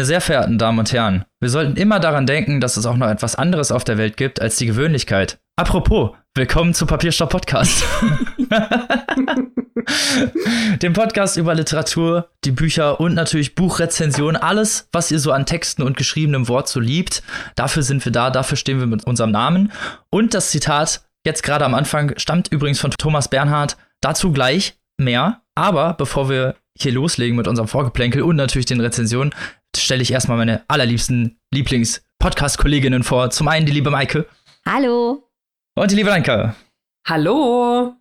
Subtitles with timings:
[0.00, 3.10] Meine sehr verehrten Damen und Herren, wir sollten immer daran denken, dass es auch noch
[3.10, 5.38] etwas anderes auf der Welt gibt als die Gewöhnlichkeit.
[5.56, 7.84] Apropos, willkommen zu Papierstopp Podcast.
[10.80, 15.82] Dem Podcast über Literatur, die Bücher und natürlich Buchrezensionen, alles, was ihr so an Texten
[15.82, 17.22] und geschriebenem Wort so liebt.
[17.54, 19.70] Dafür sind wir da, dafür stehen wir mit unserem Namen.
[20.08, 23.76] Und das Zitat jetzt gerade am Anfang stammt übrigens von Thomas Bernhard.
[24.00, 25.42] Dazu gleich mehr.
[25.54, 29.34] Aber bevor wir hier loslegen mit unserem Vorgeplänkel und natürlich den Rezensionen,
[29.76, 33.30] stelle ich erstmal meine allerliebsten Lieblings-Podcast-Kolleginnen vor.
[33.30, 34.26] Zum einen die liebe Maike.
[34.66, 35.28] Hallo.
[35.76, 36.54] Und die liebe Anke.
[37.06, 37.94] Hallo.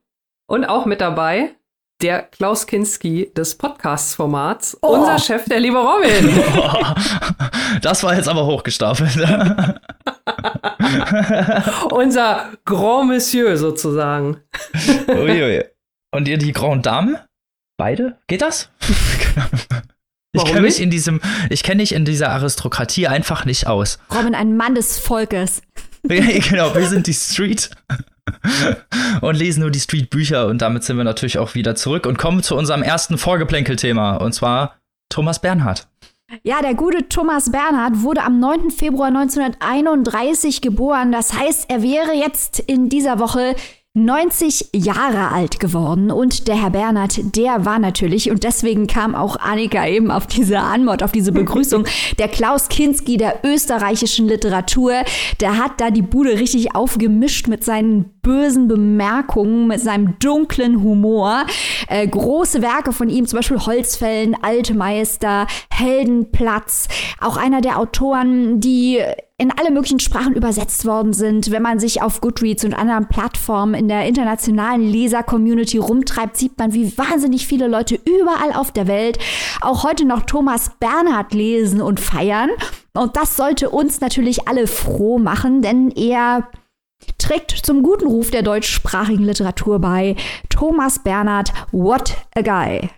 [0.48, 1.55] Und auch mit dabei
[2.02, 4.90] der Klaus Kinski des Podcasts-Formats, oh.
[4.90, 6.32] unser Chef, der liebe Robin.
[7.81, 9.17] das war jetzt aber hochgestapelt.
[11.92, 14.42] unser Grand Monsieur sozusagen.
[15.08, 15.66] Uiui.
[16.11, 17.26] Und ihr die Grand Dame?
[17.78, 18.17] Beide?
[18.28, 18.72] Geht das?
[20.31, 23.97] Ich kenne mich in diesem, ich kenne mich in dieser Aristokratie einfach nicht aus.
[24.13, 25.61] Robin, ein Mann des Volkes.
[26.03, 27.71] genau, wir sind die Street
[29.21, 32.44] und lesen nur die Street-Bücher und damit sind wir natürlich auch wieder zurück und kommen
[32.44, 35.88] zu unserem ersten Vorgeplänkel-Thema und zwar Thomas Bernhard.
[36.43, 38.69] Ja, der gute Thomas Bernhard wurde am 9.
[38.69, 41.11] Februar 1931 geboren.
[41.11, 43.55] Das heißt, er wäre jetzt in dieser Woche
[44.05, 46.11] 90 Jahre alt geworden.
[46.11, 50.59] Und der Herr Bernhard, der war natürlich, und deswegen kam auch Annika eben auf diese
[50.59, 51.86] Anmod, auf diese Begrüßung,
[52.20, 54.94] der Klaus Kinski der österreichischen Literatur,
[55.39, 61.45] der hat da die Bude richtig aufgemischt mit seinen bösen Bemerkungen, mit seinem dunklen Humor.
[61.88, 66.88] Äh, große Werke von ihm, zum Beispiel Holzfällen, Alte Meister, Heldenplatz,
[67.20, 69.02] auch einer der Autoren, die
[69.40, 71.50] in alle möglichen Sprachen übersetzt worden sind.
[71.50, 76.73] Wenn man sich auf Goodreads und anderen Plattformen in der internationalen Leser-Community rumtreibt, sieht man,
[76.73, 79.17] wie wahnsinnig viele Leute überall auf der Welt
[79.61, 82.49] auch heute noch Thomas Bernhard lesen und feiern.
[82.94, 86.49] Und das sollte uns natürlich alle froh machen, denn er
[87.17, 90.17] trägt zum guten Ruf der deutschsprachigen Literatur bei.
[90.49, 92.89] Thomas Bernhard, what a guy.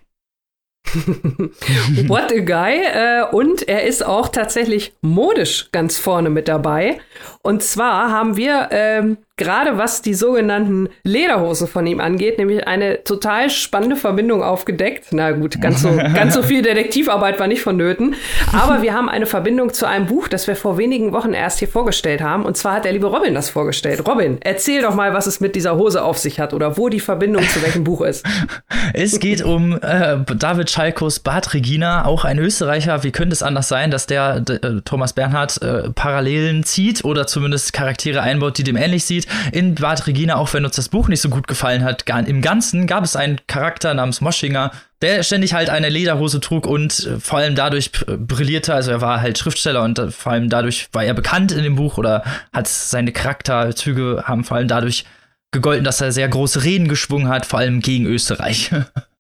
[2.08, 2.82] What a guy.
[2.84, 7.00] Äh, und er ist auch tatsächlich modisch ganz vorne mit dabei.
[7.42, 13.04] Und zwar haben wir ähm, gerade was die sogenannten Lederhosen von ihm angeht, nämlich eine
[13.04, 15.08] total spannende Verbindung aufgedeckt.
[15.12, 18.14] Na gut, ganz so, ganz so viel Detektivarbeit war nicht vonnöten.
[18.54, 21.68] Aber wir haben eine Verbindung zu einem Buch, das wir vor wenigen Wochen erst hier
[21.68, 22.46] vorgestellt haben.
[22.46, 24.08] Und zwar hat der liebe Robin das vorgestellt.
[24.08, 27.00] Robin, erzähl doch mal, was es mit dieser Hose auf sich hat oder wo die
[27.00, 28.26] Verbindung zu welchem Buch ist.
[28.94, 33.04] Es geht um äh, David Schalkos Bad Regina, auch ein Österreicher.
[33.04, 37.72] Wie könnte es anders sein, dass der äh, Thomas Bernhard äh, Parallelen zieht oder zumindest
[37.72, 39.28] Charaktere einbaut, die dem ähnlich sieht?
[39.52, 42.88] In Bad Regina, auch wenn uns das Buch nicht so gut gefallen hat, im Ganzen
[42.88, 44.72] gab es einen Charakter namens Moschinger,
[45.02, 48.74] der ständig halt eine Lederhose trug und äh, vor allem dadurch brillierte.
[48.74, 51.76] Also er war halt Schriftsteller und äh, vor allem dadurch war er bekannt in dem
[51.76, 55.06] Buch oder hat seine Charakterzüge haben vor allem dadurch
[55.52, 58.72] gegolten, dass er sehr große Reden geschwungen hat, vor allem gegen Österreich.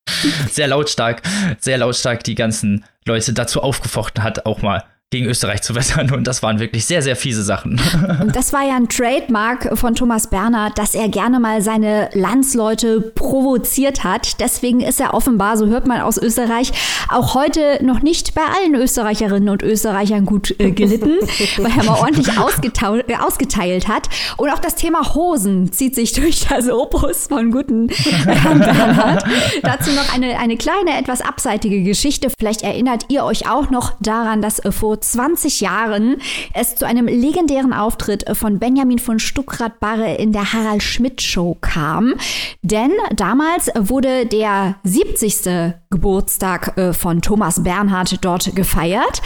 [0.49, 1.21] sehr lautstark,
[1.59, 6.09] sehr lautstark die ganzen Leute dazu aufgefochten hat, auch mal gegen Österreich zu wettern.
[6.11, 7.79] Und das waren wirklich sehr, sehr fiese Sachen.
[8.33, 14.03] Das war ja ein Trademark von Thomas Bernhard, dass er gerne mal seine Landsleute provoziert
[14.03, 14.39] hat.
[14.39, 16.71] Deswegen ist er offenbar, so hört man aus Österreich,
[17.09, 21.17] auch heute noch nicht bei allen Österreicherinnen und Österreichern gut äh, gelitten,
[21.57, 24.07] weil er mal ordentlich äh, ausgeteilt hat.
[24.37, 29.25] Und auch das Thema Hosen zieht sich durch das Opus von guten Herrn Bernhard.
[29.63, 32.29] Dazu noch eine, eine kleine, etwas abseitige Geschichte.
[32.37, 36.17] Vielleicht erinnert ihr euch auch noch daran, dass äh, vor 20 Jahren
[36.53, 42.15] es zu einem legendären Auftritt von Benjamin von Stuckrad-Barre in der Harald Schmidt Show kam.
[42.61, 45.80] Denn damals wurde der 70.
[45.91, 49.21] Geburtstag äh, von Thomas Bernhard dort gefeiert.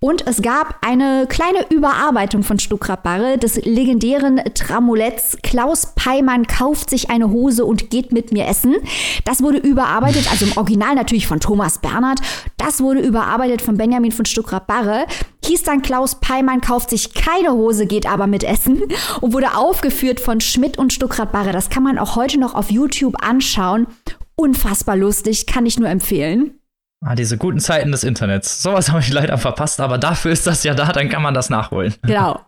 [0.00, 7.10] Und es gab eine kleine Überarbeitung von Stuckrad-Barre des legendären Tramoletts Klaus Peimann kauft sich
[7.10, 8.76] eine Hose und geht mit mir essen.
[9.24, 12.20] Das wurde überarbeitet, also im Original natürlich von Thomas Bernhard.
[12.56, 15.06] Das wurde überarbeitet von Benjamin von Stuckrad-Barre
[15.44, 18.82] hieß dann Klaus Peimann kauft sich keine Hose, geht aber mit Essen
[19.20, 21.52] und wurde aufgeführt von Schmidt und Stuckrad-Barre.
[21.52, 23.86] Das kann man auch heute noch auf YouTube anschauen.
[24.36, 26.60] Unfassbar lustig, kann ich nur empfehlen.
[27.04, 28.62] Ah, diese guten Zeiten des Internets.
[28.62, 31.50] Sowas habe ich leider verpasst, aber dafür ist das ja da, dann kann man das
[31.50, 31.94] nachholen.
[32.02, 32.40] Genau.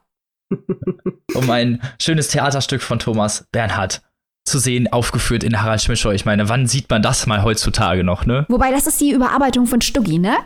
[1.35, 4.03] um ein schönes Theaterstück von Thomas Bernhard
[4.45, 6.13] zu sehen, aufgeführt in Harald Schmischow.
[6.13, 8.47] Ich meine, wann sieht man das mal heutzutage noch, ne?
[8.49, 10.37] Wobei, das ist die Überarbeitung von Stuggi, ne?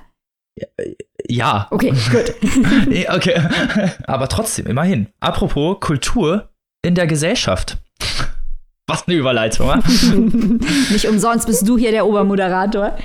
[1.29, 1.69] Ja.
[1.71, 2.35] Okay, gut.
[3.15, 3.43] okay.
[4.07, 5.09] Aber trotzdem, immerhin.
[5.21, 6.51] Apropos Kultur
[6.83, 7.79] in der Gesellschaft.
[8.91, 9.77] Was eine Überleitung, wa?
[10.91, 12.97] Nicht umsonst bist du hier der Obermoderator.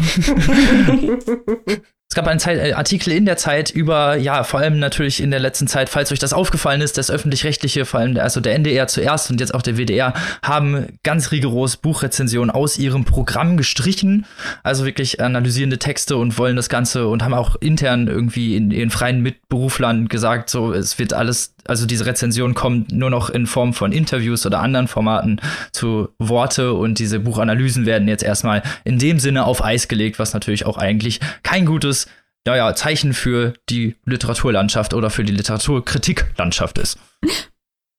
[2.10, 5.32] es gab einen Zeit, äh, Artikel in der Zeit über, ja, vor allem natürlich in
[5.32, 8.88] der letzten Zeit, falls euch das aufgefallen ist, das öffentlich-rechtliche, vor allem also der NDR
[8.88, 14.26] zuerst und jetzt auch der WDR, haben ganz rigoros Buchrezensionen aus ihrem Programm gestrichen.
[14.64, 18.90] Also wirklich analysierende Texte und wollen das Ganze und haben auch intern irgendwie in ihren
[18.90, 23.74] freien Mitberuflern gesagt, so, es wird alles, also diese Rezension kommt nur noch in Form
[23.74, 25.42] von Interviews oder anderen Formaten
[25.72, 30.34] zu Worte und diese Buchanalysen werden jetzt erstmal in dem Sinne auf Eis gelegt, was
[30.34, 32.08] natürlich auch eigentlich kein gutes
[32.48, 37.00] ja, Zeichen für die Literaturlandschaft oder für die Literaturkritiklandschaft ist.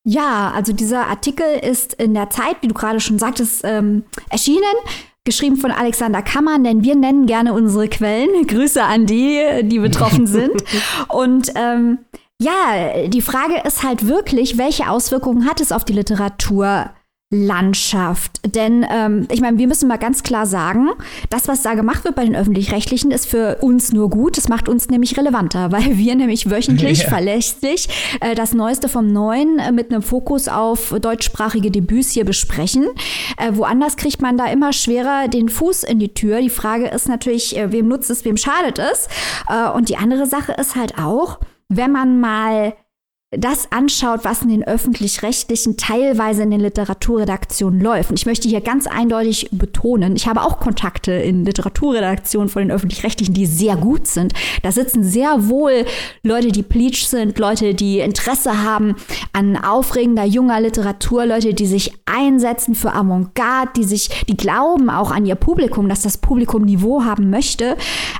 [0.04, 4.62] Ja, also dieser Artikel ist in der Zeit, wie du gerade schon sagtest, ähm, erschienen
[5.26, 8.28] geschrieben von Alexander Kammer, denn wir nennen gerne unsere Quellen.
[8.46, 10.62] Grüße an die, die betroffen sind.
[11.08, 11.98] Und ähm,
[12.40, 16.90] ja, die Frage ist halt wirklich, welche Auswirkungen hat es auf die Literatur?
[17.30, 18.54] Landschaft.
[18.54, 20.90] Denn ähm, ich meine, wir müssen mal ganz klar sagen,
[21.28, 24.36] das, was da gemacht wird bei den öffentlich-rechtlichen, ist für uns nur gut.
[24.36, 27.08] Das macht uns nämlich relevanter, weil wir nämlich wöchentlich ja.
[27.08, 27.88] verlässlich
[28.20, 32.86] äh, das Neueste vom Neuen äh, mit einem Fokus auf deutschsprachige Debüts hier besprechen.
[33.38, 36.40] Äh, woanders kriegt man da immer schwerer den Fuß in die Tür.
[36.40, 39.08] Die Frage ist natürlich, äh, wem nutzt es, wem schadet es?
[39.48, 42.74] Äh, und die andere Sache ist halt auch, wenn man mal
[43.32, 48.10] das anschaut, was in den öffentlich-rechtlichen, teilweise in den Literaturredaktionen läuft.
[48.10, 52.70] Und ich möchte hier ganz eindeutig betonen, ich habe auch Kontakte in Literaturredaktionen von den
[52.70, 54.32] öffentlich-rechtlichen, die sehr gut sind.
[54.62, 55.86] Da sitzen sehr wohl
[56.22, 58.94] Leute, die pleatsch sind, Leute, die Interesse haben
[59.32, 65.10] an aufregender, junger Literatur, Leute, die sich einsetzen für Avantgarde, die sich, die glauben auch
[65.10, 67.76] an ihr Publikum, dass das Publikum Niveau haben möchte.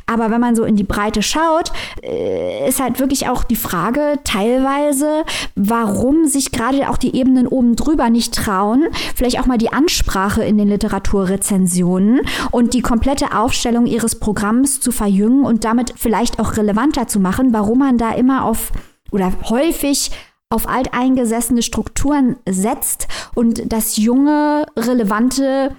[0.06, 1.70] Aber wenn man so in die Breite schaut,
[2.02, 5.24] äh, ist halt wirklich auch die Frage, teilweise Weise,
[5.54, 10.44] warum sich gerade auch die Ebenen oben drüber nicht trauen, vielleicht auch mal die Ansprache
[10.44, 12.20] in den Literaturrezensionen
[12.50, 17.52] und die komplette Aufstellung ihres Programms zu verjüngen und damit vielleicht auch relevanter zu machen,
[17.52, 18.72] warum man da immer auf
[19.10, 20.10] oder häufig
[20.48, 25.74] auf alteingesessene Strukturen setzt und das junge, relevante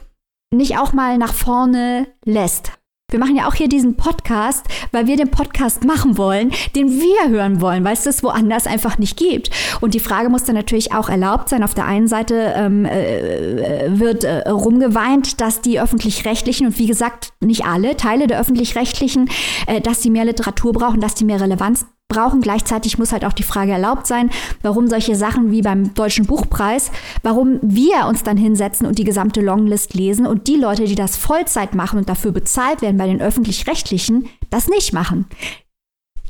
[0.51, 2.71] nicht auch mal nach vorne lässt.
[3.09, 7.29] Wir machen ja auch hier diesen Podcast, weil wir den Podcast machen wollen, den wir
[7.29, 9.49] hören wollen, weil es das woanders einfach nicht gibt.
[9.79, 11.63] Und die Frage muss dann natürlich auch erlaubt sein.
[11.63, 17.31] Auf der einen Seite ähm, äh, wird äh, rumgeweint, dass die öffentlich-rechtlichen und wie gesagt
[17.39, 19.29] nicht alle Teile der öffentlich-rechtlichen,
[19.67, 22.41] äh, dass sie mehr Literatur brauchen, dass die mehr Relevanz brauchen.
[22.41, 24.29] Gleichzeitig muss halt auch die Frage erlaubt sein,
[24.61, 26.91] warum solche Sachen wie beim Deutschen Buchpreis,
[27.23, 31.17] warum wir uns dann hinsetzen und die gesamte Longlist lesen und die Leute, die das
[31.17, 35.27] Vollzeit machen und dafür bezahlt werden bei den öffentlich-rechtlichen, das nicht machen.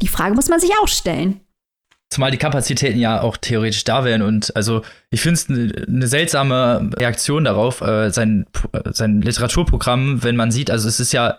[0.01, 1.41] Die Frage muss man sich auch stellen.
[2.09, 6.07] Zumal die Kapazitäten ja auch theoretisch da wären und also ich finde es eine ne
[6.07, 8.45] seltsame Reaktion darauf, äh, sein,
[8.91, 11.37] sein Literaturprogramm, wenn man sieht, also es ist ja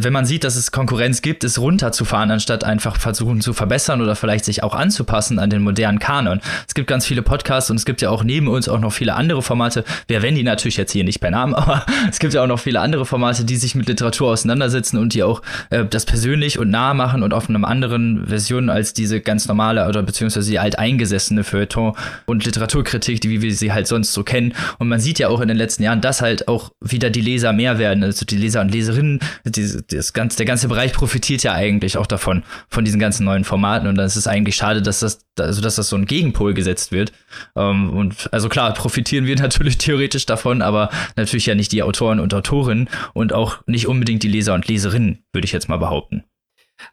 [0.00, 4.16] wenn man sieht, dass es Konkurrenz gibt, es runterzufahren, anstatt einfach versuchen zu verbessern oder
[4.16, 6.40] vielleicht sich auch anzupassen an den modernen Kanon.
[6.66, 9.14] Es gibt ganz viele Podcasts und es gibt ja auch neben uns auch noch viele
[9.14, 9.84] andere Formate.
[10.06, 12.60] Wir erwähnen die natürlich jetzt hier nicht per Namen, aber es gibt ja auch noch
[12.60, 16.70] viele andere Formate, die sich mit Literatur auseinandersetzen und die auch äh, das persönlich und
[16.70, 21.44] nah machen und auf einer anderen Version als diese ganz normale oder beziehungsweise die alteingesessene
[21.44, 21.94] Feuilleton
[22.26, 24.54] und Literaturkritik, die wir sie halt sonst so kennen.
[24.78, 27.52] Und man sieht ja auch in den letzten Jahren, dass halt auch wieder die Leser
[27.52, 31.52] mehr werden, also die Leser und Leserinnen, diese das ganze, der ganze Bereich profitiert ja
[31.52, 33.88] eigentlich auch davon, von diesen ganzen neuen Formaten.
[33.88, 36.92] Und dann ist es eigentlich schade, dass das, also dass das so ein Gegenpol gesetzt
[36.92, 37.12] wird.
[37.56, 42.20] Ähm, und also klar, profitieren wir natürlich theoretisch davon, aber natürlich ja nicht die Autoren
[42.20, 46.24] und Autorinnen und auch nicht unbedingt die Leser und Leserinnen, würde ich jetzt mal behaupten.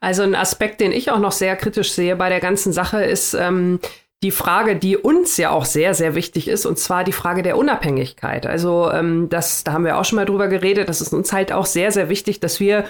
[0.02, 3.34] Also ein Aspekt, den ich auch noch sehr kritisch sehe bei der ganzen Sache, ist,
[3.34, 3.80] ähm,
[4.22, 7.58] die Frage, die uns ja auch sehr, sehr wichtig ist, und zwar die Frage der
[7.58, 8.46] Unabhängigkeit.
[8.46, 11.54] Also ähm, das, da haben wir auch schon mal drüber geredet, das ist uns halt
[11.54, 12.86] auch sehr, sehr wichtig, dass wir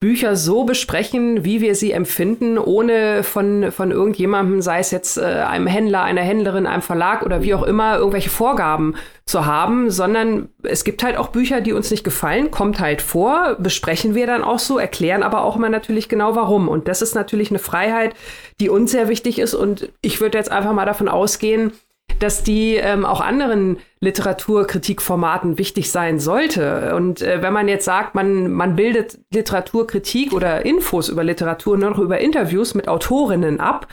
[0.00, 5.22] Bücher so besprechen, wie wir sie empfinden, ohne von, von irgendjemandem, sei es jetzt äh,
[5.22, 10.50] einem Händler, einer Händlerin, einem Verlag oder wie auch immer, irgendwelche Vorgaben zu haben, sondern
[10.62, 14.44] es gibt halt auch Bücher, die uns nicht gefallen, kommt halt vor, besprechen wir dann
[14.44, 16.68] auch so, erklären aber auch immer natürlich genau warum.
[16.68, 18.14] Und das ist natürlich eine Freiheit,
[18.60, 19.54] die uns sehr wichtig ist.
[19.54, 21.72] Und ich würde jetzt einfach mal davon ausgehen,
[22.18, 26.94] dass die ähm, auch anderen Literaturkritikformaten wichtig sein sollte.
[26.94, 31.90] Und äh, wenn man jetzt sagt, man, man bildet Literaturkritik oder Infos über Literatur nur
[31.90, 33.88] noch über Interviews mit Autorinnen ab,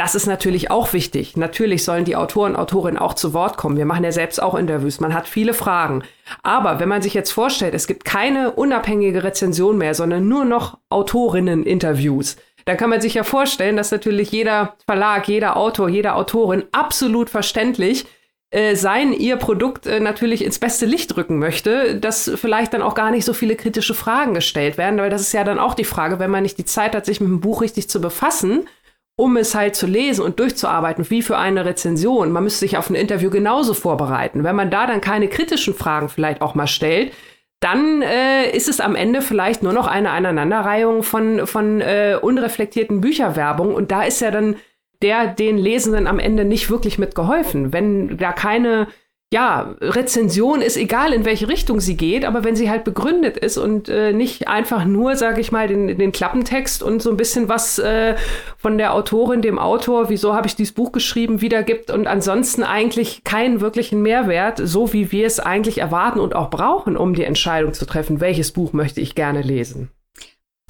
[0.00, 1.36] das ist natürlich auch wichtig.
[1.36, 3.76] Natürlich sollen die Autoren, Autorinnen auch zu Wort kommen.
[3.76, 4.98] Wir machen ja selbst auch Interviews.
[4.98, 6.04] Man hat viele Fragen.
[6.42, 10.78] Aber wenn man sich jetzt vorstellt, es gibt keine unabhängige Rezension mehr, sondern nur noch
[10.88, 16.64] Autorinnen-Interviews, dann kann man sich ja vorstellen, dass natürlich jeder Verlag, jeder Autor, jede Autorin
[16.72, 18.06] absolut verständlich
[18.50, 22.96] äh, sein ihr Produkt äh, natürlich ins beste Licht rücken möchte, dass vielleicht dann auch
[22.96, 25.84] gar nicht so viele kritische Fragen gestellt werden, weil das ist ja dann auch die
[25.84, 28.68] Frage, wenn man nicht die Zeit hat, sich mit dem Buch richtig zu befassen,
[29.14, 32.32] um es halt zu lesen und durchzuarbeiten, wie für eine Rezension.
[32.32, 34.42] Man müsste sich auf ein Interview genauso vorbereiten.
[34.42, 37.12] Wenn man da dann keine kritischen Fragen vielleicht auch mal stellt,
[37.60, 43.02] dann äh, ist es am Ende vielleicht nur noch eine Aneinanderreihung von, von äh, unreflektierten
[43.02, 43.74] Bücherwerbung.
[43.74, 44.56] Und da ist ja dann
[45.02, 47.72] der den Lesenden am Ende nicht wirklich mitgeholfen.
[47.72, 48.88] Wenn da keine
[49.32, 53.58] ja, Rezension ist egal, in welche Richtung sie geht, aber wenn sie halt begründet ist
[53.58, 57.48] und äh, nicht einfach nur, sage ich mal, den, den Klappentext und so ein bisschen
[57.48, 58.16] was äh,
[58.56, 63.22] von der Autorin, dem Autor, wieso habe ich dieses Buch geschrieben, wiedergibt und ansonsten eigentlich
[63.22, 67.72] keinen wirklichen Mehrwert, so wie wir es eigentlich erwarten und auch brauchen, um die Entscheidung
[67.72, 69.90] zu treffen, welches Buch möchte ich gerne lesen.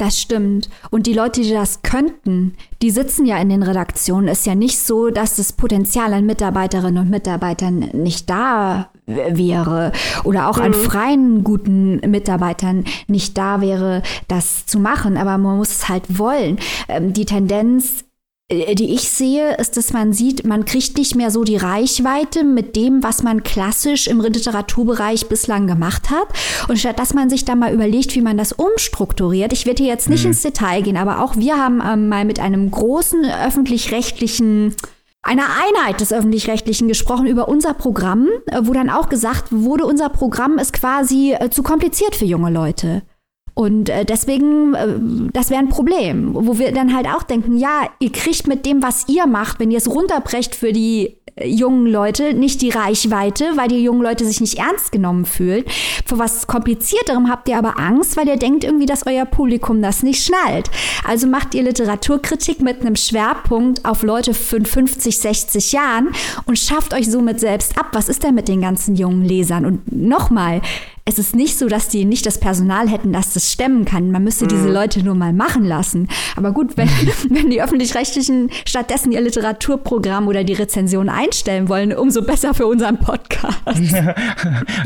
[0.00, 0.70] Das stimmt.
[0.88, 4.28] Und die Leute, die das könnten, die sitzen ja in den Redaktionen.
[4.28, 9.92] Ist ja nicht so, dass das Potenzial an Mitarbeiterinnen und Mitarbeitern nicht da wäre
[10.24, 10.62] oder auch mhm.
[10.62, 15.18] an freien guten Mitarbeitern nicht da wäre, das zu machen.
[15.18, 16.58] Aber man muss es halt wollen.
[16.88, 18.04] Ähm, die Tendenz
[18.50, 22.74] die ich sehe, ist, dass man sieht, man kriegt nicht mehr so die Reichweite mit
[22.74, 26.26] dem, was man klassisch im Literaturbereich bislang gemacht hat.
[26.68, 29.92] Und statt dass man sich da mal überlegt, wie man das umstrukturiert, ich werde hier
[29.92, 30.30] jetzt nicht mhm.
[30.30, 34.74] ins Detail gehen, aber auch wir haben ähm, mal mit einem großen öffentlich-rechtlichen
[35.22, 40.08] einer Einheit des öffentlich-rechtlichen gesprochen über unser Programm, äh, wo dann auch gesagt wurde, unser
[40.08, 43.02] Programm ist quasi äh, zu kompliziert für junge Leute.
[43.54, 47.88] Und äh, deswegen, äh, das wäre ein Problem, wo wir dann halt auch denken, ja,
[47.98, 51.86] ihr kriegt mit dem, was ihr macht, wenn ihr es runterbrecht für die äh, jungen
[51.86, 55.64] Leute, nicht die Reichweite, weil die jungen Leute sich nicht ernst genommen fühlen.
[56.06, 60.02] Vor was komplizierterem habt ihr aber Angst, weil ihr denkt irgendwie, dass euer Publikum das
[60.02, 60.70] nicht schnallt.
[61.06, 66.08] Also macht ihr Literaturkritik mit einem Schwerpunkt auf Leute von 50, 60 Jahren
[66.46, 67.88] und schafft euch somit selbst ab.
[67.92, 69.66] Was ist denn mit den ganzen jungen Lesern?
[69.66, 70.62] Und nochmal,
[71.10, 74.12] es ist nicht so, dass die nicht das Personal hätten, das das stemmen kann.
[74.12, 74.48] Man müsste mhm.
[74.50, 76.08] diese Leute nur mal machen lassen.
[76.36, 76.88] Aber gut, wenn,
[77.30, 82.98] wenn die öffentlich-rechtlichen stattdessen ihr Literaturprogramm oder die Rezension einstellen wollen, umso besser für unseren
[82.98, 83.58] Podcast.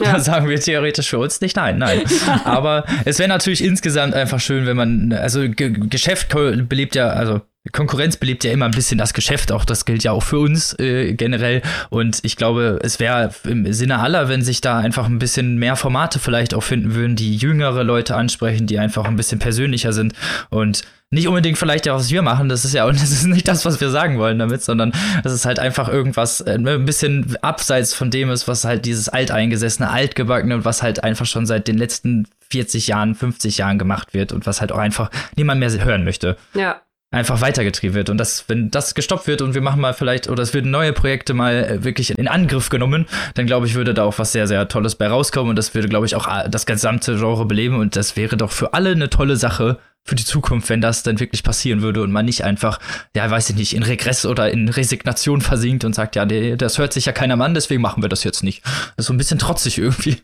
[0.02, 2.02] da sagen wir theoretisch für uns nicht nein, nein.
[2.44, 6.34] Aber es wäre natürlich insgesamt einfach schön, wenn man, also G Geschäft
[6.68, 10.12] belebt ja, also Konkurrenz belebt ja immer ein bisschen das Geschäft, auch das gilt ja
[10.12, 11.62] auch für uns äh, generell.
[11.88, 15.76] Und ich glaube, es wäre im Sinne aller, wenn sich da einfach ein bisschen mehr
[15.76, 20.12] Formate vielleicht auch finden würden, die jüngere Leute ansprechen, die einfach ein bisschen persönlicher sind
[20.50, 23.48] und nicht unbedingt vielleicht ja, was wir machen, das ist ja, und das ist nicht
[23.48, 24.92] das, was wir sagen wollen damit, sondern
[25.22, 29.08] das ist halt einfach irgendwas äh, ein bisschen abseits von dem ist, was halt dieses
[29.08, 34.12] alteingesessene, altgebackene und was halt einfach schon seit den letzten 40 Jahren, 50 Jahren gemacht
[34.12, 36.36] wird und was halt auch einfach niemand mehr hören möchte.
[36.52, 36.82] Ja
[37.14, 38.10] einfach weitergetrieben wird.
[38.10, 40.92] Und das, wenn das gestoppt wird und wir machen mal vielleicht, oder es würden neue
[40.92, 44.46] Projekte mal äh, wirklich in Angriff genommen, dann glaube ich, würde da auch was sehr,
[44.46, 47.76] sehr Tolles bei rauskommen und das würde, glaube ich, auch äh, das gesamte Genre beleben
[47.76, 51.18] und das wäre doch für alle eine tolle Sache für die Zukunft, wenn das dann
[51.18, 52.78] wirklich passieren würde und man nicht einfach,
[53.16, 56.92] ja, weiß ich nicht, in Regress oder in Resignation versinkt und sagt, ja, das hört
[56.92, 58.62] sich ja keiner Mann, deswegen machen wir das jetzt nicht.
[58.64, 60.18] Das ist so ein bisschen trotzig irgendwie.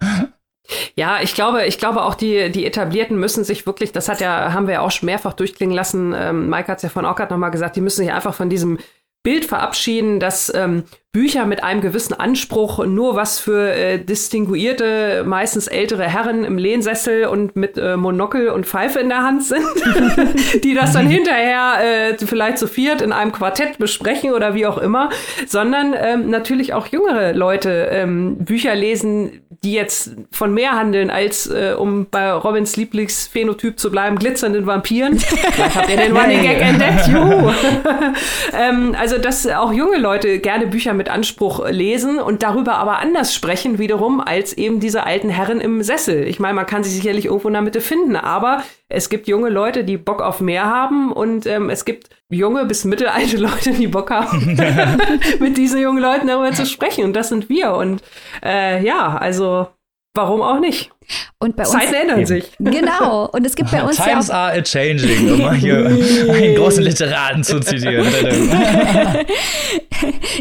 [0.94, 4.52] Ja, ich glaube, ich glaube auch die, die Etablierten müssen sich wirklich, das hat ja,
[4.52, 7.32] haben wir ja auch schon mehrfach durchklingen lassen, ähm, Mike hat es ja von gerade
[7.32, 8.78] nochmal gesagt, die müssen sich einfach von diesem
[9.22, 15.66] Bild verabschieden, dass ähm, Bücher mit einem gewissen Anspruch nur was für äh, distinguierte, meistens
[15.66, 19.66] ältere Herren im Lehnsessel und mit äh, Monokel und Pfeife in der Hand sind,
[20.64, 24.78] die das dann hinterher äh, vielleicht zu viert in einem Quartett besprechen oder wie auch
[24.78, 25.10] immer,
[25.46, 31.46] sondern ähm, natürlich auch jüngere Leute ähm, Bücher lesen, die jetzt von mehr handeln als,
[31.46, 35.18] äh, um bei Robins Lieblingsphänotyp zu bleiben, glitzernden Vampiren.
[35.18, 37.50] Vielleicht habt ihr den Running Gag entdeckt, juhu.
[38.58, 43.34] ähm, also, dass auch junge Leute gerne Bücher mit Anspruch lesen und darüber aber anders
[43.34, 46.26] sprechen wiederum als eben diese alten Herren im Sessel.
[46.26, 49.50] Ich meine, man kann sich sicherlich irgendwo in der Mitte finden, aber es gibt junge
[49.50, 53.88] Leute, die Bock auf mehr haben und ähm, es gibt junge bis mittelalte Leute, die
[53.88, 54.56] Bock haben,
[55.40, 57.04] mit diesen jungen Leuten darüber zu sprechen.
[57.04, 57.74] Und das sind wir.
[57.74, 58.02] Und
[58.42, 59.68] äh, ja, also
[60.14, 60.90] warum auch nicht?
[61.40, 62.52] Und bei uns Zeiten ändern sich.
[62.58, 63.28] Genau.
[63.32, 66.84] Und es gibt bei uns Times ja are a changing, um mal hier einen großen
[66.84, 68.06] Literaten zu zitieren.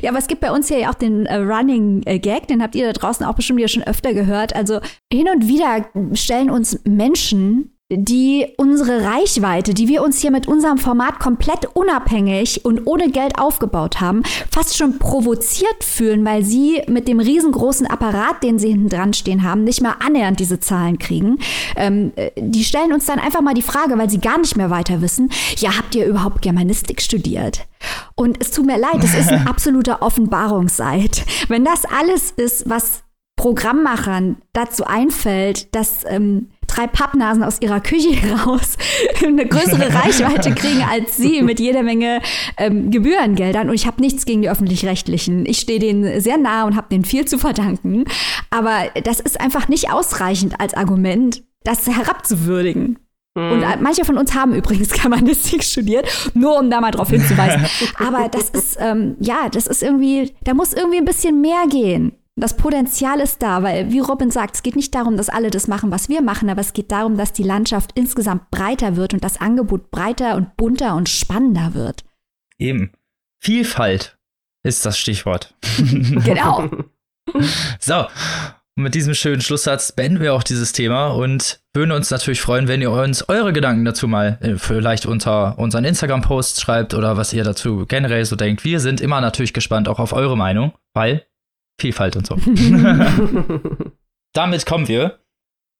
[0.01, 2.61] ja, aber es gibt bei uns hier ja auch den äh, Running äh, Gag, den
[2.61, 4.55] habt ihr da draußen auch bestimmt ja schon öfter gehört.
[4.55, 4.79] Also
[5.11, 10.77] hin und wieder stellen uns Menschen die unsere Reichweite, die wir uns hier mit unserem
[10.77, 17.07] Format komplett unabhängig und ohne Geld aufgebaut haben, fast schon provoziert fühlen, weil sie mit
[17.07, 21.39] dem riesengroßen Apparat, den sie hinten dran stehen haben, nicht mehr annähernd diese Zahlen kriegen.
[21.75, 24.69] Ähm, äh, die stellen uns dann einfach mal die Frage, weil sie gar nicht mehr
[24.69, 27.65] weiter wissen, ja, habt ihr überhaupt Germanistik studiert?
[28.13, 31.25] Und es tut mir leid, das ist ein absoluter Offenbarungseid.
[31.47, 33.01] Wenn das alles ist, was
[33.39, 38.77] Programmmachern dazu einfällt, dass ähm, drei Pappnasen aus ihrer Küche heraus
[39.25, 42.21] eine größere Reichweite kriegen als sie mit jeder Menge
[42.57, 43.69] ähm, Gebührengeldern.
[43.69, 45.45] Und ich habe nichts gegen die öffentlich-rechtlichen.
[45.45, 48.03] Ich stehe denen sehr nah und habe denen viel zu verdanken.
[48.49, 52.99] Aber das ist einfach nicht ausreichend als Argument, das herabzuwürdigen.
[53.35, 57.65] Und äh, manche von uns haben übrigens Germanistik studiert, nur um da mal drauf hinzuweisen.
[57.97, 62.18] Aber das ist, ähm, ja, das ist irgendwie, da muss irgendwie ein bisschen mehr gehen.
[62.39, 65.67] Das Potenzial ist da, weil, wie Robin sagt, es geht nicht darum, dass alle das
[65.67, 69.25] machen, was wir machen, aber es geht darum, dass die Landschaft insgesamt breiter wird und
[69.25, 72.05] das Angebot breiter und bunter und spannender wird.
[72.57, 72.91] Eben.
[73.41, 74.17] Vielfalt
[74.63, 75.53] ist das Stichwort.
[76.23, 76.69] Genau.
[77.79, 78.05] so,
[78.75, 82.69] und mit diesem schönen Schlusssatz beenden wir auch dieses Thema und würden uns natürlich freuen,
[82.69, 87.33] wenn ihr uns eure Gedanken dazu mal äh, vielleicht unter unseren Instagram-Posts schreibt oder was
[87.33, 88.63] ihr dazu generell so denkt.
[88.63, 91.25] Wir sind immer natürlich gespannt auch auf eure Meinung, weil
[91.79, 92.35] Vielfalt und so.
[94.33, 95.19] Damit kommen wir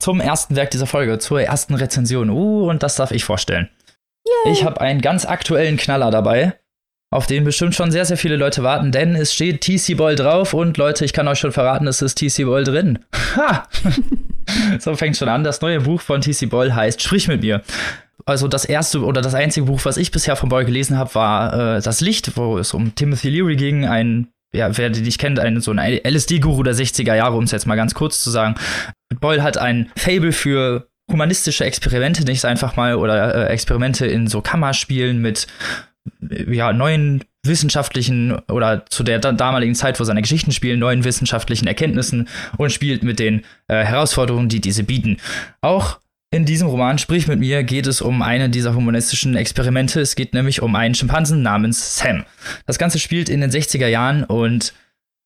[0.02, 2.30] zum ersten Werk dieser Folge, zur ersten Rezension.
[2.30, 3.70] Uh, und das darf ich vorstellen.
[4.26, 4.54] Yay.
[4.54, 6.60] Ich habe einen ganz aktuellen Knaller dabei
[7.12, 10.54] auf den bestimmt schon sehr, sehr viele Leute warten, denn es steht TC Ball drauf
[10.54, 13.00] und Leute, ich kann euch schon verraten, es ist TC Ball drin.
[13.36, 13.68] Ha!
[14.80, 15.44] so fängt schon an.
[15.44, 17.62] Das neue Buch von TC Ball heißt Sprich mit mir.
[18.26, 21.78] Also das erste oder das einzige Buch, was ich bisher von Boy gelesen habe, war
[21.78, 25.40] äh, Das Licht, wo es um Timothy Leary ging, ein ja, wer die nicht kennt,
[25.40, 28.56] ein, so ein LSD-Guru der 60er Jahre, um es jetzt mal ganz kurz zu sagen.
[29.20, 34.42] Boyle hat ein Fable für humanistische Experimente, nicht einfach mal, oder äh, Experimente in so
[34.42, 35.48] Kammerspielen mit
[36.48, 42.28] ja, neuen wissenschaftlichen oder zu der damaligen Zeit, wo seine Geschichten spielen, neuen wissenschaftlichen Erkenntnissen
[42.58, 45.18] und spielt mit den äh, Herausforderungen, die diese bieten.
[45.62, 46.00] Auch
[46.32, 50.00] in diesem Roman Sprich mit mir geht es um eine dieser humanistischen Experimente.
[50.02, 52.26] Es geht nämlich um einen Schimpansen namens Sam.
[52.66, 54.74] Das Ganze spielt in den 60er Jahren und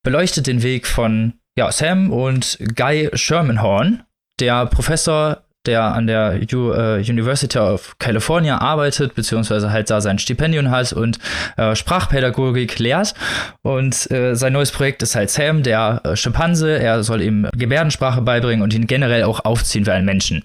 [0.02, 4.02] beleuchtet den Weg von ja, Sam und Guy Shermanhorn,
[4.40, 10.18] der Professor der an der U äh, University of California arbeitet, beziehungsweise halt da sein
[10.18, 11.18] Stipendium hat und
[11.56, 13.14] äh, Sprachpädagogik lehrt.
[13.62, 16.78] Und äh, sein neues Projekt ist halt Sam, der äh, Schimpanse.
[16.78, 20.44] Er soll ihm Gebärdensprache beibringen und ihn generell auch aufziehen wie einen Menschen.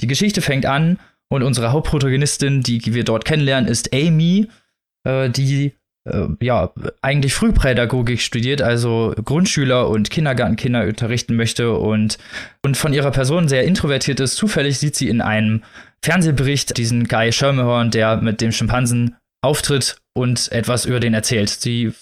[0.00, 4.48] Die Geschichte fängt an und unsere Hauptprotagonistin, die wir dort kennenlernen, ist Amy,
[5.04, 5.74] äh, die
[6.40, 12.18] ja, eigentlich Frühpädagogik studiert, also Grundschüler und Kindergartenkinder unterrichten möchte und,
[12.62, 14.36] und von ihrer Person sehr introvertiert ist.
[14.36, 15.62] Zufällig sieht sie in einem
[16.02, 21.48] Fernsehbericht diesen Guy Schermerhorn, der mit dem Schimpansen auftritt und etwas über den erzählt.
[21.48, 21.92] Sie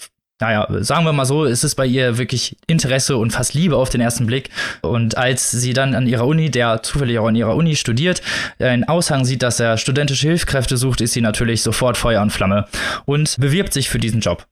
[0.40, 3.88] naja, sagen wir mal so, ist es bei ihr wirklich Interesse und fast Liebe auf
[3.88, 4.50] den ersten Blick.
[4.82, 8.20] Und als sie dann an ihrer Uni, der zufällig auch an ihrer Uni studiert,
[8.58, 12.66] einen Aushang sieht, dass er studentische Hilfskräfte sucht, ist sie natürlich sofort Feuer und Flamme
[13.06, 14.46] und bewirbt sich für diesen Job.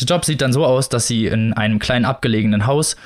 [0.00, 2.96] Der Job sieht dann so aus, dass sie in einem kleinen abgelegenen Haus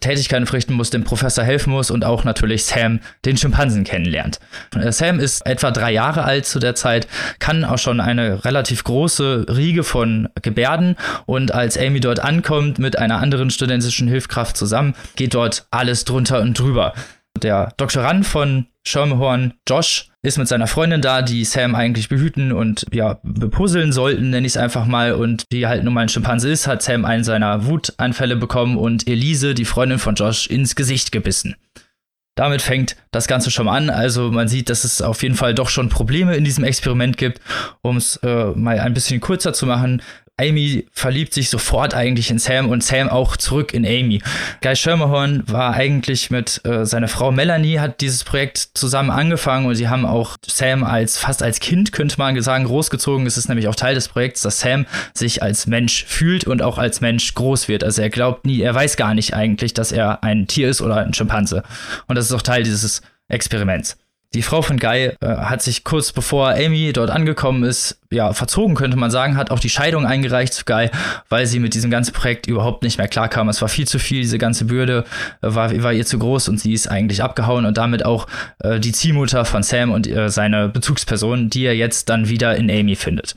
[0.00, 4.38] Tätigkeiten verrichten muss, dem Professor helfen muss und auch natürlich Sam, den Schimpansen, kennenlernt.
[4.76, 7.06] Äh, Sam ist etwa drei Jahre alt zu der Zeit,
[7.38, 12.98] kann auch schon eine relativ große Riege von Gebärden und als Amy dort ankommt mit
[12.98, 16.92] einer anderen studentischen Hilfskraft zusammen, geht dort alles drunter und drüber.
[17.42, 22.86] Der Doktorand von Schirmhorn, Josh, ist mit seiner Freundin da, die Sam eigentlich behüten und
[22.92, 25.12] ja, bepuzzeln sollten, nenne ich es einfach mal.
[25.12, 29.06] Und die halt nun mal ein Schimpanse ist, hat Sam einen seiner Wutanfälle bekommen und
[29.06, 31.56] Elise, die Freundin von Josh, ins Gesicht gebissen.
[32.36, 33.90] Damit fängt das Ganze schon an.
[33.90, 37.40] Also man sieht, dass es auf jeden Fall doch schon Probleme in diesem Experiment gibt.
[37.82, 40.02] Um es äh, mal ein bisschen kurzer zu machen,
[40.36, 44.20] Amy verliebt sich sofort eigentlich in Sam und Sam auch zurück in Amy.
[44.62, 49.76] Guy Schermerhorn war eigentlich mit äh, seiner Frau Melanie, hat dieses Projekt zusammen angefangen und
[49.76, 53.28] sie haben auch Sam als fast als Kind, könnte man sagen, großgezogen.
[53.28, 56.78] Es ist nämlich auch Teil des Projekts, dass Sam sich als Mensch fühlt und auch
[56.78, 57.84] als Mensch groß wird.
[57.84, 60.96] Also er glaubt nie, er weiß gar nicht eigentlich, dass er ein Tier ist oder
[60.96, 61.62] ein Schimpanse.
[62.08, 63.96] Und das ist auch Teil dieses Experiments.
[64.34, 68.74] Die Frau von Guy äh, hat sich kurz bevor Amy dort angekommen ist, ja, verzogen
[68.74, 70.90] könnte man sagen, hat auch die Scheidung eingereicht zu Guy,
[71.28, 73.48] weil sie mit diesem ganzen Projekt überhaupt nicht mehr klarkam.
[73.48, 75.04] Es war viel zu viel, diese ganze Bürde
[75.40, 78.26] äh, war, war ihr zu groß und sie ist eigentlich abgehauen und damit auch
[78.58, 82.70] äh, die Ziehmutter von Sam und äh, seine Bezugsperson, die er jetzt dann wieder in
[82.70, 83.36] Amy findet.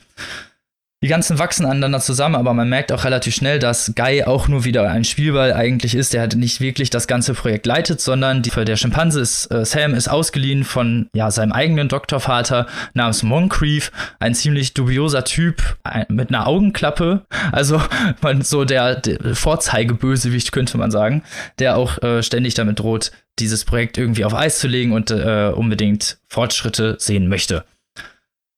[1.00, 4.64] Die ganzen wachsen aneinander zusammen, aber man merkt auch relativ schnell, dass Guy auch nur
[4.64, 6.12] wieder ein Spielball eigentlich ist.
[6.12, 9.94] Der hat nicht wirklich das ganze Projekt leitet, sondern die, der Schimpanse ist, äh, Sam
[9.94, 16.30] ist ausgeliehen von ja, seinem eigenen Doktorvater namens Moncrief, ein ziemlich dubioser Typ ein, mit
[16.30, 17.24] einer Augenklappe.
[17.52, 17.80] Also
[18.20, 21.22] man, so der, der Vorzeigebösewicht könnte man sagen,
[21.60, 25.52] der auch äh, ständig damit droht, dieses Projekt irgendwie auf Eis zu legen und äh,
[25.54, 27.64] unbedingt Fortschritte sehen möchte.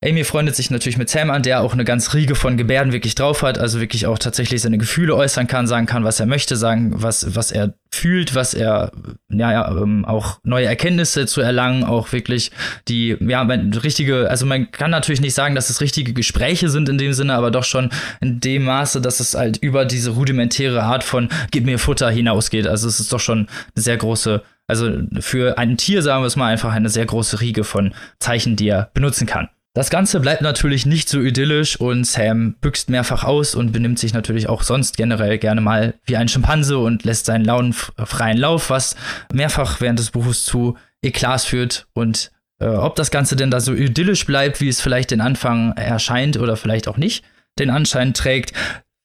[0.03, 3.15] Amy freundet sich natürlich mit Sam an, der auch eine ganz Riege von Gebärden wirklich
[3.15, 6.57] drauf hat, also wirklich auch tatsächlich seine Gefühle äußern kann, sagen kann, was er möchte,
[6.57, 8.93] sagen, was, was er fühlt, was er,
[9.29, 12.51] ja, ja ähm, auch neue Erkenntnisse zu erlangen, auch wirklich
[12.89, 16.97] die, ja, richtige, also man kann natürlich nicht sagen, dass es richtige Gespräche sind in
[16.97, 17.91] dem Sinne, aber doch schon
[18.23, 22.67] in dem Maße, dass es halt über diese rudimentäre Art von gib mir Futter hinausgeht.
[22.67, 26.37] Also es ist doch schon eine sehr große also für ein Tier, sagen wir es
[26.37, 29.49] mal, einfach eine sehr große Riege von Zeichen, die er benutzen kann.
[29.81, 34.13] Das Ganze bleibt natürlich nicht so idyllisch und Sam büxt mehrfach aus und benimmt sich
[34.13, 38.69] natürlich auch sonst generell gerne mal wie ein Schimpanse und lässt seinen Launen freien Lauf,
[38.69, 38.95] was
[39.33, 41.87] mehrfach während des Buches zu Eklats führt.
[41.95, 45.73] Und äh, ob das Ganze denn da so idyllisch bleibt, wie es vielleicht den Anfang
[45.73, 47.25] erscheint oder vielleicht auch nicht
[47.59, 48.53] den Anschein trägt,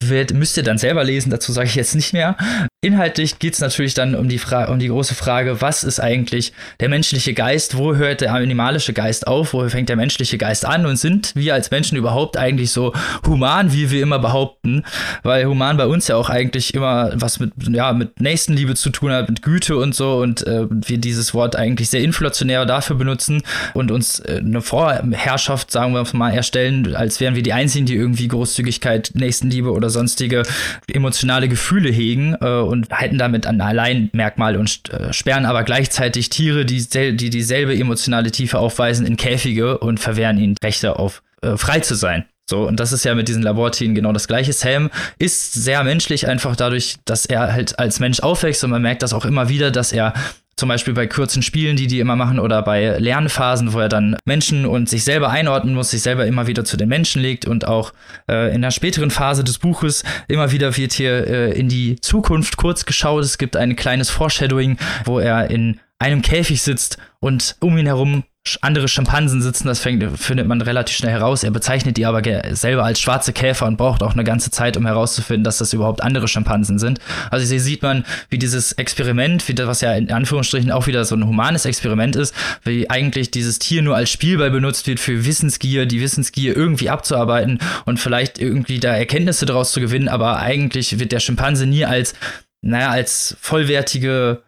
[0.04, 2.36] wird, müsst ihr dann selber lesen, dazu sage ich jetzt nicht mehr.
[2.82, 6.90] Inhaltlich geht es natürlich dann um die, um die große Frage, was ist eigentlich der
[6.90, 10.86] menschliche Geist, wo hört der animalische Geist auf, wo fängt der menschliche Geist an?
[10.86, 12.94] Und sind wir als Menschen überhaupt eigentlich so
[13.26, 14.84] human, wie wir immer behaupten,
[15.24, 19.12] weil human bei uns ja auch eigentlich immer was mit, ja, mit Nächstenliebe zu tun
[19.12, 23.42] hat, mit Güte und so und äh, wir dieses Wort eigentlich sehr inflationär dafür benutzen
[23.74, 27.96] und uns äh, eine Vorherrschaft, sagen wir mal, erstellen, als wären wir die Einzigen, die
[27.96, 30.44] irgendwie Großzügigkeit, Nächstenliebe oder sonstige
[30.88, 36.66] emotionale Gefühle hegen äh, und halten damit ein Alleinmerkmal und äh, sperren aber gleichzeitig Tiere,
[36.66, 41.80] die, die dieselbe emotionale Tiefe aufweisen, in Käfige und verwehren ihnen Rechte auf äh, frei
[41.80, 42.26] zu sein.
[42.48, 44.54] So, und das ist ja mit diesen Labortieren genau das gleiche.
[44.54, 49.02] Sam ist sehr menschlich, einfach dadurch, dass er halt als Mensch aufwächst und man merkt
[49.02, 50.14] das auch immer wieder, dass er
[50.58, 54.16] zum Beispiel bei kurzen Spielen, die die immer machen, oder bei Lernphasen, wo er dann
[54.26, 57.68] Menschen und sich selber einordnen muss, sich selber immer wieder zu den Menschen legt und
[57.68, 57.94] auch
[58.30, 62.58] äh, in der späteren Phase des Buches immer wieder wird hier äh, in die Zukunft
[62.58, 63.24] kurz geschaut.
[63.24, 68.24] Es gibt ein kleines Foreshadowing, wo er in einem Käfig sitzt und um ihn herum
[68.62, 71.44] andere Schimpansen sitzen, das fängt, findet man relativ schnell heraus.
[71.44, 72.22] Er bezeichnet die aber
[72.56, 76.04] selber als schwarze Käfer und braucht auch eine ganze Zeit, um herauszufinden, dass das überhaupt
[76.04, 77.00] andere Schimpansen sind.
[77.32, 81.06] Also hier sieht man, wie dieses Experiment, wie das, was ja in Anführungsstrichen auch wieder
[81.06, 85.26] so ein humanes Experiment ist, wie eigentlich dieses Tier nur als Spielball benutzt wird für
[85.26, 91.00] Wissensgier, die Wissensgier irgendwie abzuarbeiten und vielleicht irgendwie da Erkenntnisse daraus zu gewinnen, aber eigentlich
[91.00, 92.14] wird der Schimpanse nie als,
[92.62, 94.44] naja, als vollwertige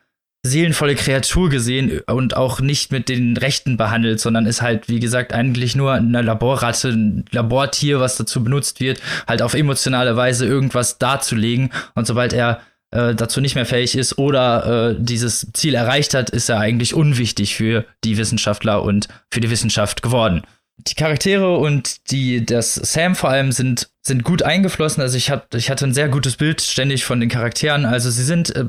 [0.48, 5.34] seelenvolle Kreatur gesehen und auch nicht mit den Rechten behandelt, sondern ist halt, wie gesagt,
[5.34, 10.98] eigentlich nur eine Laborratte, ein Labortier, was dazu benutzt wird, halt auf emotionale Weise irgendwas
[10.98, 11.70] darzulegen.
[11.96, 16.30] Und sobald er äh, dazu nicht mehr fähig ist oder äh, dieses Ziel erreicht hat,
[16.30, 20.42] ist er eigentlich unwichtig für die Wissenschaftler und für die Wissenschaft geworden
[20.78, 25.02] die Charaktere und die, das Sam vor allem sind, sind gut eingeflossen.
[25.02, 27.86] Also ich, hab, ich hatte ein sehr gutes Bild ständig von den Charakteren.
[27.86, 28.66] Also sie sind, äh,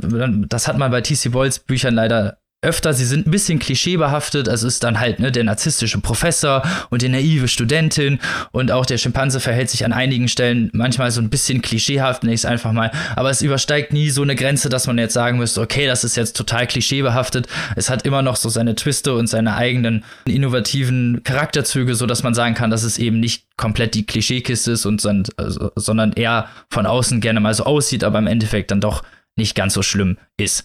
[0.48, 4.66] das hat man bei TC Boyles Büchern leider öfter, sie sind ein bisschen klischeebehaftet, also
[4.66, 8.18] ist dann halt ne, der narzisstische Professor und die naive Studentin
[8.50, 12.34] und auch der Schimpanse verhält sich an einigen Stellen manchmal so ein bisschen klischeehaft, nenne
[12.34, 15.38] ich es einfach mal, aber es übersteigt nie so eine Grenze, dass man jetzt sagen
[15.38, 17.46] müsste, okay, das ist jetzt total klischeebehaftet.
[17.76, 22.34] Es hat immer noch so seine Twiste und seine eigenen innovativen Charakterzüge, so dass man
[22.34, 26.86] sagen kann, dass es eben nicht komplett die Klischeekiste ist und also, sondern eher von
[26.86, 29.04] außen gerne mal so aussieht, aber im Endeffekt dann doch
[29.36, 30.64] nicht ganz so schlimm ist.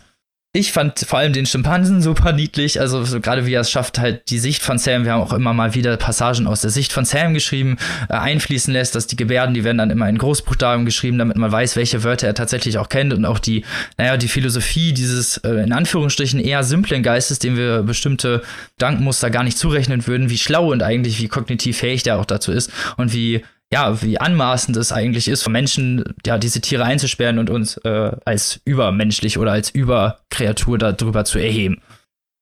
[0.56, 3.98] Ich fand vor allem den Schimpansen super niedlich, also so gerade wie er es schafft,
[3.98, 6.94] halt die Sicht von Sam, wir haben auch immer mal wieder Passagen aus der Sicht
[6.94, 10.86] von Sam geschrieben, äh, einfließen lässt, dass die Gebärden, die werden dann immer in Großbuchstaben
[10.86, 13.14] geschrieben, damit man weiß, welche Wörter er tatsächlich auch kennt.
[13.14, 13.66] Und auch die,
[13.98, 18.44] naja, die Philosophie dieses äh, in Anführungsstrichen eher simplen Geistes, dem wir bestimmte
[18.78, 22.52] Dankmuster gar nicht zurechnen würden, wie schlau und eigentlich wie kognitiv fähig der auch dazu
[22.52, 23.42] ist und wie
[23.74, 28.12] ja, wie anmaßend es eigentlich ist, von Menschen, ja, diese Tiere einzusperren und uns äh,
[28.24, 31.82] als übermenschlich oder als Überkreatur darüber zu erheben.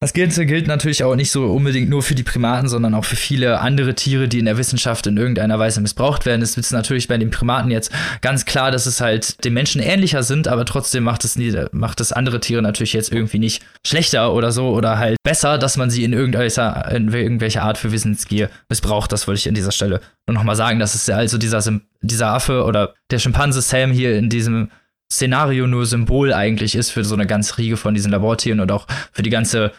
[0.04, 3.16] Das gilt, gilt natürlich auch nicht so unbedingt nur für die Primaten, sondern auch für
[3.16, 6.42] viele andere Tiere, die in der Wissenschaft in irgendeiner Weise missbraucht werden.
[6.42, 10.24] Es ist natürlich bei den Primaten jetzt ganz klar, dass es halt den Menschen ähnlicher
[10.24, 14.34] sind, aber trotzdem macht es, nie, macht es andere Tiere natürlich jetzt irgendwie nicht schlechter
[14.34, 18.50] oder so oder halt besser, dass man sie in irgendwelcher, in irgendwelcher Art für Wissensgier
[18.70, 19.12] missbraucht.
[19.12, 20.80] Das wollte ich an dieser Stelle nur nochmal sagen.
[20.80, 21.62] dass es ja also dieser,
[22.02, 24.72] dieser Affe oder der Schimpanse Sam hier in diesem
[25.12, 28.88] Szenario nur Symbol eigentlich ist für so eine ganz Riege von diesen Labortieren und auch
[29.12, 29.72] für die ganze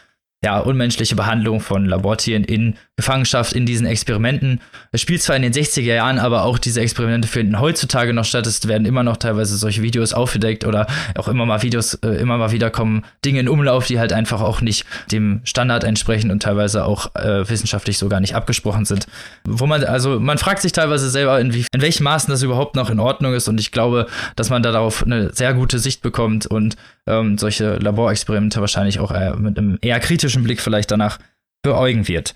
[0.45, 4.61] ja, unmenschliche Behandlung von Labortieren in Gefangenschaft in diesen Experimenten.
[4.93, 8.47] Es spielt zwar in den 60er Jahren, aber auch diese Experimente finden heutzutage noch statt.
[8.47, 10.87] Es werden immer noch teilweise solche Videos aufgedeckt oder
[11.19, 14.41] auch immer mal Videos, äh, immer mal wieder kommen Dinge in Umlauf, die halt einfach
[14.41, 19.09] auch nicht dem Standard entsprechen und teilweise auch äh, wissenschaftlich sogar nicht abgesprochen sind.
[19.45, 22.77] Wo man, also man fragt sich teilweise selber, in, wie, in welchen Maßen das überhaupt
[22.77, 26.03] noch in Ordnung ist und ich glaube, dass man da darauf eine sehr gute Sicht
[26.03, 26.77] bekommt und
[27.09, 31.19] ähm, solche Laborexperimente wahrscheinlich auch äh, mit einem eher kritischen Blick vielleicht danach
[31.63, 32.35] beäugen wird.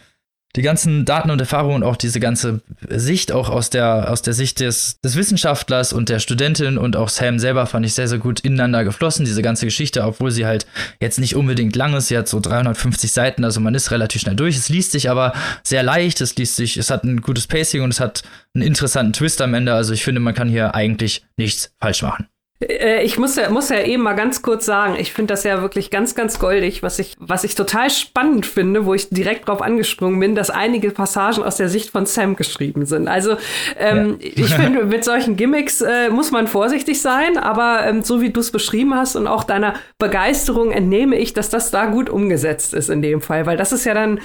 [0.56, 4.32] Die ganzen Daten und Erfahrungen und auch diese ganze Sicht, auch aus der, aus der
[4.32, 8.18] Sicht des, des Wissenschaftlers und der Studentin und auch Sam selber fand ich sehr, sehr
[8.18, 10.66] gut ineinander geflossen, diese ganze Geschichte, obwohl sie halt
[11.00, 12.08] jetzt nicht unbedingt lang ist.
[12.08, 14.56] Sie hat so 350 Seiten, also man ist relativ schnell durch.
[14.56, 17.90] Es liest sich aber sehr leicht, es liest sich, es hat ein gutes Pacing und
[17.90, 18.22] es hat
[18.54, 19.74] einen interessanten Twist am Ende.
[19.74, 22.28] Also ich finde, man kann hier eigentlich nichts falsch machen.
[22.60, 25.60] Äh, ich muss ja, muss ja eben mal ganz kurz sagen, ich finde das ja
[25.60, 29.60] wirklich ganz, ganz goldig, was ich, was ich total spannend finde, wo ich direkt drauf
[29.60, 33.08] angesprungen bin, dass einige Passagen aus der Sicht von Sam geschrieben sind.
[33.08, 33.36] Also
[33.78, 34.30] ähm, ja.
[34.34, 38.40] ich finde, mit solchen Gimmicks äh, muss man vorsichtig sein, aber ähm, so wie du
[38.40, 42.88] es beschrieben hast und auch deiner Begeisterung entnehme ich, dass das da gut umgesetzt ist
[42.88, 44.20] in dem Fall, weil das ist ja dann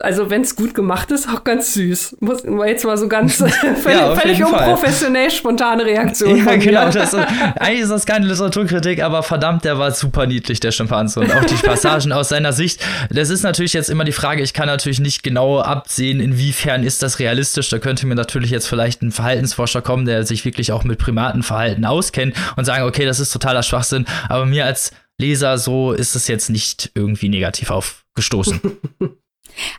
[0.00, 2.16] also wenn es gut gemacht ist, auch ganz süß.
[2.20, 3.36] Muss jetzt mal so ganz
[3.82, 6.44] völlig, ja, völlig unprofessionell spontane Reaktion.
[6.44, 6.90] Ja, genau.
[6.90, 11.20] Das, eigentlich ist das keine Literaturkritik, aber verdammt, der war super niedlich, der Schimpanse.
[11.20, 12.84] Und auch die Passagen aus seiner Sicht.
[13.10, 17.02] Das ist natürlich jetzt immer die Frage, ich kann natürlich nicht genau absehen, inwiefern ist
[17.02, 17.68] das realistisch.
[17.70, 21.84] Da könnte mir natürlich jetzt vielleicht ein Verhaltensforscher kommen, der sich wirklich auch mit Primatenverhalten
[21.84, 24.06] auskennt und sagen, okay, das ist totaler Schwachsinn.
[24.28, 28.60] Aber mir als Leser so ist es jetzt nicht irgendwie negativ aufgestoßen.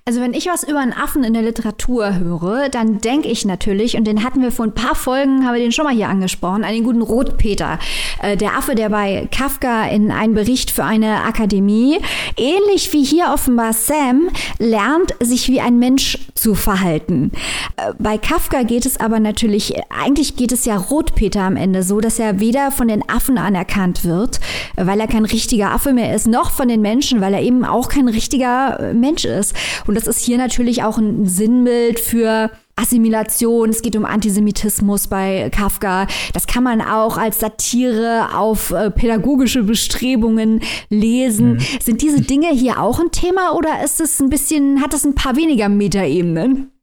[0.06, 3.98] Also wenn ich was über einen Affen in der Literatur höre, dann denke ich natürlich,
[3.98, 6.64] und den hatten wir vor ein paar Folgen, haben wir den schon mal hier angesprochen,
[6.64, 7.80] an den guten Rotpeter.
[8.22, 12.00] Äh, der Affe, der bei Kafka in einem Bericht für eine Akademie,
[12.38, 17.32] ähnlich wie hier offenbar Sam, lernt, sich wie ein Mensch zu verhalten.
[17.78, 22.00] Äh, bei Kafka geht es aber natürlich, eigentlich geht es ja Rotpeter am Ende so,
[22.00, 24.40] dass er weder von den Affen anerkannt wird,
[24.76, 27.90] weil er kein richtiger Affe mehr ist, noch von den Menschen, weil er eben auch
[27.90, 29.56] kein richtiger äh, Mensch ist.
[29.88, 35.50] Und das ist hier natürlich auch ein Sinnbild für Assimilation, es geht um Antisemitismus bei
[35.50, 36.08] Kafka.
[36.34, 41.54] Das kann man auch als Satire auf äh, pädagogische Bestrebungen lesen.
[41.54, 41.60] Mhm.
[41.82, 45.16] Sind diese Dinge hier auch ein Thema oder ist es ein bisschen, hat es ein
[45.16, 46.75] paar weniger Metaebenen?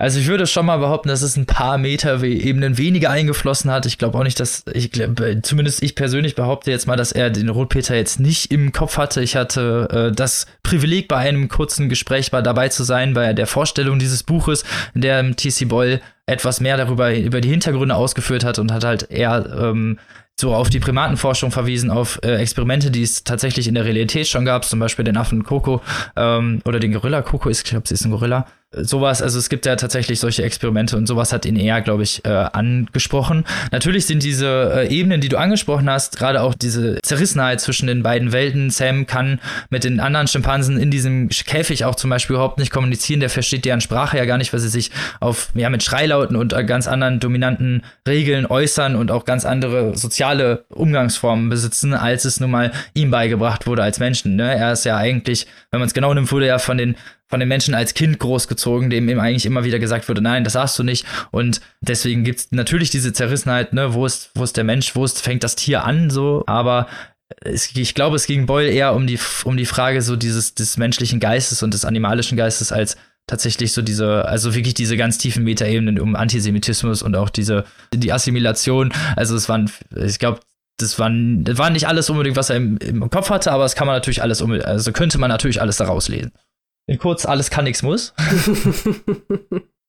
[0.00, 3.84] Also ich würde schon mal behaupten, dass es ein paar Meter Ebenen weniger eingeflossen hat.
[3.84, 7.28] Ich glaube auch nicht, dass ich glaube, zumindest ich persönlich behaupte jetzt mal, dass er
[7.28, 9.20] den Rotpeter jetzt nicht im Kopf hatte.
[9.20, 13.46] Ich hatte äh, das Privileg, bei einem kurzen Gespräch bei, dabei zu sein, bei der
[13.46, 18.58] Vorstellung dieses Buches, in der TC Boyle etwas mehr darüber über die Hintergründe ausgeführt hat
[18.58, 19.98] und hat halt eher ähm,
[20.40, 24.46] so auf die Primatenforschung verwiesen, auf äh, Experimente, die es tatsächlich in der Realität schon
[24.46, 25.82] gab, zum Beispiel den Affen Coco
[26.16, 29.66] ähm, oder den Gorilla Coco, ich glaube, sie ist ein Gorilla, sowas, also es gibt
[29.66, 33.44] ja tatsächlich solche Experimente und sowas hat ihn eher, glaube ich, äh, angesprochen.
[33.72, 38.04] Natürlich sind diese äh, Ebenen, die du angesprochen hast, gerade auch diese Zerrissenheit zwischen den
[38.04, 38.70] beiden Welten.
[38.70, 43.18] Sam kann mit den anderen Schimpansen in diesem Käfig auch zum Beispiel überhaupt nicht kommunizieren.
[43.18, 46.52] Der versteht deren Sprache ja gar nicht, weil sie sich auf, ja, mit Schreilauten und
[46.52, 52.38] äh, ganz anderen dominanten Regeln äußern und auch ganz andere soziale Umgangsformen besitzen, als es
[52.38, 54.36] nun mal ihm beigebracht wurde als Menschen.
[54.36, 54.54] Ne?
[54.54, 56.96] Er ist ja eigentlich, wenn man es genau nimmt, wurde er von den
[57.30, 60.54] von den Menschen als Kind großgezogen, dem ihm eigentlich immer wieder gesagt wurde, nein, das
[60.54, 61.06] darfst du nicht.
[61.30, 65.22] Und deswegen gibt's natürlich diese Zerrissenheit, ne, wo ist, wo ist der Mensch, wo ist,
[65.22, 66.88] fängt das Tier an, so, aber
[67.42, 70.76] es, ich glaube, es ging Boyle eher um die, um die Frage so dieses, des
[70.76, 72.96] menschlichen Geistes und des animalischen Geistes als
[73.28, 77.64] tatsächlich so diese, also wirklich diese ganz tiefen Metaebenen um Antisemitismus und auch diese,
[77.94, 78.92] die Assimilation.
[79.14, 80.40] Also es waren, ich glaube,
[80.78, 83.76] das war, das war nicht alles unbedingt, was er im, im Kopf hatte, aber es
[83.76, 86.32] kann man natürlich alles, also könnte man natürlich alles daraus lesen.
[86.90, 88.12] In kurz, alles kann, nichts muss.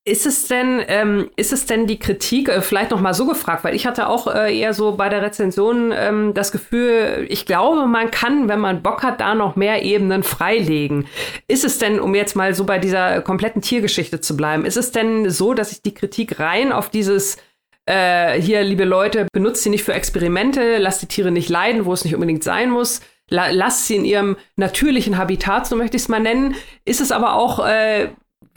[0.03, 3.63] Ist es denn, ähm, ist es denn die Kritik, äh, vielleicht noch mal so gefragt,
[3.63, 7.85] weil ich hatte auch äh, eher so bei der Rezension ähm, das Gefühl, ich glaube,
[7.85, 11.05] man kann, wenn man Bock hat, da noch mehr Ebenen freilegen.
[11.47, 14.91] Ist es denn, um jetzt mal so bei dieser kompletten Tiergeschichte zu bleiben, ist es
[14.91, 17.37] denn so, dass ich die Kritik rein auf dieses
[17.85, 21.93] äh, hier, liebe Leute, benutzt sie nicht für Experimente, lasst die Tiere nicht leiden, wo
[21.93, 23.01] es nicht unbedingt sein muss,
[23.31, 26.53] la lasst sie in ihrem natürlichen Habitat, so möchte ich es mal nennen.
[26.85, 28.09] Ist es aber auch, äh,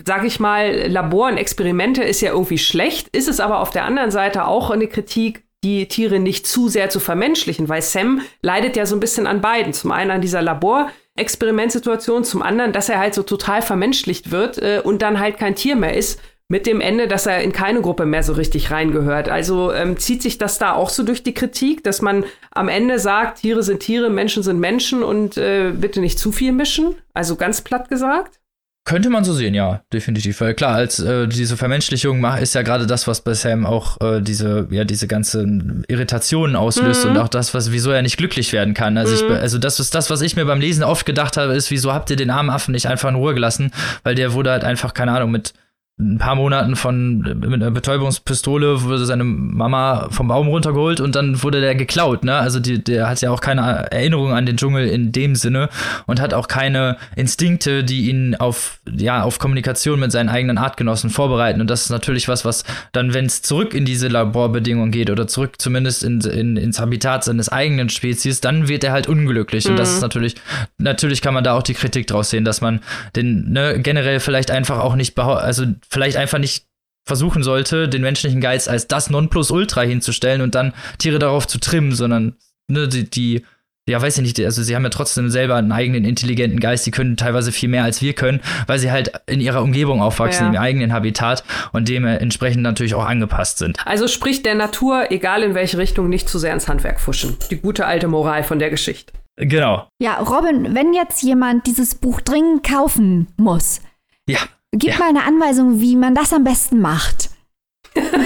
[0.05, 3.85] sag ich mal, Labor und Experimente ist ja irgendwie schlecht, ist es aber auf der
[3.85, 8.77] anderen Seite auch eine Kritik, die Tiere nicht zu sehr zu vermenschlichen, weil Sam leidet
[8.77, 9.73] ja so ein bisschen an beiden.
[9.73, 14.83] Zum einen an dieser Labor-Experimentsituation, zum anderen, dass er halt so total vermenschlicht wird äh,
[14.85, 18.05] und dann halt kein Tier mehr ist mit dem Ende, dass er in keine Gruppe
[18.05, 19.29] mehr so richtig reingehört.
[19.29, 22.99] Also ähm, zieht sich das da auch so durch die Kritik, dass man am Ende
[22.99, 26.97] sagt, Tiere sind Tiere, Menschen sind Menschen und äh, bitte nicht zu viel mischen?
[27.15, 28.41] Also ganz platt gesagt?
[28.87, 30.43] Könnte man so sehen, ja, definitiv.
[30.43, 33.99] Weil klar, als äh, diese Vermenschlichung macht, ist ja gerade das, was bei Sam auch
[34.03, 37.13] äh, diese, ja, diese ganzen Irritationen auslöst mhm.
[37.13, 38.99] und auch das, was, wieso er nicht glücklich werden kann.
[38.99, 39.33] Also, mhm.
[39.33, 41.95] ich, also das ist das, was ich mir beim Lesen oft gedacht habe, ist, wieso
[41.95, 43.73] habt ihr den armen Affen nicht einfach in Ruhe gelassen?
[44.03, 45.55] Weil der wurde halt einfach, keine Ahnung, mit
[45.97, 51.41] ein paar Monaten von mit einer Betäubungspistole wurde seine Mama vom Baum runtergeholt und dann
[51.45, 52.35] wurde der geklaut, ne?
[52.35, 55.69] Also die, der hat ja auch keine Erinnerung an den Dschungel in dem Sinne
[56.07, 61.11] und hat auch keine Instinkte, die ihn auf ja auf Kommunikation mit seinen eigenen Artgenossen
[61.11, 65.11] vorbereiten und das ist natürlich was, was dann, wenn es zurück in diese Laborbedingungen geht
[65.11, 69.67] oder zurück zumindest in, in, ins Habitat seines eigenen Spezies, dann wird er halt unglücklich
[69.67, 69.73] mhm.
[69.73, 70.03] und das ist mhm.
[70.03, 70.35] natürlich
[70.79, 72.81] natürlich kann man da auch die Kritik draus sehen, dass man
[73.15, 76.67] den ne, generell vielleicht einfach auch nicht also vielleicht einfach nicht
[77.07, 81.93] versuchen sollte, den menschlichen Geist als das Nonplusultra hinzustellen und dann Tiere darauf zu trimmen,
[81.93, 82.37] sondern
[82.69, 83.45] ne, die, die,
[83.87, 86.91] ja, weiß ich nicht, also sie haben ja trotzdem selber einen eigenen intelligenten Geist, die
[86.91, 90.53] können teilweise viel mehr als wir können, weil sie halt in ihrer Umgebung aufwachsen, ja.
[90.53, 93.77] im eigenen Habitat und dementsprechend natürlich auch angepasst sind.
[93.85, 97.37] Also spricht der Natur, egal in welche Richtung, nicht zu sehr ins Handwerk fuschen.
[97.51, 99.13] Die gute alte Moral von der Geschichte.
[99.37, 99.89] Genau.
[100.01, 103.83] Ja, Robin, wenn jetzt jemand dieses Buch dringend kaufen muss,
[104.27, 104.39] ja.
[104.77, 104.99] Gib ja.
[104.99, 107.31] mal eine Anweisung, wie man das am besten macht.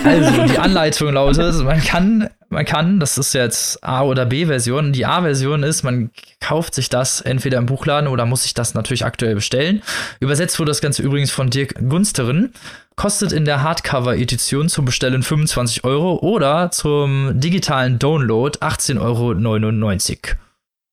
[0.05, 4.93] Also, die Anleitung lautet, man kann, man kann, das ist jetzt A- oder B-Version.
[4.93, 9.05] Die A-Version ist, man kauft sich das entweder im Buchladen oder muss sich das natürlich
[9.05, 9.83] aktuell bestellen.
[10.21, 12.53] Übersetzt wurde das Ganze übrigens von Dirk Gunsterin.
[12.97, 20.39] Kostet in der Hardcover-Edition zum Bestellen 25 Euro oder zum digitalen Download 18,99 Euro.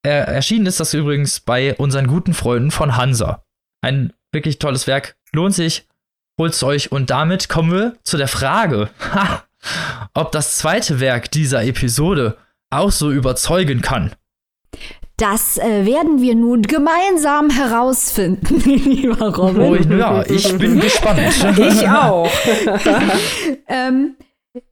[0.04, 3.44] Er, erschienen ist das übrigens bei unseren guten Freunden von Hansa.
[3.82, 5.16] Ein wirklich tolles Werk.
[5.36, 5.86] Lohnt sich.
[6.40, 6.92] Holt's euch.
[6.92, 9.44] Und damit kommen wir zu der Frage, ha,
[10.14, 12.38] ob das zweite Werk dieser Episode
[12.70, 14.14] auch so überzeugen kann.
[15.18, 19.94] Das äh, werden wir nun gemeinsam herausfinden, lieber Robin.
[19.94, 21.22] Oh, ja, ich bin gespannt.
[21.58, 22.30] ich auch.
[23.68, 24.16] ähm,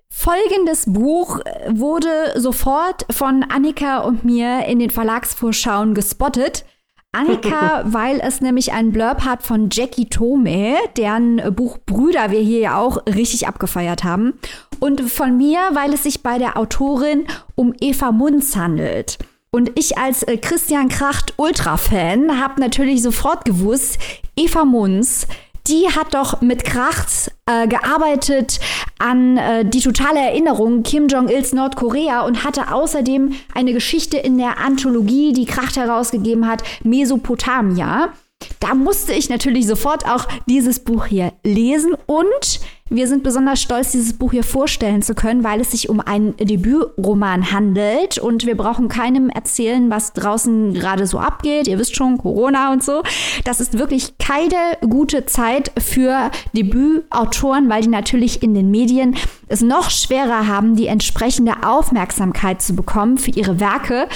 [0.09, 6.65] folgendes Buch wurde sofort von Annika und mir in den Verlagsvorschauen gespottet.
[7.13, 12.59] Annika, weil es nämlich einen Blurb hat von Jackie Tome, deren Buch Brüder wir hier
[12.59, 14.33] ja auch richtig abgefeiert haben.
[14.79, 19.17] Und von mir, weil es sich bei der Autorin um Eva Munz handelt.
[19.51, 23.99] Und ich als äh, Christian Kracht Ultra-Fan habe natürlich sofort gewusst,
[24.35, 25.27] Eva Munz
[25.67, 28.59] die hat doch mit Kracht äh, gearbeitet
[28.99, 34.59] an äh, die totale Erinnerung Kim Jong-ils Nordkorea und hatte außerdem eine Geschichte in der
[34.59, 38.13] Anthologie, die Kracht herausgegeben hat, Mesopotamia.
[38.59, 42.59] Da musste ich natürlich sofort auch dieses Buch hier lesen und
[42.93, 46.37] wir sind besonders stolz, dieses Buch hier vorstellen zu können, weil es sich um einen
[46.37, 51.67] Debütroman handelt und wir brauchen keinem erzählen, was draußen gerade so abgeht.
[51.67, 53.01] Ihr wisst schon, Corona und so.
[53.45, 59.15] Das ist wirklich keine gute Zeit für Debütautoren, weil die natürlich in den Medien
[59.47, 64.07] es noch schwerer haben, die entsprechende Aufmerksamkeit zu bekommen für ihre Werke.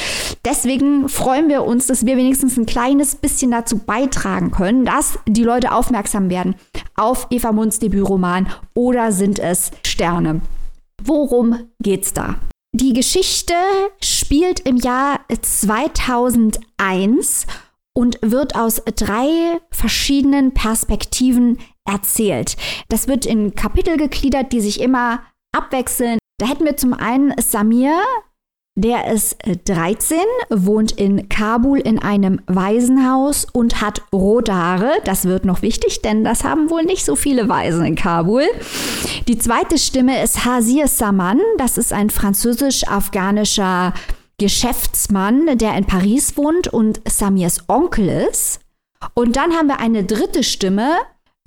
[0.46, 5.44] Deswegen freuen wir uns, dass wir wenigstens ein kleines bisschen dazu beitragen können, dass die
[5.44, 6.56] Leute aufmerksam werden
[6.96, 10.42] auf Eva Munds Debütroman oder sind es Sterne?
[11.04, 12.36] Worum geht's da?
[12.74, 13.54] Die Geschichte
[14.02, 17.48] spielt im Jahr 2001
[17.96, 22.56] und wird aus drei verschiedenen Perspektiven erzählt.
[22.90, 25.24] Das wird in Kapitel gegliedert, die sich immer
[25.56, 26.20] abwechseln.
[26.38, 28.00] Da hätten wir zum einen Samir,
[28.78, 34.92] der ist 13, äh, wohnt in Kabul in einem Waisenhaus und hat rote Haare.
[35.04, 38.44] Das wird noch wichtig, denn das haben wohl nicht so viele Waisen in Kabul.
[39.28, 41.42] Die zweite Stimme ist Hazir Saman.
[41.58, 43.96] Das ist ein französisch-afghanischer
[44.38, 48.60] Geschäftsmann, der in Paris wohnt und Samirs Onkel ist.
[49.16, 50.98] Und dann haben wir eine dritte Stimme,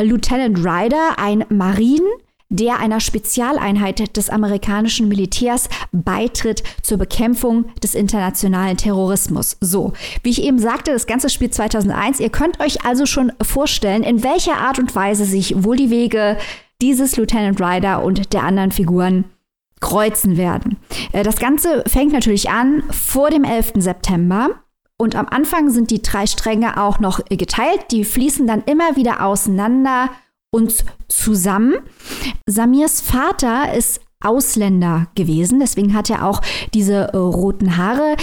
[0.03, 2.09] Lieutenant Ryder, ein Marine,
[2.51, 9.57] der einer Spezialeinheit des amerikanischen Militärs beitritt zur Bekämpfung des internationalen Terrorismus.
[9.61, 12.21] So, wie ich eben sagte, das ganze Spiel 2001.
[12.21, 16.37] Ihr könnt euch also schon vorstellen, in welcher Art und Weise sich wohl die Wege
[16.83, 19.25] dieses Lieutenant Ryder und der anderen Figuren
[19.81, 20.77] kreuzen werden.
[21.13, 23.75] Äh, das Ganze fängt natürlich an vor dem 11.
[23.77, 24.51] September.
[24.97, 27.87] Und am Anfang sind die drei Stränge auch noch geteilt.
[27.91, 30.11] Die fließen dann immer wieder auseinander
[30.51, 31.77] uns zusammen.
[32.47, 35.61] Samirs Vater ist Ausländer gewesen.
[35.61, 36.43] Deswegen hat er auch
[36.75, 38.17] diese äh, roten Haare.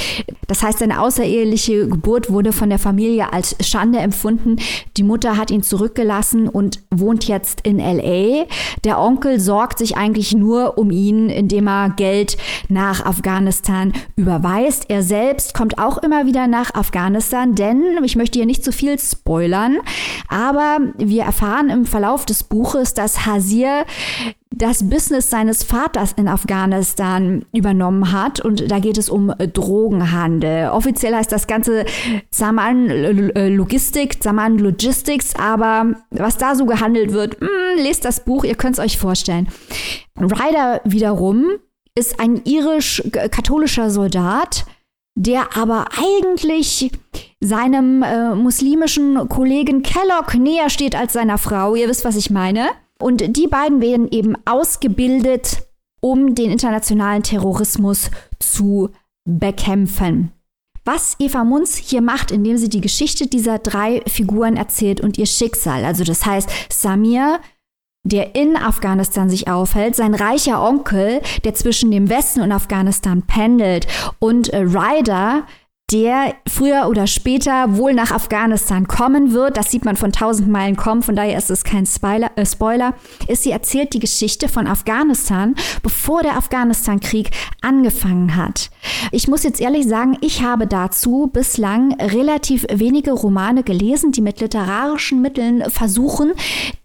[0.47, 4.57] Das heißt, seine außereheliche Geburt wurde von der Familie als Schande empfunden.
[4.95, 8.45] Die Mutter hat ihn zurückgelassen und wohnt jetzt in LA.
[8.83, 12.37] Der Onkel sorgt sich eigentlich nur um ihn, indem er Geld
[12.69, 14.85] nach Afghanistan überweist.
[14.89, 18.99] Er selbst kommt auch immer wieder nach Afghanistan, denn ich möchte hier nicht zu viel
[18.99, 19.77] spoilern,
[20.27, 23.85] aber wir erfahren im Verlauf des Buches, dass Hasir
[24.49, 28.39] das Business seines Vaters in Afghanistan übernommen hat.
[28.39, 30.69] Und da geht es um Drogenhandel.
[30.69, 31.85] Offiziell heißt das Ganze
[32.31, 32.87] Saman
[33.55, 38.55] Logistik, Saman Logistics, aber was da so gehandelt wird, mh, hm, lest das Buch, ihr
[38.55, 39.47] könnt es euch vorstellen.
[40.19, 41.45] Ryder wiederum
[41.95, 44.65] ist ein irisch-katholischer Soldat,
[45.15, 46.91] der aber eigentlich
[47.39, 51.75] seinem äh, muslimischen Kollegen Kellogg näher steht als seiner Frau.
[51.75, 52.69] Ihr wisst, was ich meine.
[52.99, 55.63] Und die beiden werden eben ausgebildet,
[56.01, 58.89] um den internationalen Terrorismus zu
[59.25, 60.31] bekämpfen.
[60.85, 65.25] Was Eva Munz hier macht, indem sie die Geschichte dieser drei Figuren erzählt und ihr
[65.25, 67.39] Schicksal, also das heißt Samir,
[68.03, 73.85] der in Afghanistan sich aufhält, sein reicher Onkel, der zwischen dem Westen und Afghanistan pendelt
[74.19, 75.45] und äh, Ryder,
[75.89, 79.55] der früher oder später wohl nach Afghanistan kommen wird.
[79.55, 82.93] Das sieht man von tausend Meilen kommen, von daher ist es kein Spoiler, äh Spoiler.
[83.29, 87.31] Ist sie erzählt die Geschichte von Afghanistan, bevor der Afghanistan-Krieg
[87.61, 88.69] angefangen hat.
[89.13, 94.41] Ich muss jetzt ehrlich sagen, ich habe dazu bislang relativ wenige Romane gelesen, die mit
[94.41, 96.33] literarischen Mitteln versuchen,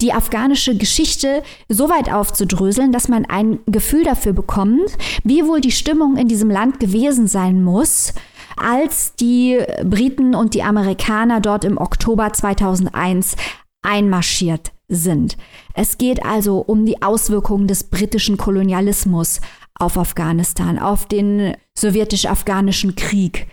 [0.00, 5.72] die afghanische Geschichte so weit aufzudröseln, dass man ein Gefühl dafür bekommt, wie wohl die
[5.72, 8.14] Stimmung in diesem Land gewesen sein muss,
[8.62, 13.36] als die Briten und die Amerikaner dort im Oktober 2001
[13.82, 15.36] einmarschiert sind.
[15.74, 19.40] Es geht also um die Auswirkungen des britischen Kolonialismus
[19.74, 23.48] auf Afghanistan, auf den sowjetisch-afghanischen Krieg.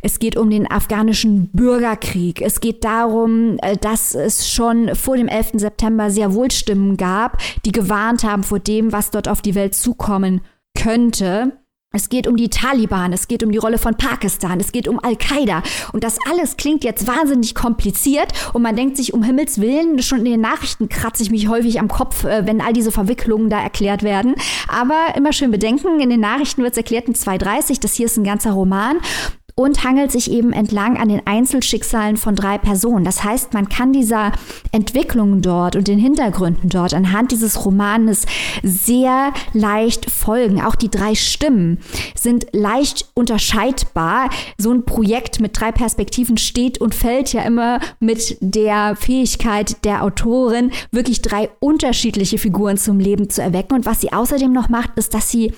[0.00, 2.40] Es geht um den afghanischen Bürgerkrieg.
[2.40, 5.52] Es geht darum, äh, dass es schon vor dem 11.
[5.54, 9.74] September sehr wohl Stimmen gab, die gewarnt haben vor dem, was dort auf die Welt
[9.74, 10.40] zukommen
[10.76, 11.52] könnte.
[11.94, 14.98] Es geht um die Taliban, es geht um die Rolle von Pakistan, es geht um
[14.98, 15.62] Al-Qaida.
[15.92, 20.20] Und das alles klingt jetzt wahnsinnig kompliziert und man denkt sich, um Himmels Willen, schon
[20.20, 23.62] in den Nachrichten kratze ich mich häufig am Kopf, äh, wenn all diese Verwicklungen da
[23.62, 24.36] erklärt werden.
[24.68, 28.16] Aber immer schön bedenken, in den Nachrichten wird es erklärt in 2.30, das hier ist
[28.16, 28.96] ein ganzer Roman
[29.62, 33.04] und hangelt sich eben entlang an den Einzelschicksalen von drei Personen.
[33.04, 34.32] Das heißt, man kann dieser
[34.72, 38.26] Entwicklung dort und den Hintergründen dort anhand dieses Romanes
[38.62, 40.60] sehr leicht folgen.
[40.60, 41.78] Auch die drei Stimmen
[42.14, 44.30] sind leicht unterscheidbar.
[44.58, 50.02] So ein Projekt mit drei Perspektiven steht und fällt ja immer mit der Fähigkeit der
[50.02, 53.74] Autorin, wirklich drei unterschiedliche Figuren zum Leben zu erwecken.
[53.74, 55.52] Und was sie außerdem noch macht, ist, dass sie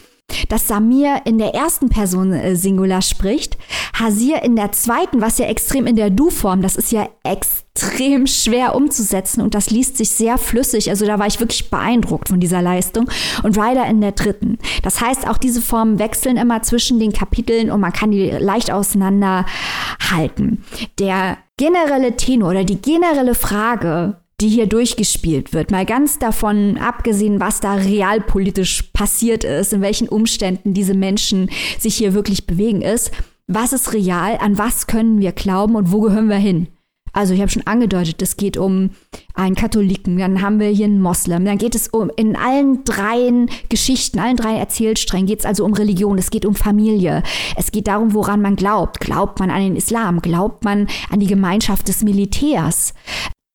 [0.49, 3.57] dass Samir in der ersten Person äh, Singular spricht,
[3.95, 8.75] Hasir in der zweiten, was ja extrem in der Du-Form, das ist ja extrem schwer
[8.75, 10.91] umzusetzen und das liest sich sehr flüssig.
[10.91, 13.11] Also da war ich wirklich beeindruckt von dieser Leistung.
[13.43, 14.59] Und Ryder in der dritten.
[14.83, 18.71] Das heißt, auch diese Formen wechseln immer zwischen den Kapiteln und man kann die leicht
[18.71, 20.65] auseinanderhalten.
[20.99, 25.71] Der generelle Tenor oder die generelle Frage, die hier durchgespielt wird.
[25.71, 31.95] Mal ganz davon abgesehen, was da realpolitisch passiert ist, in welchen Umständen diese Menschen sich
[31.95, 33.11] hier wirklich bewegen, ist,
[33.47, 36.69] was ist real, an was können wir glauben und wo gehören wir hin?
[37.15, 38.91] Also ich habe schon angedeutet, es geht um
[39.35, 43.49] einen Katholiken, dann haben wir hier einen Moslem, dann geht es um in allen dreien
[43.69, 47.23] Geschichten, allen drei Erzählsträngen geht es also um Religion, es geht um Familie,
[47.57, 48.99] es geht darum, woran man glaubt.
[48.99, 50.23] Glaubt man an den Islam?
[50.23, 52.95] Glaubt man an die Gemeinschaft des Militärs?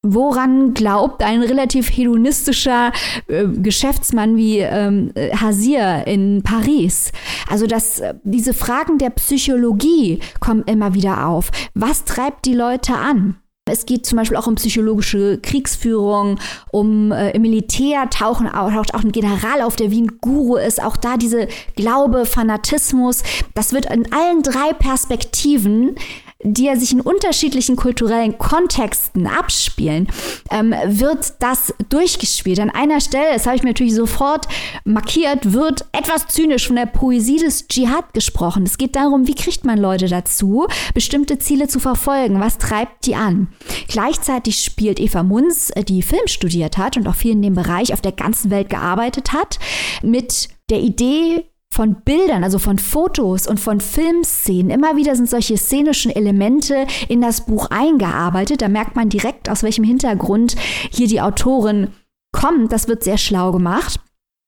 [0.01, 2.93] Woran glaubt ein relativ hedonistischer
[3.27, 7.11] äh, Geschäftsmann wie ähm, Hasir in Paris?
[7.49, 11.51] Also dass äh, diese Fragen der Psychologie kommen immer wieder auf.
[11.73, 13.35] Was treibt die Leute an?
[13.69, 16.39] Es geht zum Beispiel auch um psychologische Kriegsführung,
[16.71, 20.81] um äh, im Militär tauchen taucht auch ein General auf, der wie ein Guru ist.
[20.81, 23.21] Auch da diese Glaube, Fanatismus.
[23.53, 25.95] Das wird in allen drei Perspektiven
[26.41, 30.07] die ja sich in unterschiedlichen kulturellen Kontexten abspielen,
[30.51, 32.59] ähm, wird das durchgespielt.
[32.59, 34.47] An einer Stelle, das habe ich mir natürlich sofort
[34.85, 38.63] markiert, wird etwas zynisch von der Poesie des Dschihad gesprochen.
[38.63, 42.39] Es geht darum, wie kriegt man Leute dazu, bestimmte Ziele zu verfolgen?
[42.39, 43.49] Was treibt die an?
[43.89, 47.91] Gleichzeitig spielt Eva Munz, äh, die Film studiert hat und auch viel in dem Bereich
[47.91, 49.59] auf der ganzen Welt gearbeitet hat,
[50.03, 54.71] mit der Idee, von Bildern, also von Fotos und von Filmszenen.
[54.71, 58.61] Immer wieder sind solche szenischen Elemente in das Buch eingearbeitet.
[58.61, 60.55] Da merkt man direkt, aus welchem Hintergrund
[60.91, 61.89] hier die Autorin
[62.31, 62.71] kommt.
[62.71, 63.99] Das wird sehr schlau gemacht.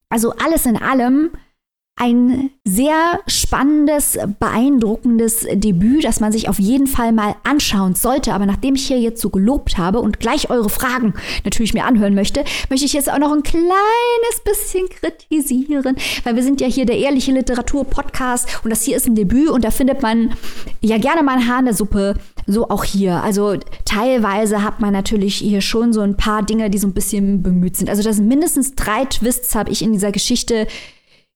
[0.09, 1.31] Also alles in allem
[1.95, 8.33] ein sehr spannendes, beeindruckendes Debüt, das man sich auf jeden Fall mal anschauen sollte.
[8.33, 11.13] Aber nachdem ich hier jetzt so gelobt habe und gleich eure Fragen
[11.43, 13.65] natürlich mir anhören möchte, möchte ich jetzt auch noch ein kleines
[14.43, 19.15] bisschen kritisieren, weil wir sind ja hier der ehrliche Literatur-Podcast und das hier ist ein
[19.15, 20.33] Debüt und da findet man
[20.81, 22.15] ja gerne mal ein Haar in der Suppe.
[22.47, 23.21] So auch hier.
[23.21, 27.43] Also teilweise hat man natürlich hier schon so ein paar Dinge, die so ein bisschen
[27.43, 27.89] bemüht sind.
[27.89, 30.67] Also das sind mindestens drei Twists habe ich in dieser Geschichte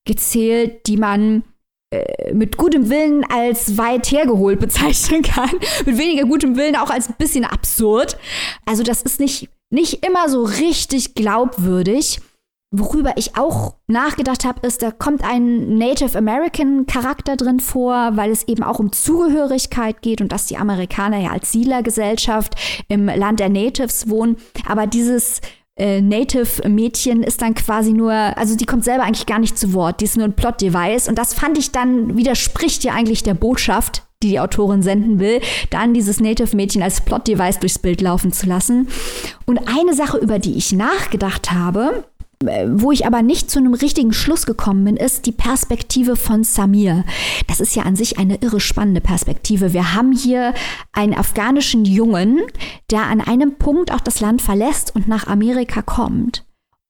[0.05, 1.43] gezählt, die man
[1.91, 5.51] äh, mit gutem Willen als weit hergeholt bezeichnen kann.
[5.85, 8.17] mit weniger gutem Willen auch als ein bisschen absurd.
[8.65, 12.19] Also das ist nicht, nicht immer so richtig glaubwürdig.
[12.77, 18.31] Worüber ich auch nachgedacht habe, ist, da kommt ein Native American Charakter drin vor, weil
[18.31, 22.55] es eben auch um Zugehörigkeit geht und dass die Amerikaner ja als Siedlergesellschaft
[22.89, 24.37] im Land der Natives wohnen.
[24.67, 25.39] Aber dieses
[25.77, 29.99] äh, Native-Mädchen ist dann quasi nur, also die kommt selber eigentlich gar nicht zu Wort,
[29.99, 34.03] die ist nur ein Plot-Device und das fand ich dann, widerspricht ja eigentlich der Botschaft,
[34.23, 38.87] die die Autorin senden will, dann dieses Native-Mädchen als Plot-Device durchs Bild laufen zu lassen.
[39.45, 42.05] Und eine Sache, über die ich nachgedacht habe,
[42.41, 47.03] wo ich aber nicht zu einem richtigen Schluss gekommen bin, ist die Perspektive von Samir.
[47.47, 49.73] Das ist ja an sich eine irre spannende Perspektive.
[49.73, 50.53] Wir haben hier
[50.93, 52.41] einen afghanischen Jungen,
[52.91, 56.44] der an einem Punkt auch das Land verlässt und nach Amerika kommt.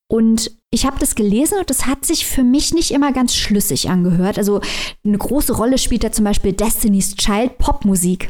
[0.08, 3.89] Und ich habe das gelesen und das hat sich für mich nicht immer ganz schlüssig
[3.89, 4.38] angehört.
[4.38, 4.62] Also
[5.03, 8.30] eine große Rolle spielt da zum Beispiel Destiny's Child Popmusik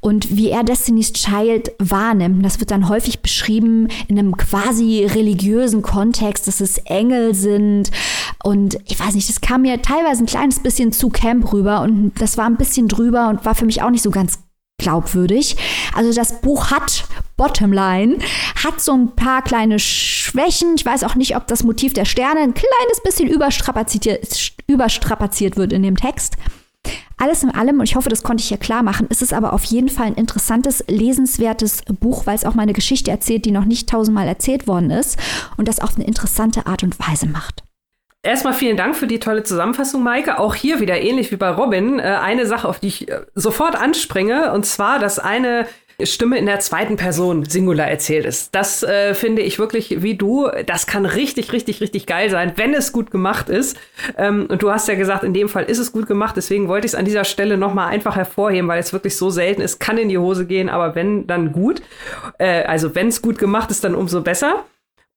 [0.00, 2.44] und wie er Destiny's Child wahrnimmt.
[2.44, 7.90] Das wird dann häufig beschrieben in einem quasi religiösen Kontext, dass es Engel sind
[8.44, 12.12] und ich weiß nicht, das kam mir teilweise ein kleines bisschen zu Camp rüber und
[12.20, 14.38] das war ein bisschen drüber und war für mich auch nicht so ganz
[14.78, 15.56] glaubwürdig.
[15.94, 17.04] Also das Buch hat
[17.36, 18.18] Bottomline,
[18.64, 20.74] hat so ein paar kleine Schwächen.
[20.76, 25.72] Ich weiß auch nicht, ob das Motiv der Sterne ein kleines bisschen überstrapaziert, überstrapaziert wird
[25.72, 26.36] in dem Text.
[27.16, 29.52] Alles in allem, und ich hoffe, das konnte ich hier klar machen, ist es aber
[29.52, 33.50] auf jeden Fall ein interessantes, lesenswertes Buch, weil es auch mal eine Geschichte erzählt, die
[33.50, 35.18] noch nicht tausendmal erzählt worden ist
[35.56, 37.67] und das auf eine interessante Art und Weise macht.
[38.22, 40.38] Erstmal vielen Dank für die tolle Zusammenfassung, Maike.
[40.38, 42.00] Auch hier wieder ähnlich wie bei Robin.
[42.00, 45.66] Äh, eine Sache, auf die ich äh, sofort anspringe, und zwar, dass eine
[46.02, 48.54] Stimme in der zweiten Person Singular erzählt ist.
[48.54, 50.48] Das äh, finde ich wirklich wie du.
[50.66, 53.76] Das kann richtig, richtig, richtig geil sein, wenn es gut gemacht ist.
[54.16, 56.36] Ähm, und du hast ja gesagt, in dem Fall ist es gut gemacht.
[56.36, 59.60] Deswegen wollte ich es an dieser Stelle nochmal einfach hervorheben, weil es wirklich so selten
[59.60, 59.80] ist.
[59.80, 61.82] Kann in die Hose gehen, aber wenn, dann gut.
[62.38, 64.64] Äh, also wenn es gut gemacht ist, dann umso besser.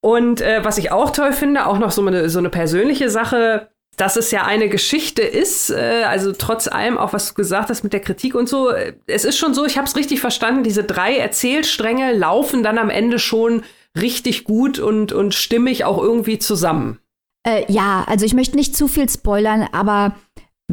[0.02, 3.70] Und äh, was ich auch toll finde, auch noch so eine, so eine persönliche Sache,
[3.98, 7.84] dass es ja eine Geschichte ist, äh, also trotz allem auch, was du gesagt hast
[7.84, 10.64] mit der Kritik und so, äh, es ist schon so, ich habe es richtig verstanden,
[10.64, 13.64] diese drei Erzählstränge laufen dann am Ende schon
[14.00, 17.00] richtig gut und, und stimmig auch irgendwie zusammen.
[17.46, 20.16] Äh, ja, also ich möchte nicht zu viel spoilern, aber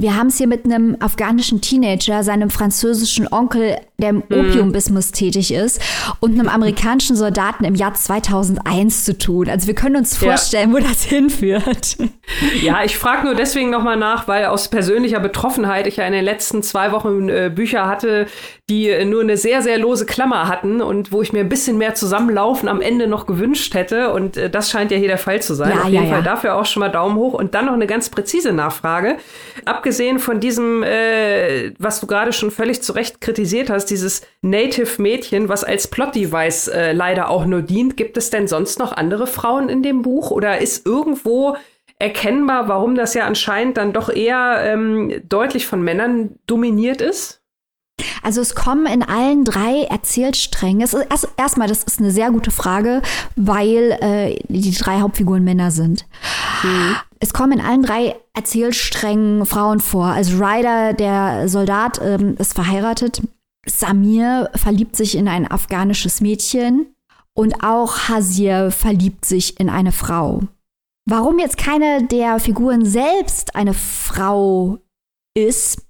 [0.01, 4.41] wir haben es hier mit einem afghanischen Teenager, seinem französischen Onkel, der im hm.
[4.41, 5.81] Opiumbusiness tätig ist,
[6.21, 9.49] und einem amerikanischen Soldaten im Jahr 2001 zu tun.
[9.49, 10.77] Also wir können uns vorstellen, ja.
[10.77, 11.99] wo das hinführt.
[12.63, 16.25] Ja, ich frage nur deswegen nochmal nach, weil aus persönlicher Betroffenheit ich ja in den
[16.25, 18.27] letzten zwei Wochen äh, Bücher hatte,
[18.71, 21.79] die äh, nur eine sehr, sehr lose Klammer hatten und wo ich mir ein bisschen
[21.79, 24.13] mehr Zusammenlaufen am Ende noch gewünscht hätte.
[24.13, 25.71] Und äh, das scheint ja hier der Fall zu sein.
[25.75, 26.25] Ja, Auf jeden ja, Fall ja.
[26.25, 27.33] dafür auch schon mal Daumen hoch.
[27.33, 29.17] Und dann noch eine ganz präzise Nachfrage.
[29.65, 29.88] Abgesehen
[30.19, 35.65] von diesem, äh, was du gerade schon völlig zu Recht kritisiert hast, dieses Native-Mädchen, was
[35.65, 39.83] als Plot-Device äh, leider auch nur dient, gibt es denn sonst noch andere Frauen in
[39.83, 40.31] dem Buch?
[40.31, 41.57] Oder ist irgendwo
[41.99, 47.38] erkennbar, warum das ja anscheinend dann doch eher ähm, deutlich von Männern dominiert ist?
[48.23, 50.83] Also es kommen in allen drei Erzählsträngen.
[50.83, 53.03] Es ist erst, erstmal, das ist eine sehr gute Frage,
[53.37, 56.07] weil äh, die drei Hauptfiguren Männer sind.
[56.63, 56.97] Mhm.
[57.21, 60.07] Es kommen in allen drei Erzählsträngen Frauen vor.
[60.07, 63.23] Also Ryder, der Soldat, ähm, ist verheiratet.
[63.67, 66.87] Samir verliebt sich in ein afghanisches Mädchen
[67.35, 70.43] und auch Hasir verliebt sich in eine Frau.
[71.07, 74.79] Warum jetzt keine der Figuren selbst eine Frau
[75.35, 75.88] ist,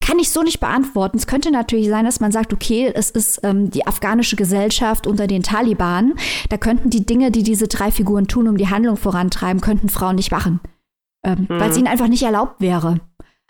[0.00, 1.18] kann ich so nicht beantworten.
[1.18, 5.26] Es könnte natürlich sein, dass man sagt, okay, es ist ähm, die afghanische Gesellschaft unter
[5.26, 6.14] den Taliban.
[6.48, 10.16] Da könnten die Dinge, die diese drei Figuren tun, um die Handlung vorantreiben, könnten Frauen
[10.16, 10.60] nicht machen.
[11.24, 11.60] Ähm, mhm.
[11.60, 13.00] Weil es ihnen einfach nicht erlaubt wäre.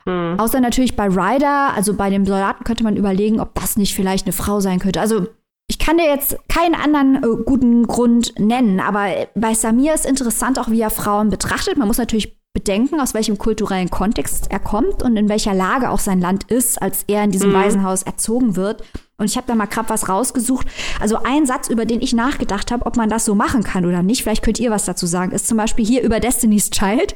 [0.04, 0.38] Mhm.
[0.38, 4.26] Außer natürlich bei Ryder, also bei dem Soldaten könnte man überlegen, ob das nicht vielleicht
[4.26, 5.00] eine Frau sein könnte.
[5.00, 5.26] Also
[5.68, 10.58] ich kann dir jetzt keinen anderen äh, guten Grund nennen, aber bei Samir ist interessant
[10.58, 11.76] auch, wie er Frauen betrachtet.
[11.76, 16.00] Man muss natürlich bedenken, aus welchem kulturellen Kontext er kommt und in welcher Lage auch
[16.00, 17.54] sein Land ist, als er in diesem mhm.
[17.54, 18.82] Waisenhaus erzogen wird.
[19.18, 20.66] Und ich habe da mal gerade was rausgesucht.
[21.00, 24.02] Also ein Satz, über den ich nachgedacht habe, ob man das so machen kann oder
[24.02, 27.14] nicht, vielleicht könnt ihr was dazu sagen, ist zum Beispiel hier über Destiny's Child.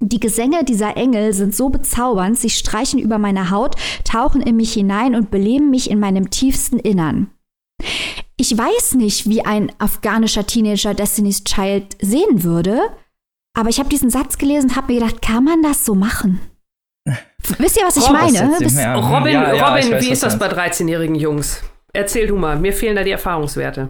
[0.00, 4.74] Die Gesänge dieser Engel sind so bezaubernd, sie streichen über meine Haut, tauchen in mich
[4.74, 7.30] hinein und beleben mich in meinem tiefsten Innern.
[8.36, 12.90] Ich weiß nicht, wie ein afghanischer Teenager Destiny's Child sehen würde,
[13.56, 16.40] aber ich habe diesen Satz gelesen und habe mir gedacht, kann man das so machen?
[17.58, 18.52] Wisst ihr, was ich meine?
[18.58, 21.62] Wisst, ja, Robin, ja, ja, Robin weiß, wie ist das bei 13-jährigen Jungs?
[21.92, 23.88] Erzähl du mal, mir fehlen da die Erfahrungswerte.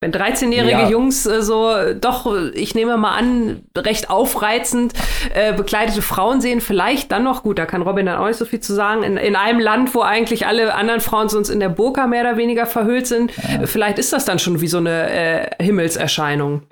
[0.00, 4.92] Wenn 13-jährige Jungs äh, so doch, ich nehme mal an, recht aufreizend
[5.34, 8.44] äh, bekleidete Frauen sehen, vielleicht dann noch gut, da kann Robin dann auch nicht so
[8.44, 11.68] viel zu sagen, in, in einem Land, wo eigentlich alle anderen Frauen sonst in der
[11.68, 13.32] Burka mehr oder weniger verhüllt sind,
[13.64, 16.62] vielleicht ist das dann schon wie so eine äh, Himmelserscheinung.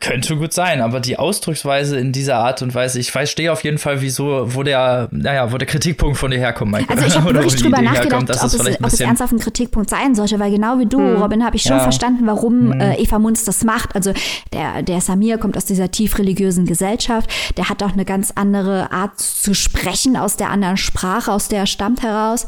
[0.00, 3.62] Könnte gut sein, aber die Ausdrucksweise in dieser Art und Weise, ich weiß, stehe auf
[3.62, 6.96] jeden Fall, wieso, wo der, naja, wo der Kritikpunkt von dir herkommt, Michael.
[6.96, 10.40] Also ich habe wirklich drüber nachgedacht, ob, es, ob es ernsthaft ein Kritikpunkt sein sollte,
[10.40, 11.22] weil genau wie du, hm.
[11.22, 11.82] Robin, habe ich schon ja.
[11.82, 12.80] verstanden, warum hm.
[12.80, 13.94] äh, Eva Munz das macht.
[13.94, 14.12] Also
[14.52, 18.90] der, der Samir kommt aus dieser tief religiösen Gesellschaft, der hat auch eine ganz andere
[18.90, 22.46] Art zu sprechen, aus der anderen Sprache, aus der er stammt heraus.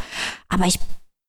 [0.49, 0.81] Aber ich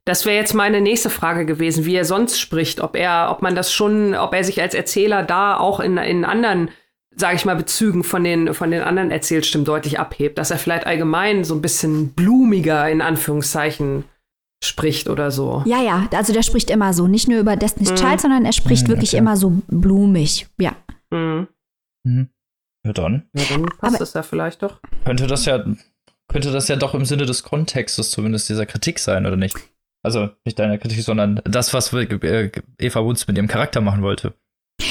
[0.05, 3.55] das wäre jetzt meine nächste Frage gewesen, wie er sonst spricht, ob er, ob man
[3.55, 6.69] das schon, ob er sich als Erzähler da auch in, in anderen,
[7.15, 10.85] sage ich mal, Bezügen von den, von den anderen Erzählstimmen deutlich abhebt, dass er vielleicht
[10.85, 14.03] allgemein so ein bisschen blumiger in Anführungszeichen
[14.63, 15.63] spricht oder so.
[15.65, 17.95] Ja, ja, also der spricht immer so, nicht nur über Destiny's mhm.
[17.95, 19.19] Child, sondern er spricht mhm, wirklich okay.
[19.19, 20.75] immer so blumig, ja.
[21.11, 21.47] Mhm.
[22.03, 22.29] Mhm.
[22.85, 23.29] Ja, dann.
[23.33, 24.81] Ja, dann passt es ja vielleicht doch.
[25.05, 25.63] Könnte das ja,
[26.27, 29.55] könnte das ja doch im Sinne des Kontextes zumindest dieser Kritik sein, oder nicht?
[30.03, 34.33] Also nicht deine Kritik, sondern das, was äh, Eva Wunz mit ihrem Charakter machen wollte.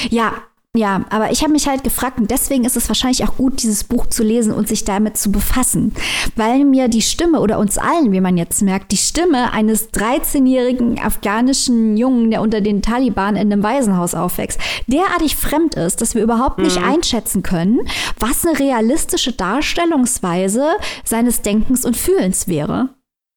[0.09, 0.33] Ja,
[0.75, 3.83] ja, aber ich habe mich halt gefragt, und deswegen ist es wahrscheinlich auch gut, dieses
[3.83, 5.93] Buch zu lesen und sich damit zu befassen.
[6.35, 10.99] Weil mir die Stimme oder uns allen, wie man jetzt merkt, die Stimme eines 13-jährigen
[10.99, 16.23] afghanischen Jungen, der unter den Taliban in einem Waisenhaus aufwächst, derartig fremd ist, dass wir
[16.23, 16.85] überhaupt nicht mhm.
[16.85, 17.81] einschätzen können,
[18.19, 20.71] was eine realistische Darstellungsweise
[21.03, 22.89] seines Denkens und Fühlens wäre.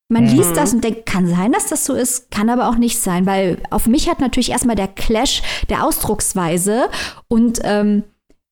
[0.09, 0.37] Man mhm.
[0.37, 3.27] liest das und denkt, kann sein, dass das so ist, kann aber auch nicht sein,
[3.27, 6.89] weil auf mich hat natürlich erstmal der Clash der Ausdrucksweise
[7.29, 8.05] und ähm,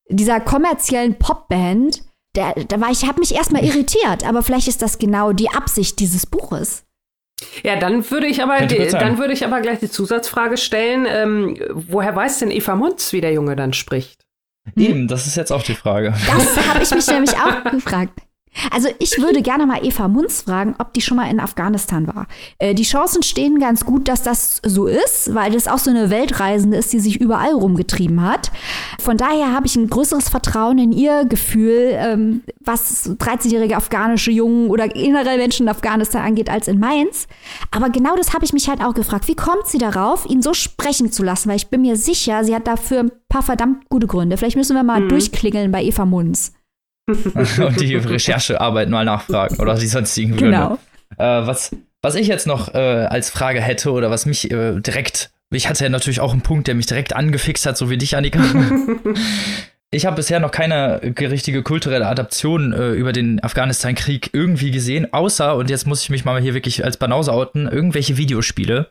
[0.08, 2.02] dieser kommerziellen Popband,
[2.34, 6.00] der, da war ich, habe mich erstmal irritiert, aber vielleicht ist das genau die Absicht
[6.00, 6.84] dieses Buches.
[7.62, 11.58] Ja, dann würde ich aber, die, dann würde ich aber gleich die Zusatzfrage stellen: ähm,
[11.72, 14.24] Woher weiß denn Eva Munz, wie der Junge dann spricht?
[14.76, 16.14] Eben, das ist jetzt auch die Frage.
[16.26, 18.20] Das habe ich mich nämlich auch gefragt.
[18.70, 22.26] Also ich würde gerne mal Eva Munz fragen, ob die schon mal in Afghanistan war.
[22.58, 26.10] Äh, die Chancen stehen ganz gut, dass das so ist, weil das auch so eine
[26.10, 28.50] Weltreisende ist, die sich überall rumgetrieben hat.
[29.00, 34.70] Von daher habe ich ein größeres Vertrauen in ihr Gefühl, ähm, was 13-jährige afghanische Jungen
[34.70, 37.26] oder generell Menschen in Afghanistan angeht, als in Mainz.
[37.70, 39.28] Aber genau das habe ich mich halt auch gefragt.
[39.28, 41.48] Wie kommt sie darauf, ihn so sprechen zu lassen?
[41.48, 44.36] Weil ich bin mir sicher, sie hat dafür ein paar verdammt gute Gründe.
[44.36, 45.08] Vielleicht müssen wir mal mhm.
[45.08, 46.52] durchklingeln bei Eva Munz.
[47.34, 50.56] und die Recherchearbeit mal nachfragen oder die sonstigen Gründe.
[50.56, 50.78] Genau.
[51.18, 55.30] Äh, was, was ich jetzt noch äh, als Frage hätte oder was mich äh, direkt,
[55.50, 58.16] ich hatte ja natürlich auch einen Punkt, der mich direkt angefixt hat, so wie dich,
[58.16, 58.40] Annika.
[59.90, 65.56] ich habe bisher noch keine richtige kulturelle Adaption äh, über den Afghanistan-Krieg irgendwie gesehen, außer,
[65.56, 68.90] und jetzt muss ich mich mal hier wirklich als Banause outen, irgendwelche Videospiele.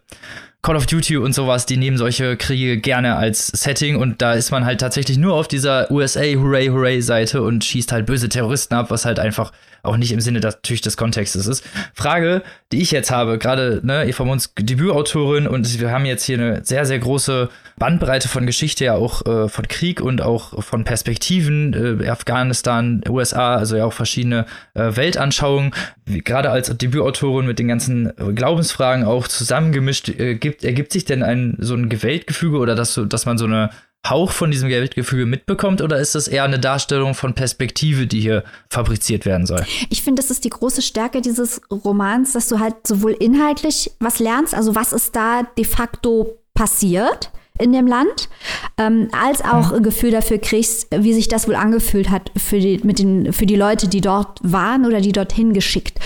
[0.64, 4.50] Call of Duty und sowas, die nehmen solche Kriege gerne als Setting und da ist
[4.50, 8.74] man halt tatsächlich nur auf dieser USA Hooray Hooray Seite und schießt halt böse Terroristen
[8.74, 9.52] ab, was halt einfach
[9.84, 11.64] auch nicht im Sinne natürlich des Kontextes ist.
[11.94, 16.38] Frage, die ich jetzt habe, gerade ne, Eva Mons Debütautorin und wir haben jetzt hier
[16.38, 20.86] eine sehr, sehr große Bandbreite von Geschichte, ja auch äh, von Krieg und auch von
[20.86, 25.72] Perspektiven, äh, Afghanistan, USA, also ja auch verschiedene äh, Weltanschauungen.
[26.06, 31.58] Gerade als Debütautorin mit den ganzen Glaubensfragen auch zusammengemischt, äh, gibt, ergibt sich denn ein
[31.60, 33.70] so ein Weltgefüge oder dass, dass man so eine
[34.08, 38.44] Hauch von diesem Geldgefüge mitbekommt oder ist das eher eine Darstellung von Perspektive, die hier
[38.70, 39.66] fabriziert werden soll?
[39.90, 44.20] Ich finde, das ist die große Stärke dieses Romans, dass du halt sowohl inhaltlich was
[44.20, 48.30] lernst, also was ist da de facto passiert in dem Land,
[48.78, 52.80] ähm, als auch ein Gefühl dafür kriegst, wie sich das wohl angefühlt hat für die,
[52.84, 56.00] mit den, für die Leute, die dort waren oder die dorthin geschickt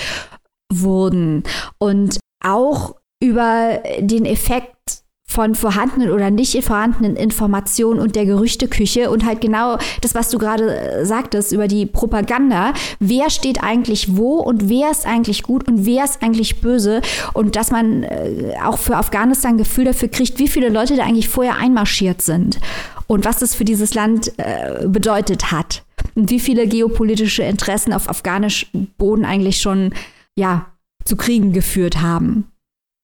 [0.72, 1.44] wurden.
[1.80, 4.97] Und auch über den Effekt
[5.38, 10.40] von vorhandenen oder nicht vorhandenen Informationen und der Gerüchteküche und halt genau das, was du
[10.40, 12.74] gerade äh, sagtest über die Propaganda.
[13.00, 17.04] Wer steht eigentlich wo und wer ist eigentlich gut und wer ist eigentlich böse?
[17.34, 21.04] Und dass man äh, auch für Afghanistan ein Gefühl dafür kriegt, wie viele Leute da
[21.04, 22.60] eigentlich vorher einmarschiert sind
[23.06, 25.84] und was das für dieses Land äh, bedeutet hat.
[26.16, 29.94] Und wie viele geopolitische Interessen auf afghanischem Boden eigentlich schon
[30.36, 30.66] ja
[31.06, 32.48] zu Kriegen geführt haben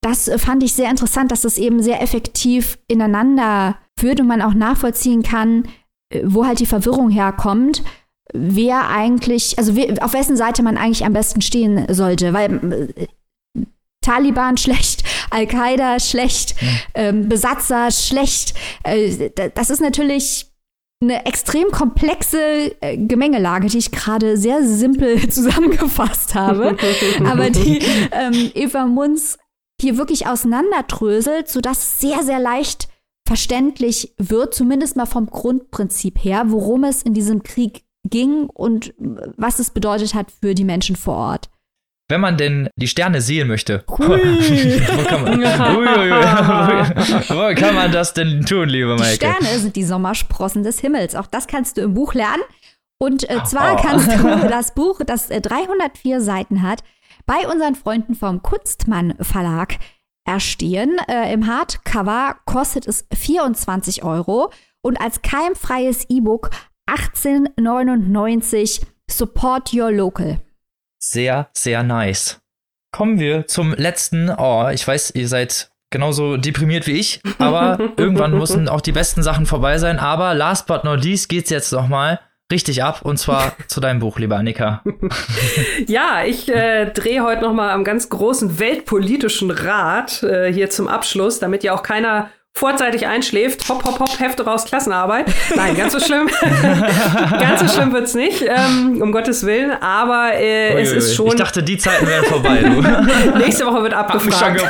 [0.03, 4.53] das fand ich sehr interessant, dass das eben sehr effektiv ineinander führt und man auch
[4.53, 5.67] nachvollziehen kann,
[6.09, 7.83] äh, wo halt die Verwirrung herkommt,
[8.33, 13.07] wer eigentlich, also auf wessen Seite man eigentlich am besten stehen sollte, weil äh,
[14.01, 16.67] Taliban schlecht, Al-Qaida schlecht, ja.
[16.95, 18.53] ähm, Besatzer schlecht.
[18.83, 20.47] Äh, das ist natürlich
[21.01, 22.39] eine extrem komplexe
[22.81, 26.77] äh, Gemengelage, die ich gerade sehr simpel zusammengefasst habe,
[27.25, 27.79] aber die
[28.11, 29.37] ähm, Eva Munz
[29.83, 32.87] hier wirklich auseinanderdröselt, sodass es sehr, sehr leicht
[33.27, 38.93] verständlich wird, zumindest mal vom Grundprinzip her, worum es in diesem Krieg ging und
[39.37, 41.49] was es bedeutet hat für die Menschen vor Ort.
[42.09, 46.19] Wenn man denn die Sterne sehen möchte, wo, kann man, ui, ui, ui,
[47.29, 49.19] wo kann man das denn tun, liebe Maike?
[49.19, 51.15] Die Sterne sind die Sommersprossen des Himmels.
[51.15, 52.43] Auch das kannst du im Buch lernen.
[52.99, 53.81] Und äh, zwar oh.
[53.81, 56.83] kannst du das Buch, das äh, 304 Seiten hat,
[57.25, 59.77] bei unseren Freunden vom Kunstmann Verlag
[60.25, 60.97] erstehen.
[61.07, 64.51] Äh, Im Hardcover kostet es 24 Euro
[64.81, 66.49] und als keimfreies E-Book
[66.85, 70.39] 1899 Support Your Local.
[70.99, 72.41] Sehr, sehr nice.
[72.91, 74.29] Kommen wir zum letzten.
[74.29, 79.23] Oh, ich weiß, ihr seid genauso deprimiert wie ich, aber irgendwann müssen auch die besten
[79.23, 79.99] Sachen vorbei sein.
[79.99, 82.19] Aber last but not least geht's jetzt noch mal
[82.53, 84.83] richtig ab und zwar zu deinem Buch, lieber Annika.
[85.87, 90.87] ja, ich äh, drehe heute noch mal am ganz großen weltpolitischen Rad äh, hier zum
[90.87, 95.25] Abschluss, damit ja auch keiner vorzeitig einschläft, hopp, hopp, hopp, Hefte raus, Klassenarbeit.
[95.55, 96.29] Nein, ganz so schlimm.
[97.39, 99.71] ganz so schlimm wird's nicht, ähm, um Gottes Willen.
[99.71, 101.27] Aber äh, es ist schon.
[101.27, 102.61] Ich dachte, die Zeiten wären vorbei.
[102.61, 103.39] Du.
[103.39, 104.63] Nächste Woche wird abgefragt.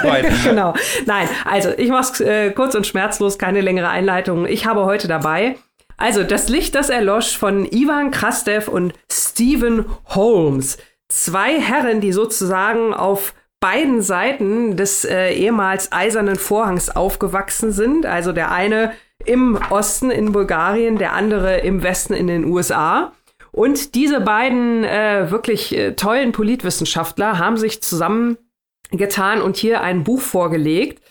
[0.46, 0.74] genau.
[1.06, 4.46] Nein, also ich mach's äh, kurz und schmerzlos, keine längere Einleitung.
[4.48, 5.58] Ich habe heute dabei.
[5.98, 10.78] Also, das Licht, das erlosch von Ivan Krastev und Stephen Holmes.
[11.10, 13.34] Zwei Herren, die sozusagen auf
[13.64, 18.06] beiden Seiten des äh, ehemals eisernen Vorhangs aufgewachsen sind.
[18.06, 18.92] Also der eine
[19.24, 23.14] im Osten in Bulgarien, der andere im Westen in den USA.
[23.54, 30.20] Und diese beiden äh, wirklich äh, tollen Politwissenschaftler haben sich zusammengetan und hier ein Buch
[30.20, 31.02] vorgelegt,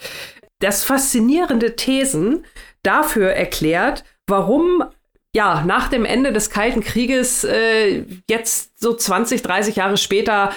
[0.59, 2.45] das faszinierende Thesen
[2.83, 4.83] dafür erklärt, warum
[5.35, 10.51] ja nach dem Ende des Kalten Krieges äh, jetzt so 20, 30 Jahre später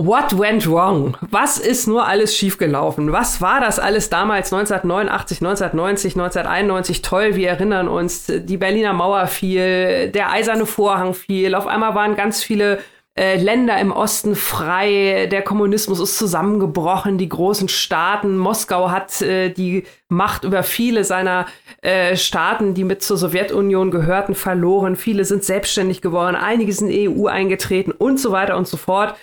[0.00, 1.16] What went wrong?
[1.22, 3.10] Was ist nur alles schiefgelaufen?
[3.10, 7.34] Was war das alles damals 1989, 1990, 1991 toll?
[7.34, 12.44] Wir erinnern uns, die Berliner Mauer fiel, der eiserne Vorhang fiel, auf einmal waren ganz
[12.44, 12.78] viele
[13.18, 19.50] äh, Länder im Osten frei, der Kommunismus ist zusammengebrochen, die großen Staaten, Moskau hat äh,
[19.50, 21.46] die Macht über viele seiner
[21.82, 26.92] äh, Staaten, die mit zur Sowjetunion gehörten, verloren, viele sind selbstständig geworden, einige sind in
[26.94, 29.16] die EU eingetreten und so weiter und so fort.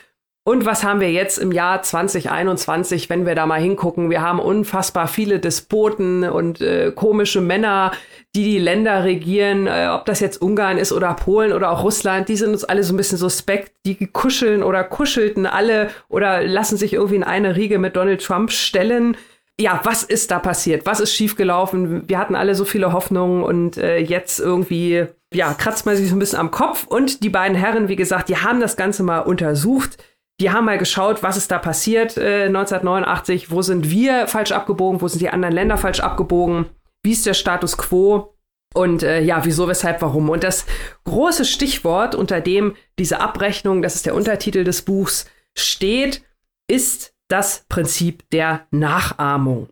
[0.48, 4.12] Und was haben wir jetzt im Jahr 2021, wenn wir da mal hingucken?
[4.12, 7.94] Wir haben unfassbar viele Despoten und äh, komische Männer,
[8.36, 12.30] die die Länder regieren, äh, ob das jetzt Ungarn ist oder Polen oder auch Russland,
[12.30, 16.78] die sind uns alle so ein bisschen suspekt, die kuscheln oder kuschelten alle oder lassen
[16.78, 19.18] sich irgendwie in eine Riege mit Donald Trump stellen.
[19.60, 20.86] Ja, was ist da passiert?
[20.86, 22.08] Was ist schiefgelaufen?
[22.08, 26.16] Wir hatten alle so viele Hoffnungen und äh, jetzt irgendwie, ja, kratzt man sich so
[26.16, 26.86] ein bisschen am Kopf.
[26.86, 29.98] Und die beiden Herren, wie gesagt, die haben das Ganze mal untersucht
[30.40, 35.02] die haben mal geschaut, was ist da passiert äh, 1989, wo sind wir falsch abgebogen,
[35.02, 36.66] wo sind die anderen Länder falsch abgebogen,
[37.04, 38.36] wie ist der Status quo
[38.74, 40.30] und äh, ja, wieso, weshalb, warum.
[40.30, 40.66] Und das
[41.06, 45.26] große Stichwort, unter dem diese Abrechnung, das ist der Untertitel des Buchs,
[45.58, 46.24] steht,
[46.68, 49.70] ist das Prinzip der Nachahmung.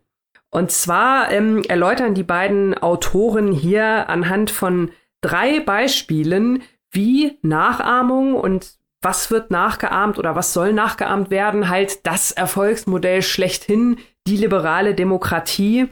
[0.50, 6.62] Und zwar ähm, erläutern die beiden Autoren hier anhand von drei Beispielen,
[6.92, 13.98] wie Nachahmung und was wird nachgeahmt oder was soll nachgeahmt werden, halt das Erfolgsmodell schlechthin,
[14.28, 15.90] die liberale Demokratie,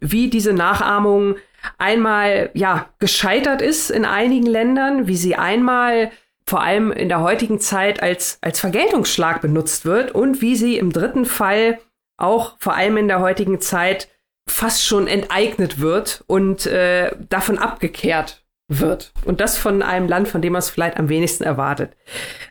[0.00, 1.36] wie diese Nachahmung
[1.78, 6.10] einmal ja gescheitert ist in einigen Ländern, wie sie einmal
[6.46, 10.92] vor allem in der heutigen Zeit als als Vergeltungsschlag benutzt wird und wie sie im
[10.92, 11.78] dritten Fall
[12.16, 14.08] auch vor allem in der heutigen Zeit
[14.48, 19.12] fast schon enteignet wird und äh, davon abgekehrt wird.
[19.24, 21.92] Und das von einem Land, von dem man es vielleicht am wenigsten erwartet.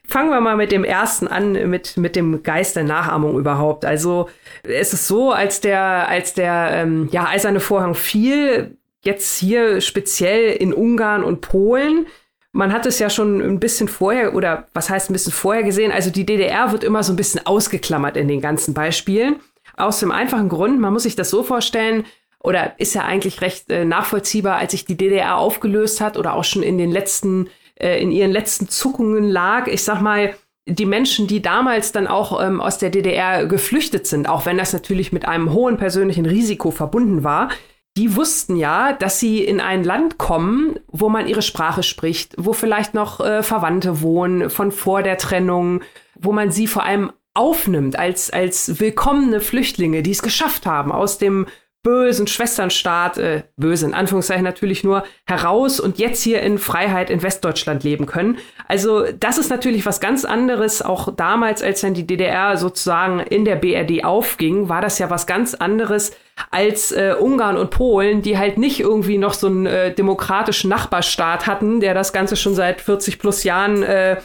[0.07, 3.85] Fangen wir mal mit dem ersten an, mit, mit dem Geist der Nachahmung überhaupt.
[3.85, 4.29] Also
[4.63, 10.53] es ist so, als der, als der ähm, ja, eiserne Vorhang fiel, jetzt hier speziell
[10.53, 12.05] in Ungarn und Polen,
[12.51, 15.91] man hat es ja schon ein bisschen vorher, oder was heißt ein bisschen vorher gesehen,
[15.91, 19.37] also die DDR wird immer so ein bisschen ausgeklammert in den ganzen Beispielen.
[19.77, 22.03] Aus dem einfachen Grund, man muss sich das so vorstellen,
[22.43, 26.43] oder ist ja eigentlich recht äh, nachvollziehbar, als sich die DDR aufgelöst hat oder auch
[26.43, 29.67] schon in den letzten, äh, in ihren letzten Zuckungen lag.
[29.67, 30.33] Ich sag mal,
[30.67, 34.73] die Menschen, die damals dann auch ähm, aus der DDR geflüchtet sind, auch wenn das
[34.73, 37.49] natürlich mit einem hohen persönlichen Risiko verbunden war,
[37.97, 42.53] die wussten ja, dass sie in ein Land kommen, wo man ihre Sprache spricht, wo
[42.53, 45.81] vielleicht noch äh, Verwandte wohnen von vor der Trennung,
[46.15, 51.17] wo man sie vor allem aufnimmt als, als willkommene Flüchtlinge, die es geschafft haben, aus
[51.17, 51.47] dem
[51.83, 57.23] bösen Schwesternstaat, äh, böse in Anführungszeichen natürlich nur, heraus und jetzt hier in Freiheit in
[57.23, 58.37] Westdeutschland leben können.
[58.67, 60.81] Also das ist natürlich was ganz anderes.
[60.81, 65.25] Auch damals, als dann die DDR sozusagen in der BRD aufging, war das ja was
[65.25, 66.11] ganz anderes
[66.51, 71.47] als äh, Ungarn und Polen, die halt nicht irgendwie noch so einen äh, demokratischen Nachbarstaat
[71.47, 74.17] hatten, der das Ganze schon seit 40 plus Jahren äh,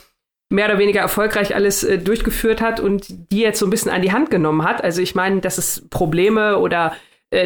[0.49, 4.03] mehr oder weniger erfolgreich alles äh, durchgeführt hat und die jetzt so ein bisschen an
[4.03, 4.83] die Hand genommen hat.
[4.85, 6.93] Also ich meine, dass es Probleme oder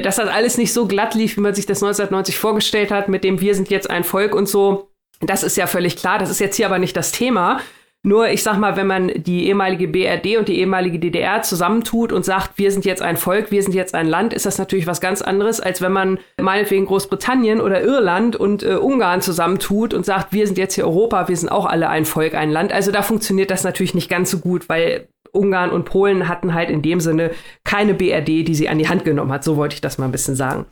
[0.03, 3.25] dass das alles nicht so glatt lief, wie man sich das 1990 vorgestellt hat, mit
[3.25, 4.91] dem wir sind jetzt ein Volk und so.
[5.21, 6.19] Das ist ja völlig klar.
[6.19, 7.61] Das ist jetzt hier aber nicht das Thema.
[8.03, 12.25] Nur, ich sag mal, wenn man die ehemalige BRD und die ehemalige DDR zusammentut und
[12.25, 15.03] sagt, wir sind jetzt ein Volk, wir sind jetzt ein Land, ist das natürlich was
[15.03, 20.33] ganz anderes, als wenn man meinetwegen Großbritannien oder Irland und äh, Ungarn zusammentut und sagt,
[20.33, 22.73] wir sind jetzt hier Europa, wir sind auch alle ein Volk, ein Land.
[22.73, 26.71] Also da funktioniert das natürlich nicht ganz so gut, weil Ungarn und Polen hatten halt
[26.71, 27.31] in dem Sinne
[27.65, 29.45] keine BRD, die sie an die Hand genommen hat.
[29.45, 30.67] So wollte ich das mal ein bisschen sagen.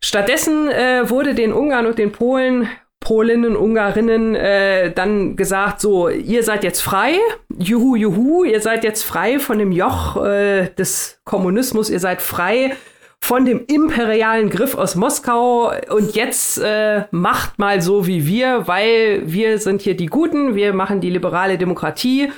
[0.00, 2.68] Stattdessen äh, wurde den Ungarn und den Polen
[3.02, 7.18] Polinnen, Ungarinnen äh, dann gesagt, so, ihr seid jetzt frei,
[7.58, 12.76] juhu, juhu, ihr seid jetzt frei von dem Joch äh, des Kommunismus, ihr seid frei
[13.18, 15.72] von dem imperialen Griff aus Moskau.
[15.90, 20.72] Und jetzt äh, macht mal so wie wir, weil wir sind hier die Guten, wir
[20.72, 22.30] machen die liberale Demokratie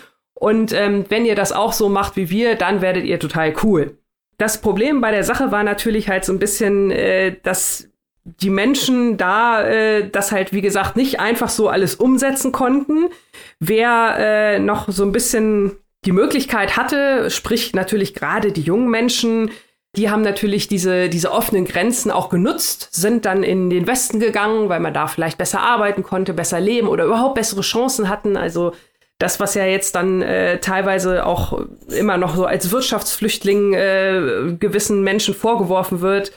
[0.44, 3.96] und ähm, wenn ihr das auch so macht wie wir, dann werdet ihr total cool.
[4.36, 7.88] Das Problem bei der Sache war natürlich halt so ein bisschen, äh, dass
[8.24, 13.08] die Menschen da äh, das halt, wie gesagt, nicht einfach so alles umsetzen konnten.
[13.58, 19.50] Wer äh, noch so ein bisschen die Möglichkeit hatte, sprich natürlich gerade die jungen Menschen,
[19.96, 24.68] die haben natürlich diese, diese offenen Grenzen auch genutzt, sind dann in den Westen gegangen,
[24.68, 28.36] weil man da vielleicht besser arbeiten konnte, besser leben oder überhaupt bessere Chancen hatten.
[28.36, 28.72] Also
[29.24, 35.02] das, was ja jetzt dann äh, teilweise auch immer noch so als Wirtschaftsflüchtling äh, gewissen
[35.02, 36.30] Menschen vorgeworfen wird,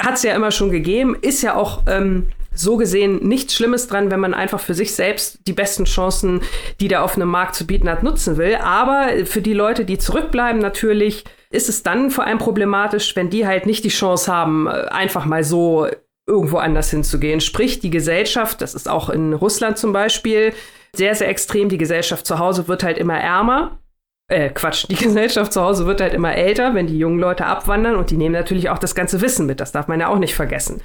[0.00, 4.12] hat es ja immer schon gegeben, ist ja auch ähm, so gesehen nichts Schlimmes dran,
[4.12, 6.42] wenn man einfach für sich selbst die besten Chancen,
[6.78, 8.54] die der auf einem Markt zu bieten hat, nutzen will.
[8.62, 13.48] Aber für die Leute, die zurückbleiben, natürlich ist es dann vor allem problematisch, wenn die
[13.48, 15.88] halt nicht die Chance haben, äh, einfach mal so
[16.24, 17.40] irgendwo anders hinzugehen.
[17.40, 20.52] Sprich, die Gesellschaft, das ist auch in Russland zum Beispiel
[20.92, 23.78] sehr, sehr extrem, die Gesellschaft zu Hause wird halt immer ärmer
[24.28, 27.96] äh, Quatsch, die Gesellschaft zu Hause wird halt immer älter, wenn die jungen Leute abwandern
[27.96, 29.60] und die nehmen natürlich auch das ganze Wissen mit.
[29.60, 30.82] Das darf man ja auch nicht vergessen.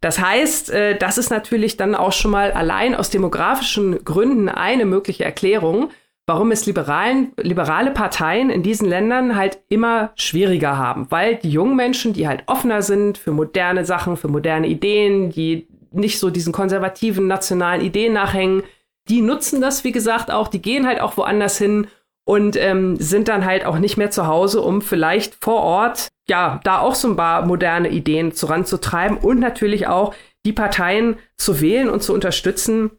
[0.00, 4.86] Das heißt, äh, das ist natürlich dann auch schon mal allein aus demografischen Gründen eine
[4.86, 5.90] mögliche Erklärung,
[6.26, 11.76] warum es liberalen, liberale Parteien in diesen Ländern halt immer schwieriger haben, weil die jungen
[11.76, 16.52] Menschen, die halt offener sind für moderne Sachen, für moderne Ideen, die nicht so diesen
[16.52, 18.62] konservativen nationalen Ideen nachhängen,
[19.08, 21.86] die nutzen das, wie gesagt, auch, die gehen halt auch woanders hin
[22.24, 26.60] und ähm, sind dann halt auch nicht mehr zu Hause, um vielleicht vor Ort ja
[26.64, 31.88] da auch so ein paar moderne Ideen voranzutreiben und natürlich auch die Parteien zu wählen
[31.88, 32.90] und zu unterstützen,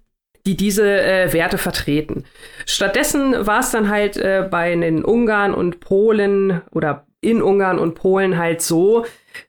[0.46, 2.24] die diese äh, Werte vertreten.
[2.66, 7.96] Stattdessen war es dann halt äh, bei den Ungarn und Polen oder in Ungarn und
[7.96, 9.06] Polen halt so,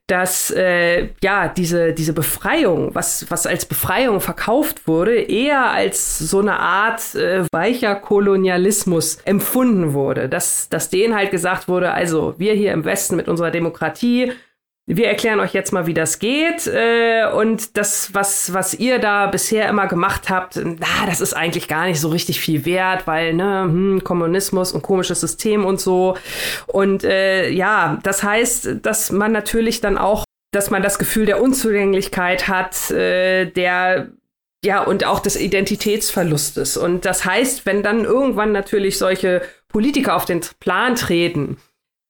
[0.06, 6.40] dass äh, ja diese diese Befreiung, was was als Befreiung verkauft wurde, eher als so
[6.40, 12.54] eine Art äh, weicher Kolonialismus empfunden wurde, dass dass denen halt gesagt wurde, also wir
[12.54, 14.32] hier im Westen mit unserer Demokratie
[14.90, 16.66] wir erklären euch jetzt mal, wie das geht.
[16.66, 21.68] Äh, und das, was, was ihr da bisher immer gemacht habt, na, das ist eigentlich
[21.68, 26.16] gar nicht so richtig viel wert, weil, ne, hm, Kommunismus und komisches System und so.
[26.66, 31.42] Und äh, ja, das heißt, dass man natürlich dann auch, dass man das Gefühl der
[31.42, 34.08] Unzugänglichkeit hat, äh, der
[34.64, 36.76] ja, und auch des Identitätsverlustes.
[36.76, 41.58] Und das heißt, wenn dann irgendwann natürlich solche Politiker auf den Plan treten,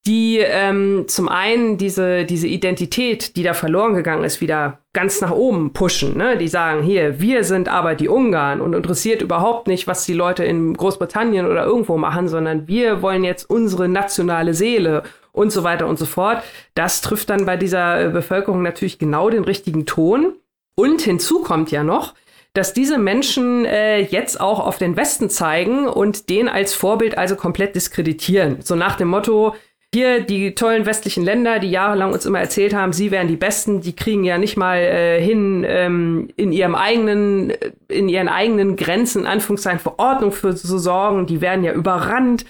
[0.05, 5.31] die ähm, zum einen diese, diese Identität, die da verloren gegangen ist, wieder ganz nach
[5.31, 6.17] oben pushen.
[6.17, 6.37] Ne?
[6.37, 10.43] Die sagen, hier, wir sind aber die Ungarn und interessiert überhaupt nicht, was die Leute
[10.45, 15.85] in Großbritannien oder irgendwo machen, sondern wir wollen jetzt unsere nationale Seele und so weiter
[15.85, 16.43] und so fort.
[16.75, 20.33] Das trifft dann bei dieser äh, Bevölkerung natürlich genau den richtigen Ton.
[20.75, 22.13] Und hinzu kommt ja noch,
[22.53, 27.35] dass diese Menschen äh, jetzt auch auf den Westen zeigen und den als Vorbild also
[27.35, 28.61] komplett diskreditieren.
[28.61, 29.55] So nach dem Motto,
[29.93, 33.81] hier die tollen westlichen Länder, die jahrelang uns immer erzählt haben, sie wären die Besten,
[33.81, 37.53] die kriegen ja nicht mal äh, hin, ähm, in ihrem eigenen,
[37.87, 41.25] in ihren eigenen Grenzen, in Anführungszeichen, Verordnung für zu sorgen.
[41.25, 42.45] Die werden ja überrannt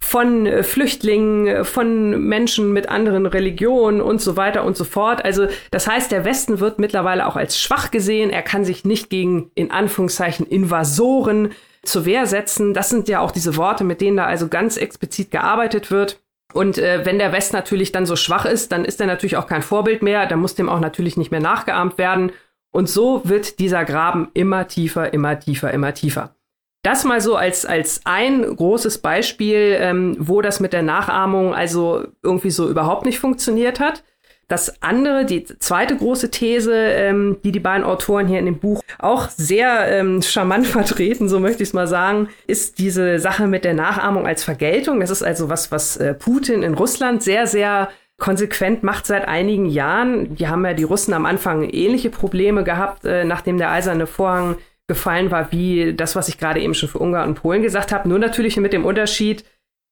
[0.00, 5.24] von äh, Flüchtlingen, äh, von Menschen mit anderen Religionen und so weiter und so fort.
[5.24, 8.28] Also das heißt, der Westen wird mittlerweile auch als schwach gesehen.
[8.28, 11.52] Er kann sich nicht gegen, in Anführungszeichen, Invasoren
[11.84, 12.74] zur Wehr setzen.
[12.74, 16.21] Das sind ja auch diese Worte, mit denen da also ganz explizit gearbeitet wird.
[16.52, 19.46] Und äh, wenn der West natürlich dann so schwach ist, dann ist er natürlich auch
[19.46, 22.32] kein Vorbild mehr, dann muss dem auch natürlich nicht mehr nachgeahmt werden.
[22.72, 26.34] Und so wird dieser Graben immer tiefer, immer tiefer, immer tiefer.
[26.82, 32.06] Das mal so als, als ein großes Beispiel, ähm, wo das mit der Nachahmung also
[32.22, 34.02] irgendwie so überhaupt nicht funktioniert hat.
[34.48, 38.82] Das andere, die zweite große These, ähm, die die beiden Autoren hier in dem Buch
[38.98, 43.64] auch sehr ähm, charmant vertreten, so möchte ich es mal sagen, ist diese Sache mit
[43.64, 45.00] der Nachahmung als Vergeltung.
[45.00, 47.88] Das ist also was, was äh, Putin in Russland sehr, sehr
[48.18, 50.36] konsequent macht seit einigen Jahren.
[50.36, 54.56] Die haben ja die Russen am Anfang ähnliche Probleme gehabt, äh, nachdem der eiserne Vorhang
[54.86, 58.08] gefallen war, wie das, was ich gerade eben schon für Ungarn und Polen gesagt habe.
[58.08, 59.44] Nur natürlich mit dem Unterschied,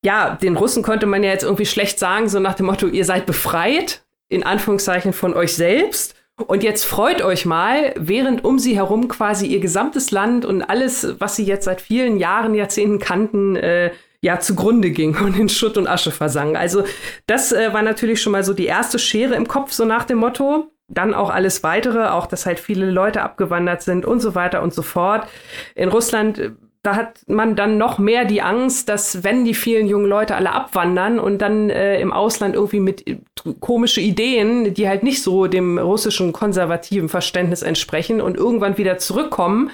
[0.04, 3.04] ja, den Russen konnte man ja jetzt irgendwie schlecht sagen, so nach dem Motto, ihr
[3.04, 6.14] seid befreit in Anführungszeichen von euch selbst.
[6.46, 11.16] Und jetzt freut euch mal, während um sie herum quasi ihr gesamtes Land und alles,
[11.18, 13.90] was sie jetzt seit vielen Jahren, Jahrzehnten kannten, äh,
[14.22, 16.56] ja zugrunde ging und in Schutt und Asche versank.
[16.56, 16.84] Also
[17.26, 20.18] das äh, war natürlich schon mal so die erste Schere im Kopf, so nach dem
[20.18, 20.70] Motto.
[20.88, 24.74] Dann auch alles weitere, auch dass halt viele Leute abgewandert sind und so weiter und
[24.74, 25.28] so fort.
[25.74, 26.50] In Russland äh,
[26.82, 30.52] da hat man dann noch mehr die Angst, dass wenn die vielen jungen Leute alle
[30.52, 33.18] abwandern und dann äh, im Ausland irgendwie mit äh,
[33.60, 39.70] komische Ideen, die halt nicht so dem russischen konservativen Verständnis entsprechen und irgendwann wieder zurückkommen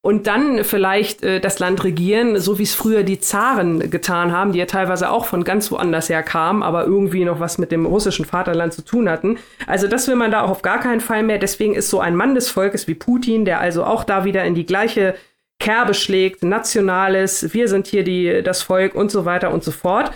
[0.00, 4.52] und dann vielleicht äh, das Land regieren, so wie es früher die Zaren getan haben,
[4.52, 7.86] die ja teilweise auch von ganz woanders her kamen, aber irgendwie noch was mit dem
[7.86, 9.38] russischen Vaterland zu tun hatten.
[9.66, 11.38] Also das will man da auch auf gar keinen Fall mehr.
[11.38, 14.54] Deswegen ist so ein Mann des Volkes wie Putin, der also auch da wieder in
[14.54, 15.14] die gleiche
[15.58, 20.12] Kerbe schlägt, Nationales, wir sind hier die, das Volk und so weiter und so fort.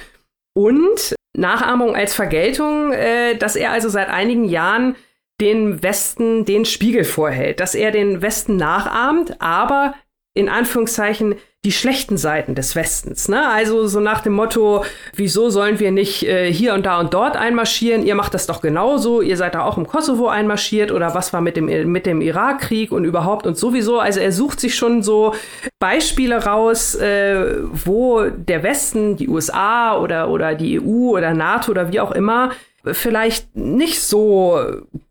[0.55, 4.97] Und Nachahmung als Vergeltung, äh, dass er also seit einigen Jahren
[5.41, 9.95] den Westen den Spiegel vorhält, dass er den Westen nachahmt, aber
[10.35, 13.29] in Anführungszeichen die schlechten Seiten des Westens.
[13.29, 13.49] Ne?
[13.49, 17.37] Also so nach dem Motto, wieso sollen wir nicht äh, hier und da und dort
[17.37, 18.05] einmarschieren?
[18.05, 19.21] Ihr macht das doch genauso.
[19.21, 22.91] Ihr seid da auch im Kosovo einmarschiert oder was war mit dem, mit dem Irakkrieg
[22.91, 24.01] und überhaupt und sowieso.
[24.01, 25.35] Also er sucht sich schon so
[25.79, 31.93] Beispiele raus, äh, wo der Westen, die USA oder, oder die EU oder NATO oder
[31.93, 32.51] wie auch immer,
[32.85, 34.59] vielleicht nicht so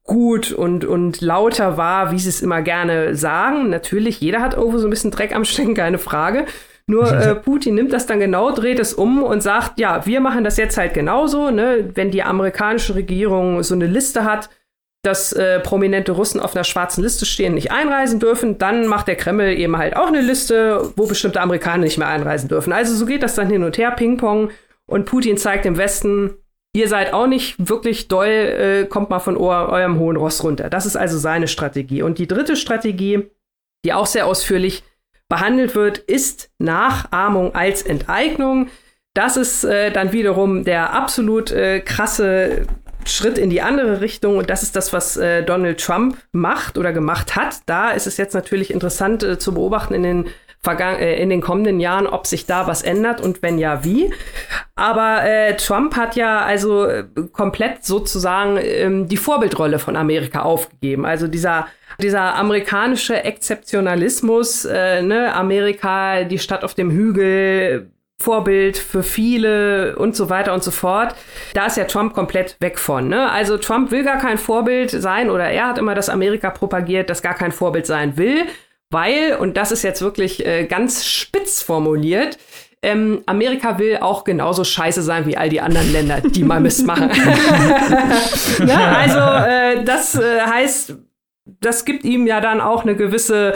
[0.03, 3.69] gut und, und lauter war, wie sie es immer gerne sagen.
[3.69, 6.45] Natürlich, jeder hat irgendwo so ein bisschen Dreck am Stecken, keine Frage.
[6.88, 10.43] Nur äh, Putin nimmt das dann genau, dreht es um und sagt, ja, wir machen
[10.43, 11.49] das jetzt halt genauso.
[11.49, 11.89] Ne?
[11.93, 14.49] Wenn die amerikanische Regierung so eine Liste hat,
[15.03, 19.15] dass äh, prominente Russen auf einer schwarzen Liste stehen, nicht einreisen dürfen, dann macht der
[19.15, 22.72] Kreml eben halt auch eine Liste, wo bestimmte Amerikaner nicht mehr einreisen dürfen.
[22.72, 24.51] Also so geht das dann hin und her, Ping-Pong.
[24.86, 26.32] Und Putin zeigt dem Westen,
[26.74, 30.69] ihr seid auch nicht wirklich doll, äh, kommt mal von eurem hohen Ross runter.
[30.69, 32.01] Das ist also seine Strategie.
[32.01, 33.30] Und die dritte Strategie,
[33.86, 34.84] die auch sehr ausführlich
[35.30, 38.69] behandelt wird, ist Nachahmung als Enteignung.
[39.13, 42.67] Das ist äh, dann wiederum der absolut äh, krasse
[43.05, 44.38] Schritt in die andere Richtung.
[44.38, 47.61] Und das ist das, was äh, Donald Trump macht oder gemacht hat.
[47.65, 50.26] Da ist es jetzt natürlich interessant äh, zu beobachten in den
[50.64, 54.14] in den kommenden Jahren, ob sich da was ändert und wenn ja, wie.
[54.76, 61.05] Aber äh, Trump hat ja also äh, komplett sozusagen ähm, die Vorbildrolle von Amerika aufgegeben.
[61.05, 61.68] Also dieser
[62.01, 67.91] dieser amerikanische Exzeptionalismus, äh, ne, Amerika, die Stadt auf dem Hügel,
[68.22, 71.16] Vorbild für viele und so weiter und so fort.
[71.53, 73.07] Da ist ja Trump komplett weg von.
[73.07, 73.30] Ne?
[73.30, 77.22] Also Trump will gar kein Vorbild sein oder er hat immer das Amerika propagiert, das
[77.22, 78.45] gar kein Vorbild sein will.
[78.92, 82.38] Weil, und das ist jetzt wirklich äh, ganz spitz formuliert,
[82.84, 86.86] ähm, Amerika will auch genauso scheiße sein wie all die anderen Länder, die mal Mist
[86.86, 87.12] machen.
[88.68, 90.96] ja, also äh, das äh, heißt,
[91.46, 93.54] das gibt ihm ja dann auch eine gewisse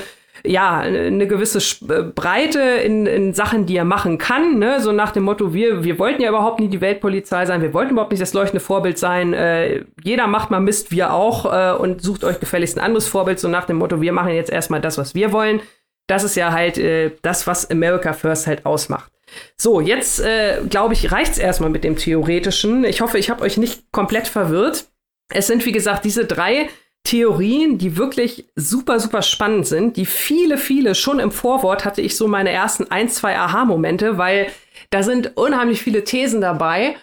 [0.47, 4.59] ja, eine gewisse äh, Breite in, in Sachen, die er machen kann.
[4.59, 4.79] Ne?
[4.81, 7.91] So nach dem Motto, wir, wir wollten ja überhaupt nie die Weltpolizei sein, wir wollten
[7.91, 9.33] überhaupt nicht das leuchtende Vorbild sein.
[9.33, 13.39] Äh, jeder macht mal Mist, wir auch, äh, und sucht euch gefälligst ein anderes Vorbild,
[13.39, 15.61] so nach dem Motto, wir machen jetzt erstmal das, was wir wollen.
[16.07, 19.11] Das ist ja halt äh, das, was America First halt ausmacht.
[19.57, 22.83] So, jetzt äh, glaube ich, reicht's erstmal mit dem Theoretischen.
[22.85, 24.85] Ich hoffe, ich habe euch nicht komplett verwirrt.
[25.33, 26.69] Es sind, wie gesagt, diese drei
[27.05, 32.17] Theorien, die wirklich super, super spannend sind, die viele, viele, schon im Vorwort hatte ich
[32.17, 34.47] so meine ersten ein, zwei Aha-Momente, weil
[34.89, 36.95] da sind unheimlich viele Thesen dabei,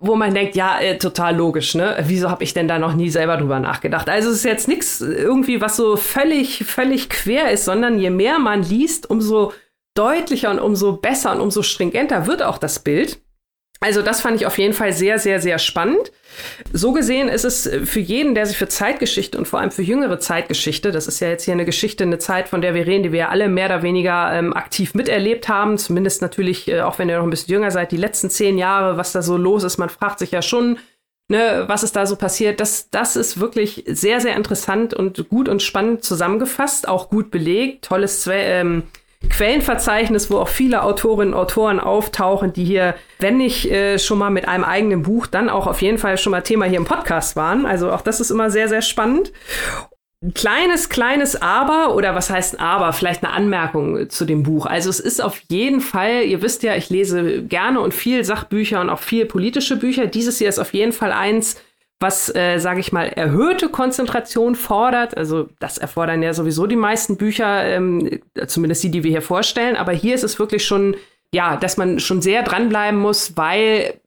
[0.00, 1.96] wo man denkt, ja, äh, total logisch, ne?
[2.06, 4.08] Wieso habe ich denn da noch nie selber drüber nachgedacht?
[4.08, 8.38] Also es ist jetzt nichts irgendwie, was so völlig, völlig quer ist, sondern je mehr
[8.38, 9.52] man liest, umso
[9.94, 13.20] deutlicher und umso besser und umso stringenter wird auch das Bild.
[13.80, 16.10] Also das fand ich auf jeden Fall sehr, sehr, sehr spannend.
[16.72, 20.18] So gesehen ist es für jeden, der sich für Zeitgeschichte und vor allem für jüngere
[20.18, 23.12] Zeitgeschichte, das ist ja jetzt hier eine Geschichte, eine Zeit, von der wir reden, die
[23.12, 27.18] wir alle mehr oder weniger ähm, aktiv miterlebt haben, zumindest natürlich, äh, auch wenn ihr
[27.18, 29.90] noch ein bisschen jünger seid, die letzten zehn Jahre, was da so los ist, man
[29.90, 30.78] fragt sich ja schon,
[31.28, 32.58] ne, was ist da so passiert.
[32.58, 37.84] Das, das ist wirklich sehr, sehr interessant und gut und spannend zusammengefasst, auch gut belegt,
[37.84, 38.82] tolles Zwe ähm,
[39.28, 44.30] Quellenverzeichnis, wo auch viele Autorinnen und Autoren auftauchen, die hier, wenn nicht äh, schon mal
[44.30, 47.34] mit einem eigenen Buch, dann auch auf jeden Fall schon mal Thema hier im Podcast
[47.34, 47.66] waren.
[47.66, 49.32] Also auch das ist immer sehr, sehr spannend.
[50.20, 52.92] Ein kleines, kleines Aber oder was heißt ein Aber?
[52.92, 54.66] Vielleicht eine Anmerkung zu dem Buch.
[54.66, 58.80] Also es ist auf jeden Fall, ihr wisst ja, ich lese gerne und viel Sachbücher
[58.80, 60.06] und auch viel politische Bücher.
[60.06, 61.60] Dieses hier ist auf jeden Fall eins,
[62.00, 65.16] was, äh, sage ich mal, erhöhte Konzentration fordert.
[65.16, 69.76] Also das erfordern ja sowieso die meisten Bücher, ähm, zumindest die, die wir hier vorstellen.
[69.76, 70.96] Aber hier ist es wirklich schon,
[71.32, 74.00] ja, dass man schon sehr dranbleiben muss, weil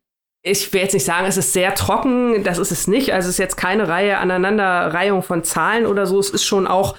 [0.43, 3.13] ich will jetzt nicht sagen, es ist sehr trocken, das ist es nicht.
[3.13, 6.19] Also es ist jetzt keine Reihe Aneinanderreihung von Zahlen oder so.
[6.19, 6.95] Es ist schon auch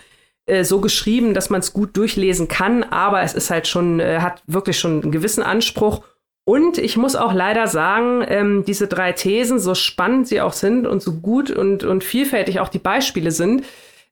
[0.47, 4.19] äh, so geschrieben, dass man es gut durchlesen kann, aber es ist halt schon, äh,
[4.21, 6.03] hat wirklich schon einen gewissen Anspruch.
[6.45, 10.87] Und ich muss auch leider sagen, ähm, diese drei Thesen, so spannend sie auch sind
[10.87, 13.65] und so gut und, und vielfältig auch die Beispiele sind,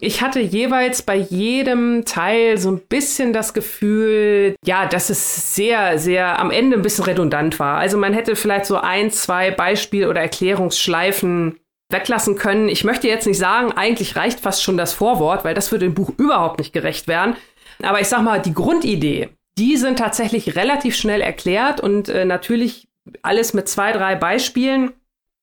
[0.02, 5.98] ich hatte jeweils bei jedem Teil so ein bisschen das Gefühl, ja, dass es sehr,
[5.98, 7.76] sehr am Ende ein bisschen redundant war.
[7.76, 11.58] Also man hätte vielleicht so ein, zwei Beispiel- oder Erklärungsschleifen
[11.90, 12.68] weglassen können.
[12.68, 15.94] Ich möchte jetzt nicht sagen, eigentlich reicht fast schon das Vorwort, weil das würde dem
[15.94, 17.36] Buch überhaupt nicht gerecht werden.
[17.82, 19.28] Aber ich sag mal, die Grundidee,
[19.60, 22.88] die sind tatsächlich relativ schnell erklärt und äh, natürlich
[23.20, 24.92] alles mit zwei, drei Beispielen.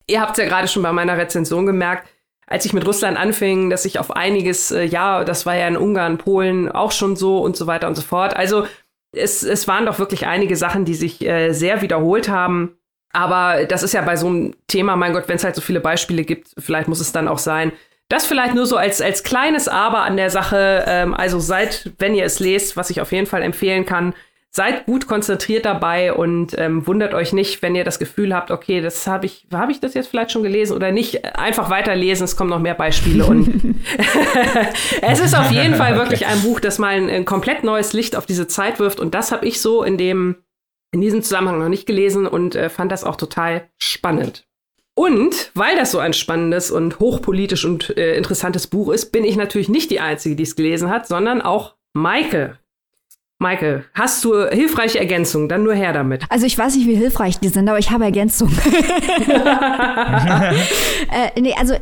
[0.08, 2.10] Ihr habt es ja gerade schon bei meiner Rezension gemerkt,
[2.48, 5.78] als ich mit Russland anfing, dass ich auf einiges, äh, ja, das war ja in
[5.78, 8.36] Ungarn, Polen auch schon so und so weiter und so fort.
[8.36, 8.66] Also
[9.12, 12.76] es, es waren doch wirklich einige Sachen, die sich äh, sehr wiederholt haben.
[13.14, 15.80] Aber das ist ja bei so einem Thema, mein Gott, wenn es halt so viele
[15.80, 17.72] Beispiele gibt, vielleicht muss es dann auch sein.
[18.10, 20.86] Das vielleicht nur so als, als kleines Aber an der Sache.
[20.88, 24.14] Ähm, also seid, wenn ihr es lest, was ich auf jeden Fall empfehlen kann,
[24.50, 28.82] seid gut konzentriert dabei und ähm, wundert euch nicht, wenn ihr das Gefühl habt, okay,
[28.82, 31.26] das habe ich, habe ich das jetzt vielleicht schon gelesen oder nicht.
[31.38, 33.76] Einfach weiterlesen, es kommen noch mehr Beispiele und
[35.02, 38.16] es ist auf jeden Fall wirklich ein Buch, das mal ein, ein komplett neues Licht
[38.16, 40.38] auf diese Zeit wirft und das habe ich so in dem
[40.92, 44.47] in diesem Zusammenhang noch nicht gelesen und äh, fand das auch total spannend.
[44.98, 49.36] Und weil das so ein spannendes und hochpolitisch und äh, interessantes Buch ist, bin ich
[49.36, 52.58] natürlich nicht die Einzige, die es gelesen hat, sondern auch Maike.
[53.38, 55.50] Maike, hast du hilfreiche Ergänzungen?
[55.50, 56.24] Dann nur her damit.
[56.30, 58.58] Also ich weiß nicht, wie hilfreich die sind, aber ich habe Ergänzungen.
[61.12, 61.76] äh, nee, also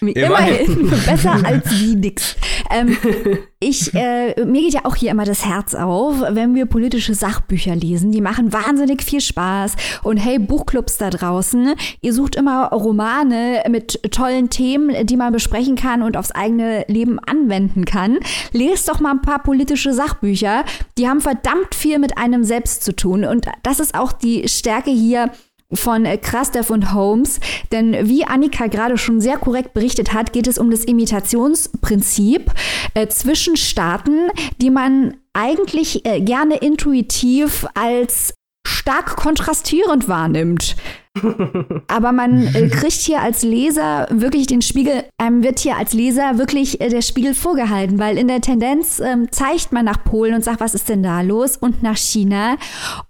[0.00, 2.34] immerhin besser als wie nix.
[2.72, 2.96] Ähm,
[3.58, 7.74] ich, äh, mir geht ja auch hier immer das Herz auf, wenn wir politische Sachbücher
[7.74, 8.12] lesen.
[8.12, 9.76] Die machen wahnsinnig viel Spaß.
[10.02, 15.74] Und hey, Buchclubs da draußen, ihr sucht immer Romane mit tollen Themen, die man besprechen
[15.74, 18.18] kann und aufs eigene Leben anwenden kann.
[18.52, 20.64] Lest doch mal ein paar politische Sachbücher.
[20.98, 23.24] Die haben verdammt viel mit einem selbst zu tun.
[23.24, 25.30] Und das ist auch die Stärke hier
[25.72, 27.40] von äh, Krastev und Holmes.
[27.72, 32.50] Denn wie Annika gerade schon sehr korrekt berichtet hat, geht es um das Imitationsprinzip
[32.94, 34.28] äh, zwischen Staaten,
[34.60, 38.34] die man eigentlich äh, gerne intuitiv als
[38.66, 40.76] stark kontrastierend wahrnimmt.
[41.88, 46.38] Aber man äh, kriegt hier als Leser wirklich den Spiegel, einem wird hier als Leser
[46.38, 50.44] wirklich äh, der Spiegel vorgehalten, weil in der Tendenz ähm, zeigt man nach Polen und
[50.44, 51.56] sagt, was ist denn da los?
[51.56, 52.56] Und nach China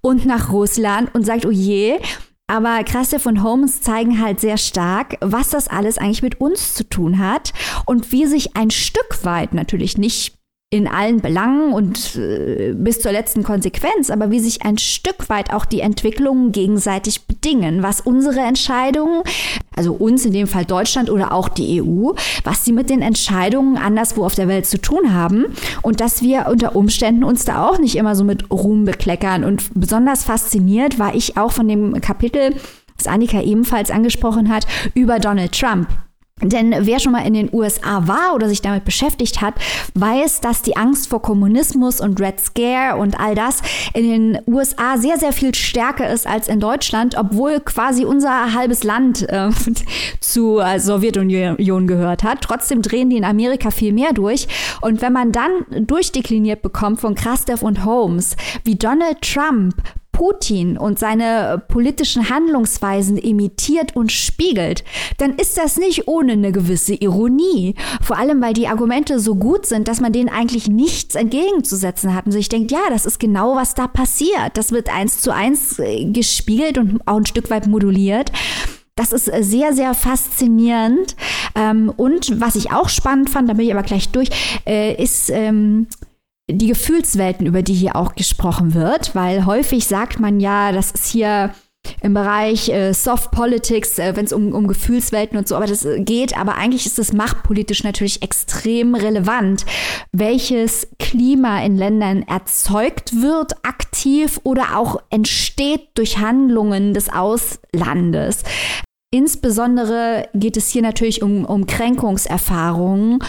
[0.01, 1.97] und nach Russland und sagt, oh je.
[2.49, 6.87] Aber Krastev und Holmes zeigen halt sehr stark, was das alles eigentlich mit uns zu
[6.87, 7.51] tun hat
[7.85, 10.36] und wie sich ein Stück weit natürlich nicht
[10.69, 15.53] in allen Belangen und äh, bis zur letzten Konsequenz, aber wie sich ein Stück weit
[15.53, 19.23] auch die Entwicklungen gegenseitig bedingen, was unsere Entscheidungen,
[19.77, 22.11] also uns in dem Fall Deutschland oder auch die EU,
[22.43, 25.45] was sie mit den Entscheidungen anderswo auf der Welt zu tun haben
[25.83, 29.45] und dass wir unter Umständen uns da auch nicht immer so mit Ruhm bekleckern.
[29.45, 32.55] Und besonders fasziniert war ich auch von dem Kapitel,
[32.97, 35.87] das Annika ebenfalls angesprochen hat, über Donald Trump.
[36.41, 39.55] Denn wer schon mal in den USA war oder sich damit beschäftigt hat,
[39.95, 43.61] weiß, dass die Angst vor Kommunismus und Red Scare und all das
[43.95, 48.83] in den USA sehr, sehr viel stärker ist als in Deutschland, obwohl quasi unser halbes
[48.83, 49.49] Land äh,
[50.19, 52.41] zur äh, Sowjetunion gehört hat.
[52.41, 54.47] Trotzdem drehen die in Amerika viel mehr durch.
[54.81, 55.49] Und wenn man dann
[55.87, 59.73] durchdekliniert bekommt von Krastev und Holmes, wie Donald Trump
[60.17, 64.83] Putin und seine politischen Handlungsweisen imitiert und spiegelt,
[65.19, 67.75] dann ist das nicht ohne eine gewisse Ironie.
[68.01, 72.25] Vor allem, weil die Argumente so gut sind, dass man denen eigentlich nichts entgegenzusetzen hat.
[72.25, 74.55] Und so ich denke, ja, das ist genau, was da passiert.
[74.55, 78.31] Das wird eins zu eins äh, gespiegelt und auch ein Stück weit moduliert.
[78.95, 81.15] Das ist äh, sehr, sehr faszinierend.
[81.53, 84.29] Ähm, und was ich auch spannend fand, da bin ich aber gleich durch,
[84.65, 85.85] äh, ist ähm,
[86.49, 91.07] die Gefühlswelten, über die hier auch gesprochen wird, weil häufig sagt man ja, das ist
[91.07, 91.53] hier
[92.01, 95.85] im Bereich äh, Soft Politics, äh, wenn es um, um Gefühlswelten und so, aber das
[95.85, 96.37] äh, geht.
[96.37, 99.65] Aber eigentlich ist es machtpolitisch natürlich extrem relevant,
[100.11, 108.43] welches Klima in Ländern erzeugt wird, aktiv oder auch entsteht durch Handlungen des Auslandes.
[109.09, 113.19] Insbesondere geht es hier natürlich um, um Kränkungserfahrungen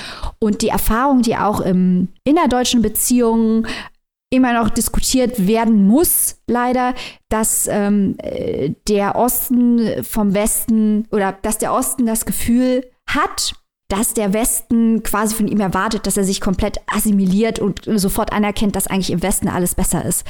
[0.40, 3.66] und die Erfahrung, die auch im innerdeutschen Beziehungen
[4.30, 6.94] immer noch diskutiert werden muss, leider,
[7.28, 13.54] dass ähm, äh, der Osten vom Westen oder dass der Osten das Gefühl hat,
[13.88, 18.76] dass der Westen quasi von ihm erwartet, dass er sich komplett assimiliert und sofort anerkennt,
[18.76, 20.26] dass eigentlich im Westen alles besser ist.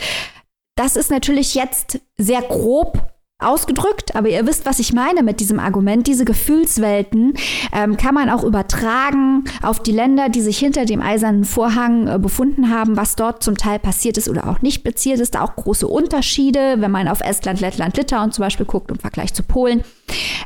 [0.76, 5.60] Das ist natürlich jetzt sehr grob ausgedrückt, aber ihr wisst, was ich meine mit diesem
[5.60, 6.06] Argument.
[6.06, 7.34] Diese Gefühlswelten
[7.72, 12.18] ähm, kann man auch übertragen auf die Länder, die sich hinter dem eisernen Vorhang äh,
[12.18, 15.36] befunden haben, was dort zum Teil passiert ist oder auch nicht passiert ist.
[15.36, 19.32] Da auch große Unterschiede, wenn man auf Estland, Lettland, Litauen zum Beispiel guckt im Vergleich
[19.32, 19.84] zu Polen.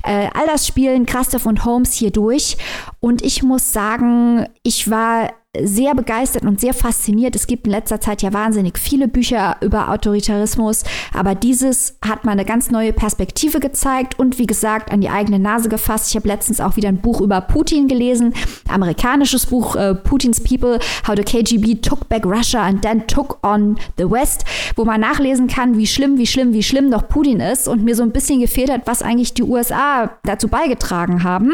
[0.04, 2.56] Äh, all das spielen Krastoff und Holmes hier durch.
[3.00, 7.36] Und ich muss sagen, ich war sehr begeistert und sehr fasziniert.
[7.36, 10.82] Es gibt in letzter Zeit ja wahnsinnig viele Bücher über Autoritarismus,
[11.12, 15.38] aber dieses hat mal eine ganz neue Perspektive gezeigt und wie gesagt an die eigene
[15.38, 16.08] Nase gefasst.
[16.08, 18.32] Ich habe letztens auch wieder ein Buch über Putin gelesen,
[18.66, 23.78] amerikanisches Buch äh, Putin's People, How the KGB Took Back Russia and Then Took on
[23.98, 27.68] the West, wo man nachlesen kann, wie schlimm, wie schlimm, wie schlimm doch Putin ist
[27.68, 31.52] und mir so ein bisschen gefehlt hat, was eigentlich die USA dazu beigetragen haben,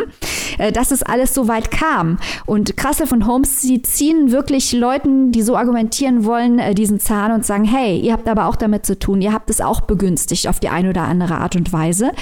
[0.58, 2.18] äh, dass es alles so weit kam.
[2.46, 7.32] Und Krassev und Holmes, sie ziehen wirklich Leuten, die so argumentieren wollen, äh, diesen Zahn
[7.32, 10.48] und sagen, hey, ihr habt aber auch damit zu tun, ihr habt es auch begünstigt
[10.48, 12.12] auf die eine oder andere Art und Weise.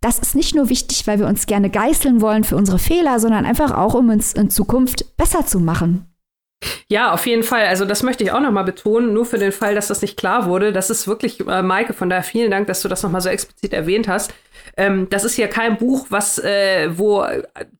[0.00, 3.44] Das ist nicht nur wichtig, weil wir uns gerne geißeln wollen für unsere Fehler, sondern
[3.44, 6.09] einfach auch, um uns in Zukunft besser zu machen.
[6.88, 7.66] Ja, auf jeden Fall.
[7.66, 10.46] Also das möchte ich auch nochmal betonen, nur für den Fall, dass das nicht klar
[10.46, 10.72] wurde.
[10.72, 13.72] Das ist wirklich, äh, Maike, von daher vielen Dank, dass du das nochmal so explizit
[13.72, 14.34] erwähnt hast.
[14.76, 17.24] Ähm, das ist ja kein Buch, was, äh, wo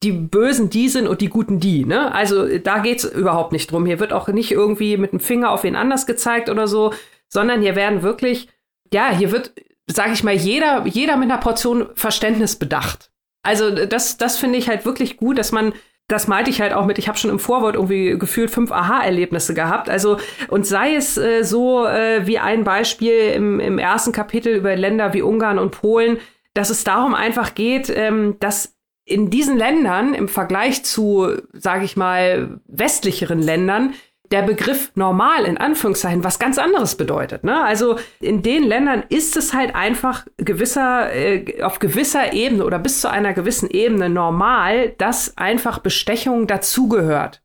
[0.01, 1.85] die Bösen die sind und die Guten die.
[1.85, 2.13] Ne?
[2.13, 3.85] Also da geht's überhaupt nicht drum.
[3.85, 6.93] Hier wird auch nicht irgendwie mit dem Finger auf wen anders gezeigt oder so,
[7.27, 8.47] sondern hier werden wirklich,
[8.93, 9.53] ja, hier wird,
[9.87, 13.11] sage ich mal, jeder, jeder mit einer Portion Verständnis bedacht.
[13.43, 15.73] Also das, das finde ich halt wirklich gut, dass man
[16.11, 19.53] das meinte ich halt auch mit, ich habe schon im Vorwort irgendwie gefühlt fünf Aha-Erlebnisse
[19.53, 19.89] gehabt.
[19.89, 20.17] Also,
[20.49, 25.13] und sei es äh, so äh, wie ein Beispiel im, im ersten Kapitel über Länder
[25.13, 26.17] wie Ungarn und Polen,
[26.53, 28.75] dass es darum einfach geht, ähm, dass
[29.05, 33.93] in diesen Ländern im Vergleich zu, sage ich mal, westlicheren Ländern
[34.31, 37.43] der Begriff normal in Anführungszeichen was ganz anderes bedeutet.
[37.43, 37.63] Ne?
[37.63, 43.01] Also in den Ländern ist es halt einfach gewisser, äh, auf gewisser Ebene oder bis
[43.01, 47.41] zu einer gewissen Ebene normal, dass einfach Bestechung dazugehört.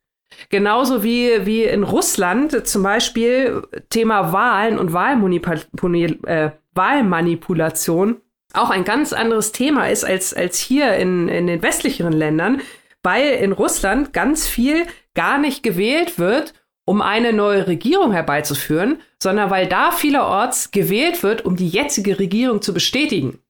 [0.49, 8.21] Genauso wie, wie in Russland zum Beispiel Thema Wahlen und Wahlmanipul äh, Wahlmanipulation
[8.53, 12.61] auch ein ganz anderes Thema ist als, als hier in, in den westlicheren Ländern,
[13.03, 16.55] weil in Russland ganz viel gar nicht gewählt wird
[16.87, 22.63] um eine neue Regierung herbeizuführen, sondern weil da vielerorts gewählt wird, um die jetzige Regierung
[22.63, 23.41] zu bestätigen.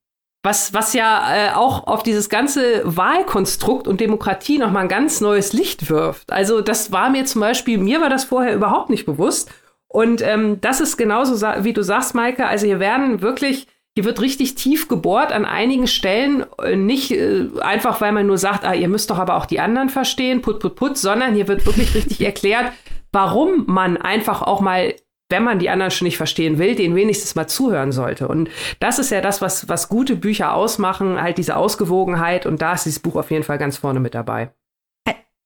[0.42, 5.52] Was, was ja äh, auch auf dieses ganze Wahlkonstrukt und Demokratie nochmal ein ganz neues
[5.52, 6.32] Licht wirft.
[6.32, 9.50] Also das war mir zum Beispiel, mir war das vorher überhaupt nicht bewusst.
[9.88, 12.46] Und ähm, das ist genauso, wie du sagst, Maike.
[12.46, 16.46] Also hier werden wirklich, hier wird richtig tief gebohrt an einigen Stellen.
[16.62, 19.60] Äh, nicht äh, einfach, weil man nur sagt, ah, ihr müsst doch aber auch die
[19.60, 22.72] anderen verstehen, put, put, put, sondern hier wird wirklich richtig erklärt,
[23.16, 24.94] warum man einfach auch mal
[25.28, 28.28] wenn man die anderen schon nicht verstehen will, den wenigstens mal zuhören sollte.
[28.28, 28.48] Und
[28.78, 32.47] das ist ja das, was, was gute Bücher ausmachen, halt diese Ausgewogenheit.
[32.47, 34.52] Und da ist dieses Buch auf jeden Fall ganz vorne mit dabei.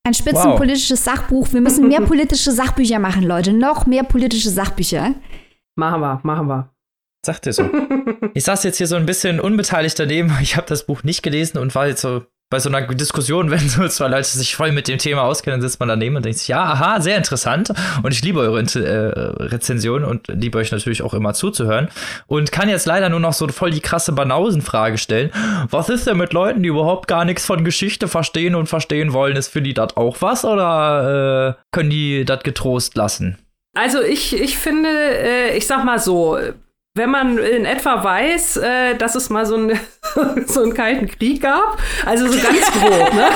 [0.06, 1.14] Ein spitzenpolitisches wow.
[1.14, 1.52] Sachbuch.
[1.52, 3.54] Wir müssen mehr politische Sachbücher machen, Leute.
[3.54, 5.14] Noch mehr politische Sachbücher.
[5.76, 6.74] Machen wir, machen wir.
[7.24, 7.70] Sagt er so.
[8.34, 10.36] ich saß jetzt hier so ein bisschen unbeteiligt daneben.
[10.42, 13.68] Ich habe das Buch nicht gelesen und war jetzt so bei so einer Diskussion, wenn
[13.68, 16.48] so zwei Leute sich voll mit dem Thema auskennen, sitzt man daneben und denkt sich,
[16.48, 17.72] ja, aha, sehr interessant.
[18.02, 21.88] Und ich liebe eure äh, Rezensionen und liebe euch natürlich auch immer zuzuhören.
[22.26, 25.30] Und kann jetzt leider nur noch so voll die krasse Banausenfrage stellen.
[25.70, 29.36] Was ist denn mit Leuten, die überhaupt gar nichts von Geschichte verstehen und verstehen wollen?
[29.36, 33.38] Ist für die das auch was oder äh, können die das getrost lassen?
[33.76, 36.36] Also ich, ich finde, äh, ich sag mal so,
[36.94, 39.78] wenn man in etwa weiß, äh, dass es mal so, ein,
[40.46, 41.78] so einen kalten Krieg gab.
[42.04, 43.28] Also so ganz grob, ne?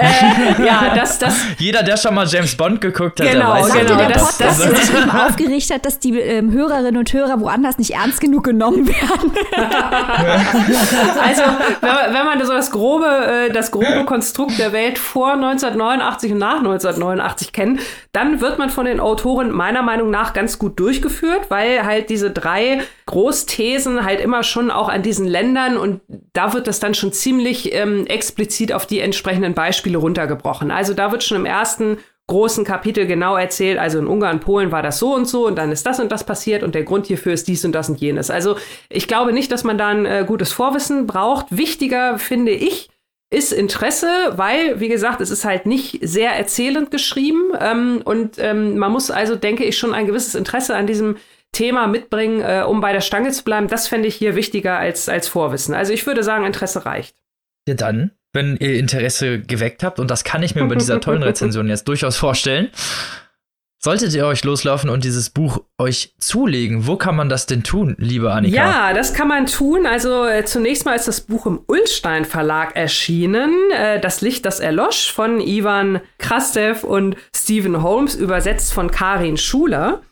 [0.00, 1.36] äh, ja, das, das.
[1.58, 4.58] Jeder, der schon mal James Bond geguckt hat, genau, der weiß genau, der das, das,
[4.58, 8.88] das, sich aufgeregt hat, dass die ähm, Hörerinnen und Hörer woanders nicht ernst genug genommen
[8.88, 9.32] werden.
[11.22, 11.42] also,
[11.80, 16.38] wenn, wenn, man so das grobe, äh, das grobe Konstrukt der Welt vor 1989 und
[16.38, 17.80] nach 1989 kennt,
[18.10, 22.32] dann wird man von den Autoren meiner Meinung nach ganz gut durchgeführt, weil halt diese
[22.32, 26.00] drei Großthesen halt immer schon auch an diesen Ländern und
[26.32, 30.70] da wird das dann schon ziemlich ähm, explizit auf die entsprechenden Beispiele runtergebrochen.
[30.70, 31.98] Also da wird schon im ersten
[32.30, 35.72] großen Kapitel genau erzählt, also in Ungarn, Polen war das so und so und dann
[35.72, 38.30] ist das und das passiert und der Grund hierfür ist dies und das und jenes.
[38.30, 38.56] Also
[38.88, 41.46] ich glaube nicht, dass man da ein äh, gutes Vorwissen braucht.
[41.50, 42.88] Wichtiger finde ich,
[43.30, 48.78] ist Interesse, weil, wie gesagt, es ist halt nicht sehr erzählend geschrieben ähm, und ähm,
[48.78, 51.16] man muss also, denke ich, schon ein gewisses Interesse an diesem
[51.52, 55.08] Thema mitbringen, äh, um bei der Stange zu bleiben, das fände ich hier wichtiger als,
[55.08, 55.74] als Vorwissen.
[55.74, 57.16] Also ich würde sagen, Interesse reicht.
[57.68, 61.22] Ja, dann, wenn ihr Interesse geweckt habt, und das kann ich mir bei dieser tollen
[61.24, 62.70] Rezension jetzt durchaus vorstellen,
[63.82, 67.96] Solltet ihr euch loslaufen und dieses Buch euch zulegen, wo kann man das denn tun,
[67.98, 68.54] liebe Annika?
[68.54, 69.86] Ja, das kann man tun.
[69.86, 73.54] Also äh, zunächst mal ist das Buch im Ulstein Verlag erschienen.
[73.72, 80.02] Äh, das Licht, das erlosch von Ivan Krastev und Stephen Holmes, übersetzt von Karin Schuler.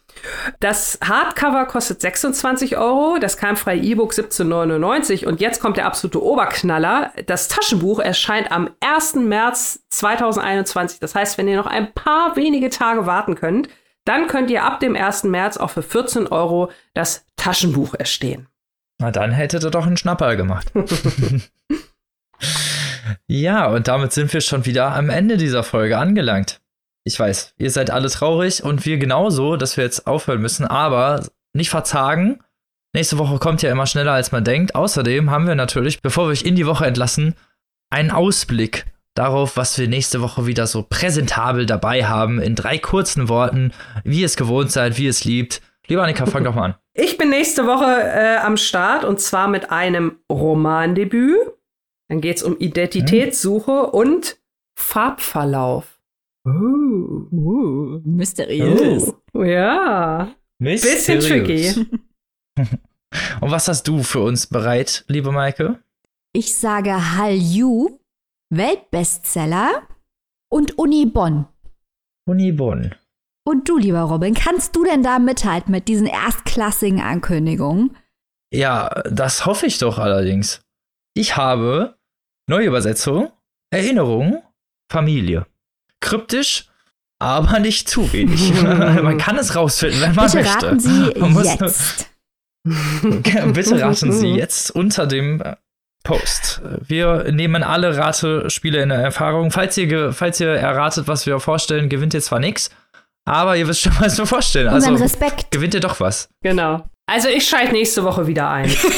[0.60, 7.12] Das Hardcover kostet 26 Euro, das keimfreie E-Book 17,99 und jetzt kommt der absolute Oberknaller.
[7.26, 9.16] Das Taschenbuch erscheint am 1.
[9.16, 11.00] März 2021.
[11.00, 13.68] Das heißt, wenn ihr noch ein paar wenige Tage warten könnt,
[14.04, 15.24] dann könnt ihr ab dem 1.
[15.24, 18.48] März auch für 14 Euro das Taschenbuch erstehen.
[18.98, 20.72] Na, dann hättet ihr doch einen Schnapper gemacht.
[23.26, 26.60] ja, und damit sind wir schon wieder am Ende dieser Folge angelangt
[27.08, 31.24] ich weiß, ihr seid alle traurig und wir genauso, dass wir jetzt aufhören müssen, aber
[31.54, 32.40] nicht verzagen.
[32.94, 34.74] Nächste Woche kommt ja immer schneller, als man denkt.
[34.74, 37.34] Außerdem haben wir natürlich, bevor wir euch in die Woche entlassen,
[37.90, 43.28] einen Ausblick darauf, was wir nächste Woche wieder so präsentabel dabei haben, in drei kurzen
[43.28, 43.72] Worten,
[44.04, 45.62] wie ihr es gewohnt seid, wie ihr es liebt.
[45.86, 46.74] Lieber Annika, fang doch mal an.
[47.00, 51.38] Ich bin nächste Woche äh, am Start und zwar mit einem Romandebüt.
[52.08, 53.90] Dann geht es um Identitätssuche hm.
[53.90, 54.38] und
[54.74, 55.97] Farbverlauf.
[56.48, 59.12] Uh, uh mysteriös.
[59.34, 60.34] Oh, ja.
[60.58, 61.06] Mysteriös.
[61.06, 61.86] Bisschen tricky.
[63.40, 65.82] Und was hast du für uns bereit, liebe Maike?
[66.32, 67.98] Ich sage Hallyu,
[68.50, 69.82] Weltbestseller
[70.50, 71.46] und Uni Bonn.
[72.26, 72.94] Uni Bonn.
[73.46, 77.96] Und du, lieber Robin, kannst du denn da mithalten mit diesen erstklassigen Ankündigungen?
[78.52, 80.60] Ja, das hoffe ich doch allerdings.
[81.14, 81.96] Ich habe
[82.46, 83.30] neue Übersetzung,
[83.70, 84.42] Erinnerung,
[84.90, 85.46] Familie
[86.00, 86.66] kryptisch,
[87.18, 88.52] aber nicht zu wenig.
[88.62, 90.66] man kann es rausfinden, wenn man Bitte möchte.
[90.66, 91.12] Raten Sie
[91.44, 92.10] jetzt.
[93.54, 95.56] Bitte raten Sie jetzt unter dem äh,
[96.04, 96.62] Post.
[96.86, 99.50] Wir nehmen alle Ratespiele in Erfahrung.
[99.50, 102.70] Falls ihr, falls ihr erratet, was wir vorstellen, gewinnt ihr zwar nichts,
[103.26, 104.68] aber ihr wisst schon, was wir vorstellen.
[104.68, 105.50] Also Respekt.
[105.50, 106.28] gewinnt ihr doch was.
[106.42, 106.88] Genau.
[107.06, 108.68] Also ich schalte nächste Woche wieder ein.
[108.68, 108.88] So.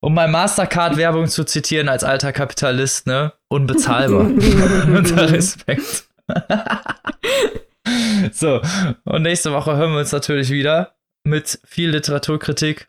[0.00, 3.32] Um mal Mastercard-Werbung zu zitieren als alter Kapitalist, ne?
[3.48, 4.20] Unbezahlbar.
[4.26, 6.04] Unter Respekt.
[8.32, 8.60] so,
[9.04, 10.94] und nächste Woche hören wir uns natürlich wieder
[11.24, 12.88] mit viel Literaturkritik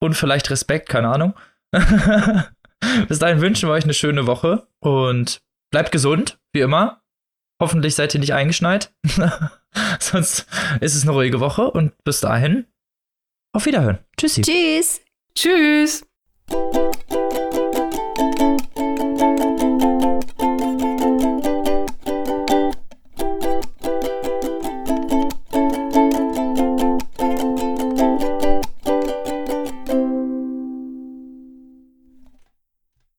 [0.00, 1.34] und vielleicht Respekt, keine Ahnung.
[3.08, 7.02] Bis dahin wünschen wir euch eine schöne Woche und bleibt gesund, wie immer.
[7.60, 8.92] Hoffentlich seid ihr nicht eingeschneit.
[9.98, 10.46] Sonst
[10.80, 12.66] ist es eine ruhige Woche und bis dahin
[13.52, 13.98] auf Wiederhören.
[14.16, 14.42] Tschüssi.
[14.42, 15.02] Tschüss.
[15.34, 16.09] Tschüss.
[16.50, 17.39] Música